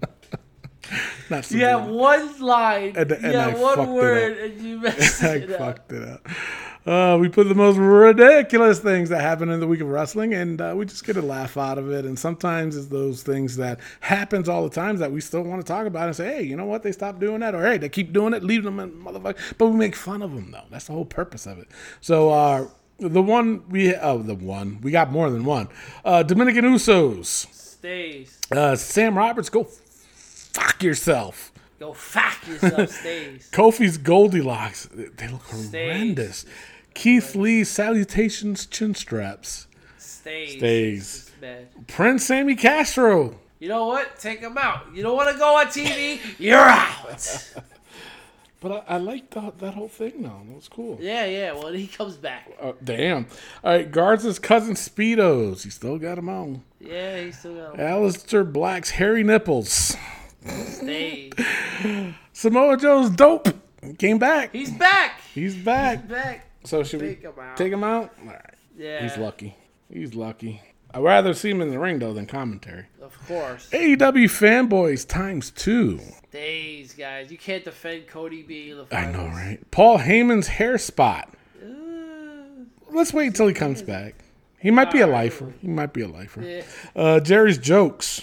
[1.31, 5.35] Not You have one line, And- you and have one word, and you messed I
[5.37, 5.59] it up.
[5.59, 6.29] fucked it up.
[6.85, 10.61] Uh, we put the most ridiculous things that happen in the week of wrestling, and
[10.61, 12.05] uh, we just get a laugh out of it.
[12.05, 15.67] And sometimes it's those things that happens all the times that we still want to
[15.73, 16.83] talk about and say, "Hey, you know what?
[16.83, 18.43] They stopped doing that, or hey, they keep doing it.
[18.43, 20.65] Leave them, in motherfucker." But we make fun of them though.
[20.73, 21.69] That's the whole purpose of it.
[22.01, 22.67] So uh,
[22.99, 25.69] the one we oh the one we got more than one.
[26.05, 27.25] Uh, Dominican Usos,
[27.55, 28.41] Stays.
[28.51, 29.69] uh, Sam Roberts, go
[30.53, 31.53] fuck yourself.
[31.79, 33.51] Go fuck yourself, stays.
[33.53, 34.89] Kofi's Goldilocks.
[34.93, 36.45] They look horrendous.
[36.95, 39.67] Keith Lee's Salutations chin straps.
[39.99, 40.59] Stays.
[40.59, 41.31] Stays.
[41.89, 43.39] Prince Sammy Castro.
[43.59, 44.19] You know what?
[44.19, 44.95] Take him out.
[44.95, 46.21] You don't want to go on TV?
[46.39, 47.53] You're out.
[48.61, 50.41] But I, I like that, that whole thing though.
[50.47, 50.97] That was cool.
[51.01, 51.53] yeah, yeah.
[51.53, 52.49] Well, he comes back.
[52.63, 53.27] Uh, damn.
[53.65, 55.65] All right, guards his cousin Speedos.
[55.65, 56.63] He still got him on.
[56.79, 57.81] Yeah, he still got him.
[57.81, 59.97] Aleister Black's hairy nipples.
[60.47, 61.33] Stays.
[62.33, 63.49] Samoa Joe's dope.
[63.99, 64.53] Came back.
[64.53, 65.21] He's back.
[65.35, 66.09] He's back.
[66.09, 66.47] Back.
[66.65, 67.57] So should we Take him out.
[67.57, 68.13] take him out?
[68.21, 68.55] All right.
[68.77, 69.03] Yeah.
[69.03, 69.57] He's lucky.
[69.93, 70.63] He's lucky.
[70.95, 72.87] I'd rather see him in the ring though than commentary.
[73.01, 73.69] Of course.
[73.71, 76.01] AEW fanboys times two.
[76.31, 77.31] Days, guys.
[77.33, 79.59] You can't defend Cody the I know, right?
[79.71, 81.31] Paul Heyman's hair spot.
[81.63, 81.67] Uh,
[82.91, 84.15] Let's wait until he comes back.
[84.59, 85.53] He might be a lifer.
[85.61, 86.41] He might be a lifer.
[86.43, 86.63] yeah.
[86.95, 88.23] Uh, Jerry's jokes.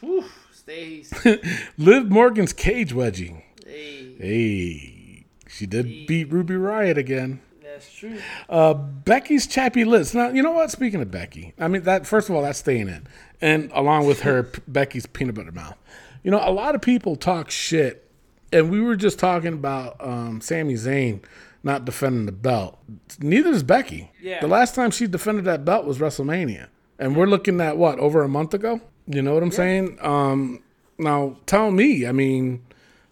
[0.00, 0.24] Whew.
[0.66, 1.12] Stays.
[1.78, 3.40] Liv Morgan's cage wedgie.
[3.64, 7.40] hey, Hey, she did beat Ruby Riott again.
[7.62, 8.18] that's true.
[8.48, 10.12] Uh, Becky's chappy lips.
[10.12, 10.72] Now, you know what?
[10.72, 12.04] Speaking of Becky, I mean that.
[12.04, 13.06] First of all, that's staying in,
[13.40, 15.76] and along with her, Becky's peanut butter mouth.
[16.24, 18.10] You know, a lot of people talk shit,
[18.52, 21.22] and we were just talking about um, Sami Zayn
[21.62, 22.76] not defending the belt.
[23.20, 24.10] Neither is Becky.
[24.20, 24.40] Yeah.
[24.40, 26.66] The last time she defended that belt was WrestleMania,
[26.98, 28.80] and we're looking at what over a month ago.
[29.06, 29.98] You know what I'm saying?
[30.00, 30.62] Um,
[30.98, 32.06] now, tell me.
[32.06, 32.64] I mean,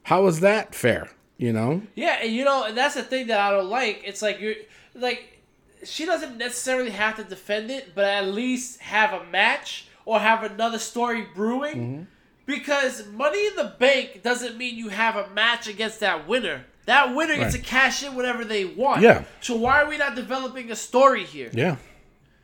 [0.05, 1.09] how is that fair?
[1.39, 1.83] You know?
[1.95, 4.03] Yeah, and you know, and that's the thing that I don't like.
[4.05, 4.55] It's like you're
[4.95, 5.41] like
[5.85, 10.43] she doesn't necessarily have to defend it, but at least have a match or have
[10.43, 11.77] another story brewing.
[11.77, 12.03] Mm-hmm.
[12.47, 16.65] Because Money in the Bank doesn't mean you have a match against that winner.
[16.87, 17.65] That winner gets Right.
[17.65, 19.01] to cash in whatever they want.
[19.01, 19.25] Yeah.
[19.41, 21.51] So why are we not developing a story here?
[21.55, 21.77] Yeah.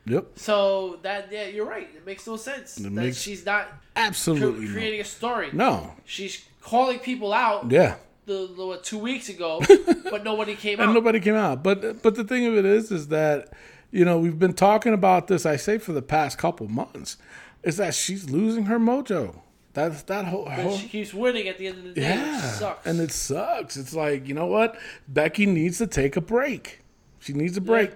[0.05, 0.27] Yep.
[0.35, 1.87] So that yeah, you're right.
[1.95, 4.65] It makes no sense that makes- she's not Absolutely.
[4.65, 4.71] no.
[4.73, 5.49] creating a story.
[5.53, 5.93] No.
[6.05, 7.95] She's calling people out Yeah.
[8.25, 9.61] the, the what, two weeks ago,
[10.09, 10.93] but nobody came And out.
[10.93, 11.63] nobody came out.
[11.63, 13.49] But but the thing of it is, is that
[13.91, 15.45] you know, we've been talking about this.
[15.45, 17.17] I say for the past couple months,
[17.61, 19.41] is that she's losing her mojo.
[19.73, 20.45] That's that whole.
[20.45, 23.77] But whole she keeps winning at the end of the day, yeah, and it sucks.
[23.77, 26.81] It's like you know what, Becky needs to take a break.
[27.19, 27.91] She needs a break.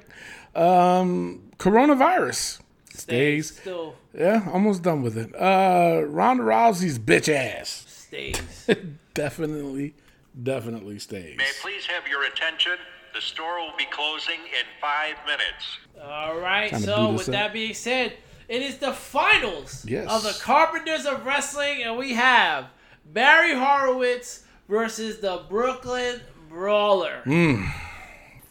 [0.55, 2.59] Um, coronavirus
[2.93, 3.57] stays.
[3.57, 5.33] Still Yeah, almost done with it.
[5.35, 8.67] Uh, Ronda Rousey's bitch ass stays.
[9.13, 9.93] definitely,
[10.41, 11.37] definitely stays.
[11.37, 12.73] May I please have your attention?
[13.13, 15.77] The store will be closing in five minutes.
[16.03, 16.75] All right.
[16.75, 17.33] So with up.
[17.33, 18.13] that being said,
[18.49, 20.09] it is the finals Yes.
[20.11, 22.65] of the Carpenters of Wrestling, and we have
[23.05, 26.19] Barry Horowitz versus the Brooklyn
[26.49, 27.21] Brawler.
[27.25, 27.71] Mm.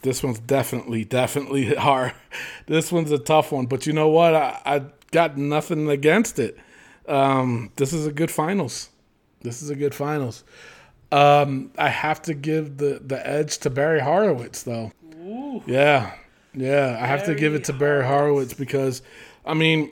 [0.04, 2.12] This one's definitely, definitely hard.
[2.66, 4.34] This one's a tough one, but you know what?
[4.34, 4.82] I, I
[5.12, 6.58] got nothing against it.
[7.08, 8.90] Um, this is a good finals.
[9.40, 10.44] This is a good finals.
[11.10, 14.92] Um, I have to give the, the edge to Barry Horowitz, though.
[15.22, 15.62] Ooh.
[15.66, 16.12] Yeah,
[16.52, 19.00] yeah, I have to give it to Barry Horowitz because,
[19.46, 19.90] I mean,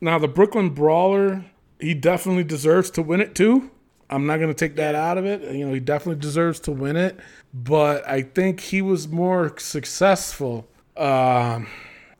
[0.00, 1.44] now the Brooklyn Brawler,
[1.78, 3.70] he definitely deserves to win it too.
[4.08, 5.42] I'm not going to take that out of it.
[5.54, 7.18] You know, he definitely deserves to win it,
[7.52, 11.66] but I think he was more successful um,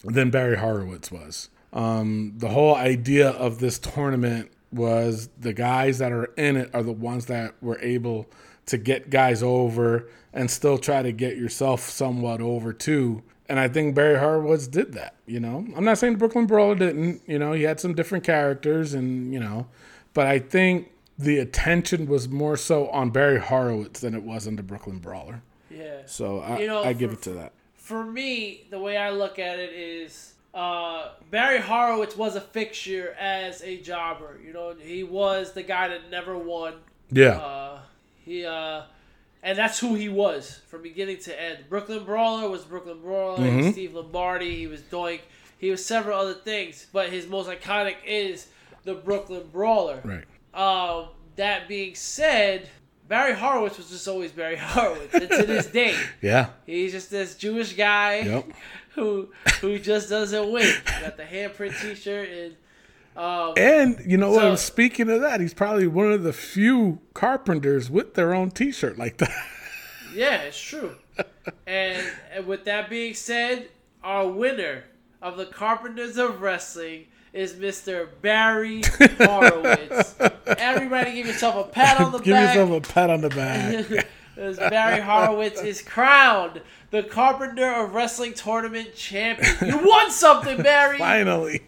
[0.04, 1.48] than Barry Horowitz was.
[1.72, 6.82] Um, the whole idea of this tournament was the guys that are in it are
[6.82, 8.26] the ones that were able
[8.66, 13.22] to get guys over and still try to get yourself somewhat over too.
[13.48, 15.14] And I think Barry Horowitz did that.
[15.26, 17.22] You know, I'm not saying the Brooklyn Brawler didn't.
[17.26, 19.66] You know, he had some different characters, and you know,
[20.14, 20.90] but I think
[21.23, 25.43] the attention was more so on Barry Horowitz than it was on the Brooklyn Brawler.
[25.70, 26.03] Yeah.
[26.07, 27.53] So I, You know, I give for- it to that.
[27.77, 33.15] For me, the way I look at it is uh, Barry Horowitz was a fixture
[33.19, 34.39] as a jobber.
[34.44, 36.74] You know, he was the guy that never won.
[37.11, 37.39] Yeah.
[37.39, 37.81] Uh,
[38.24, 38.82] he uh,
[39.43, 41.65] and that's who he was from beginning to end.
[41.69, 43.57] Brooklyn Brawler was Brooklyn Brawler.
[43.57, 44.57] Was Steve Lombardi.
[44.57, 45.20] He was Doink.
[45.59, 48.47] He was several other things, but his most iconic is
[48.85, 50.01] the Brooklyn Brawler.
[50.05, 50.24] right.
[50.54, 51.06] Um,
[51.36, 52.68] that being said,
[53.08, 56.50] Barry Horowitz was just always Barry Horowitz, and to this day, Yeah.
[56.66, 58.46] he's just this Jewish guy Yep.
[58.94, 59.30] who
[59.60, 60.74] who just doesn't win.
[61.00, 62.56] Got the handprint T-shirt and
[63.16, 64.58] um, And you know So- what?
[64.58, 69.18] Speaking of that, he's probably one of the few carpenters with their own T-shirt like
[69.18, 69.30] that.
[70.14, 70.94] Yeah, it's true.
[71.66, 73.70] and, and with that being said,
[74.04, 74.84] our winner
[75.22, 78.09] of the Carpenters of Wrestling is Mr.
[78.20, 78.82] Barry
[79.18, 80.14] Horowitz.
[80.46, 82.54] Everybody give yourself a pat on the Give back.
[82.54, 84.06] Give yourself a pat on the back.
[84.36, 89.54] As Barry Horowitz is crowned the Carpenter of Wrestling Tournament champion.
[89.60, 90.98] You won something, Barry.
[90.98, 91.62] Finally.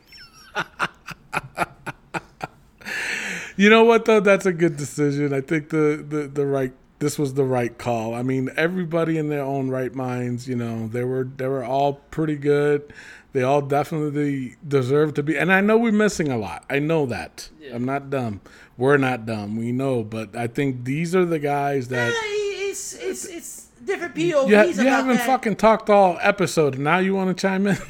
[3.56, 4.20] you know what though?
[4.20, 5.34] That's a good decision.
[5.34, 8.14] I think the, the, the right this was the right call.
[8.14, 11.94] I mean, everybody in their own right minds, you know, they were they were all
[12.10, 12.92] pretty good.
[13.34, 15.36] They all definitely deserve to be.
[15.36, 16.64] And I know we're missing a lot.
[16.70, 17.50] I know that.
[17.72, 18.40] I'm not dumb.
[18.78, 19.56] We're not dumb.
[19.56, 24.14] We know, but I think these are the guys that Yeah, It's, it's, it's different
[24.14, 25.26] POVs you, ha- you haven't that.
[25.26, 26.78] fucking talked all episode.
[26.78, 27.76] Now you want to chime in?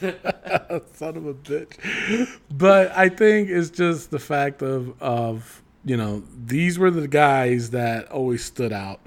[0.00, 2.28] Son of a bitch.
[2.50, 7.70] But I think it's just the fact of of you know these were the guys
[7.70, 9.00] that always stood out.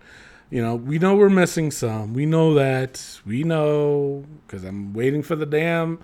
[0.53, 2.13] You know, we know we're missing some.
[2.13, 3.19] We know that.
[3.25, 5.97] We know because I'm waiting for the damn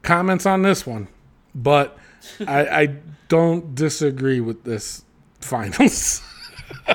[0.00, 1.08] comments on this one.
[1.54, 1.98] But
[2.40, 2.96] I, I
[3.28, 5.04] don't disagree with this
[5.40, 6.22] finals.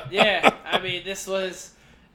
[0.09, 1.71] Yeah, I mean, this was.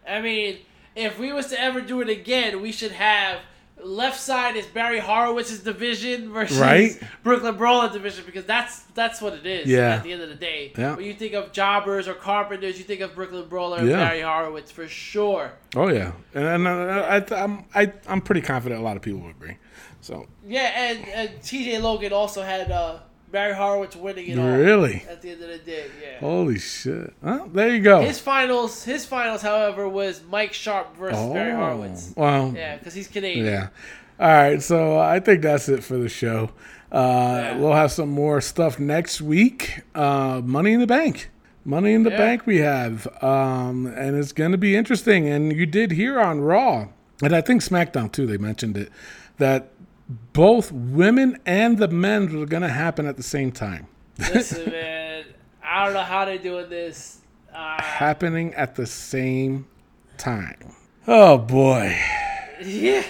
[0.06, 0.58] I mean,
[0.96, 3.38] if we was to ever do it again, we should have
[3.84, 7.00] left side is Barry Horowitz's division versus Right.
[7.22, 9.66] Brooklyn Brawler division because that's that's what it is.
[9.68, 9.96] Yeah.
[9.96, 10.96] At the end of the day, Yeah.
[10.96, 13.96] when you think of jobbers or carpenters, you think of Brooklyn Brawler and Yeah.
[14.08, 15.52] Barry Horowitz for sure.
[15.74, 19.20] Oh yeah, and, and I, I, I'm I, I'm pretty confident a lot of people
[19.20, 19.56] would agree.
[20.00, 21.78] So Yeah, and, and T.J.
[21.78, 22.98] Logan also had uh,
[23.32, 24.46] Barry Horowitz winning it all.
[24.46, 26.18] really, At the end of the day, yeah.
[26.20, 27.12] holy shit!
[27.22, 28.02] Well, there you go.
[28.02, 32.12] His finals, his finals, however, was Mike Sharpe versus Barry Horowitz.
[32.16, 33.46] well, Yeah, because he's Canadian.
[33.46, 33.50] Oh.
[33.50, 33.68] yeah.
[34.20, 36.50] All right, so I think that's it for the show.
[36.92, 39.80] Uh, We'll have some more stuff next week.
[39.94, 41.30] Uh, Money in the Bank.
[41.64, 42.18] Money in the Yeah.
[42.18, 43.08] Bank we have.
[43.22, 45.26] Um, and it's going to be interesting.
[45.28, 46.88] And you did hear on Raw,
[47.22, 48.90] and I think SmackDown too, they mentioned it,
[49.38, 49.70] that
[50.32, 53.86] both women and the men were going to happen at the same time.
[54.18, 55.24] Listen, man,
[55.62, 57.18] I don't know how they're doing this.
[57.52, 59.66] Uh, happening at the same
[60.16, 60.74] time.
[61.06, 61.98] Oh boy.
[62.62, 63.04] yeah,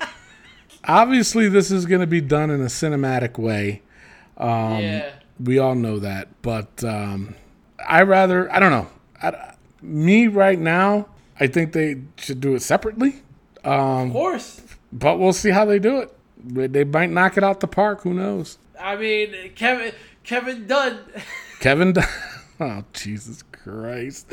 [0.86, 3.82] Obviously, this is going to be done in a cinematic way.
[4.36, 5.12] Um, yeah.
[5.42, 7.34] We all know that, but um,
[7.86, 8.88] I rather I don't know.
[9.22, 11.08] I, me right now,
[11.38, 13.22] I think they should do it separately.
[13.64, 14.60] Um, Of course.
[14.94, 16.72] But we'll see how they do it.
[16.72, 18.02] They might knock it out the park.
[18.02, 18.56] Who knows?
[18.80, 19.92] I mean, Kevin
[20.22, 21.00] Kevin Dunn.
[21.60, 21.92] Kevin.
[21.92, 22.04] Dunn-
[22.60, 24.26] Oh Jesus Christ!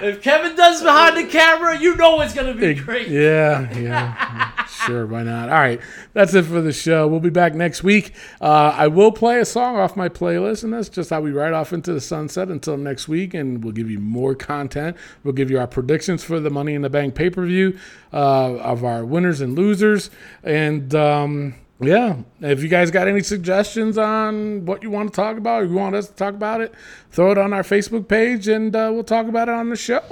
[0.00, 3.08] If Kevin does behind the camera, you know it's gonna be great.
[3.08, 5.06] Yeah, yeah, sure.
[5.06, 5.50] Why not?
[5.50, 5.78] All right,
[6.14, 7.06] that's it for the show.
[7.06, 8.14] We'll be back next week.
[8.40, 11.52] Uh, I will play a song off my playlist, and that's just how we ride
[11.52, 13.34] off into the sunset until next week.
[13.34, 14.96] And we'll give you more content.
[15.22, 17.78] We'll give you our predictions for the Money in the Bank pay per view
[18.10, 20.08] uh, of our winners and losers,
[20.42, 20.94] and.
[20.94, 25.62] Um, yeah, if you guys got any suggestions on what you want to talk about,
[25.62, 26.74] or you want us to talk about it,
[27.10, 30.02] throw it on our Facebook page, and uh, we'll talk about it on the show.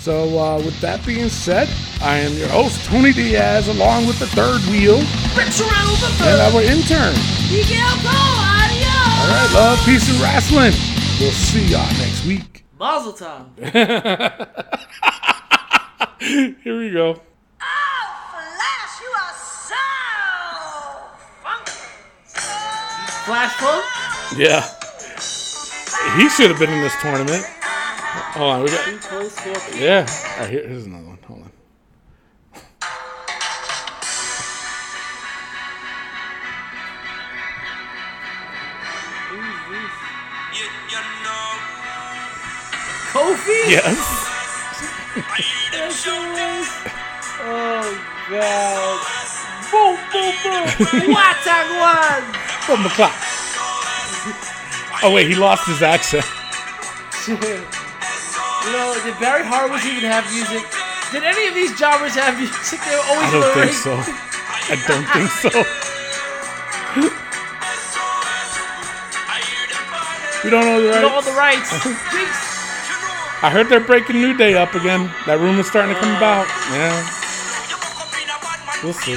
[0.00, 1.68] So, uh, with that being said,
[2.02, 4.98] I am your host, Tony Diaz, along with the third wheel
[5.36, 7.14] Rich around and our intern.
[7.52, 9.20] Miguel Cole, adios.
[9.20, 10.72] All right, love, peace, and wrestling.
[11.20, 12.64] We'll see y'all next week.
[12.78, 13.46] Mazel tov.
[16.62, 17.20] Here we go.
[23.30, 23.84] Flash Funk.
[24.36, 24.66] Yeah.
[26.18, 27.44] He should have been in this tournament.
[28.34, 29.78] Hold on, we got.
[29.78, 30.04] Yeah.
[30.34, 31.18] All right, here- here's another one.
[31.28, 31.52] Hold on.
[43.12, 43.70] Kofi.
[43.70, 43.98] Yes.
[47.42, 49.29] Oh god.
[49.70, 50.66] Boom, boom, boom.
[51.14, 52.24] Watag one.
[52.66, 53.14] From the clock.
[55.02, 56.26] Oh, wait, he lost his accent.
[58.60, 60.60] You know, did Barry Horowitz even have music?
[61.12, 62.78] Did any of these jobbers have music?
[62.84, 63.96] They were always I don't in think so.
[64.68, 65.48] I don't think so.
[70.44, 70.94] we don't know the rights.
[70.94, 71.24] You know, all rights.
[71.24, 71.72] the rights.
[73.42, 75.10] I heard they're breaking New Day up again.
[75.24, 76.46] That rumor's starting to come about.
[76.68, 76.92] Yeah,
[78.84, 79.16] we'll see.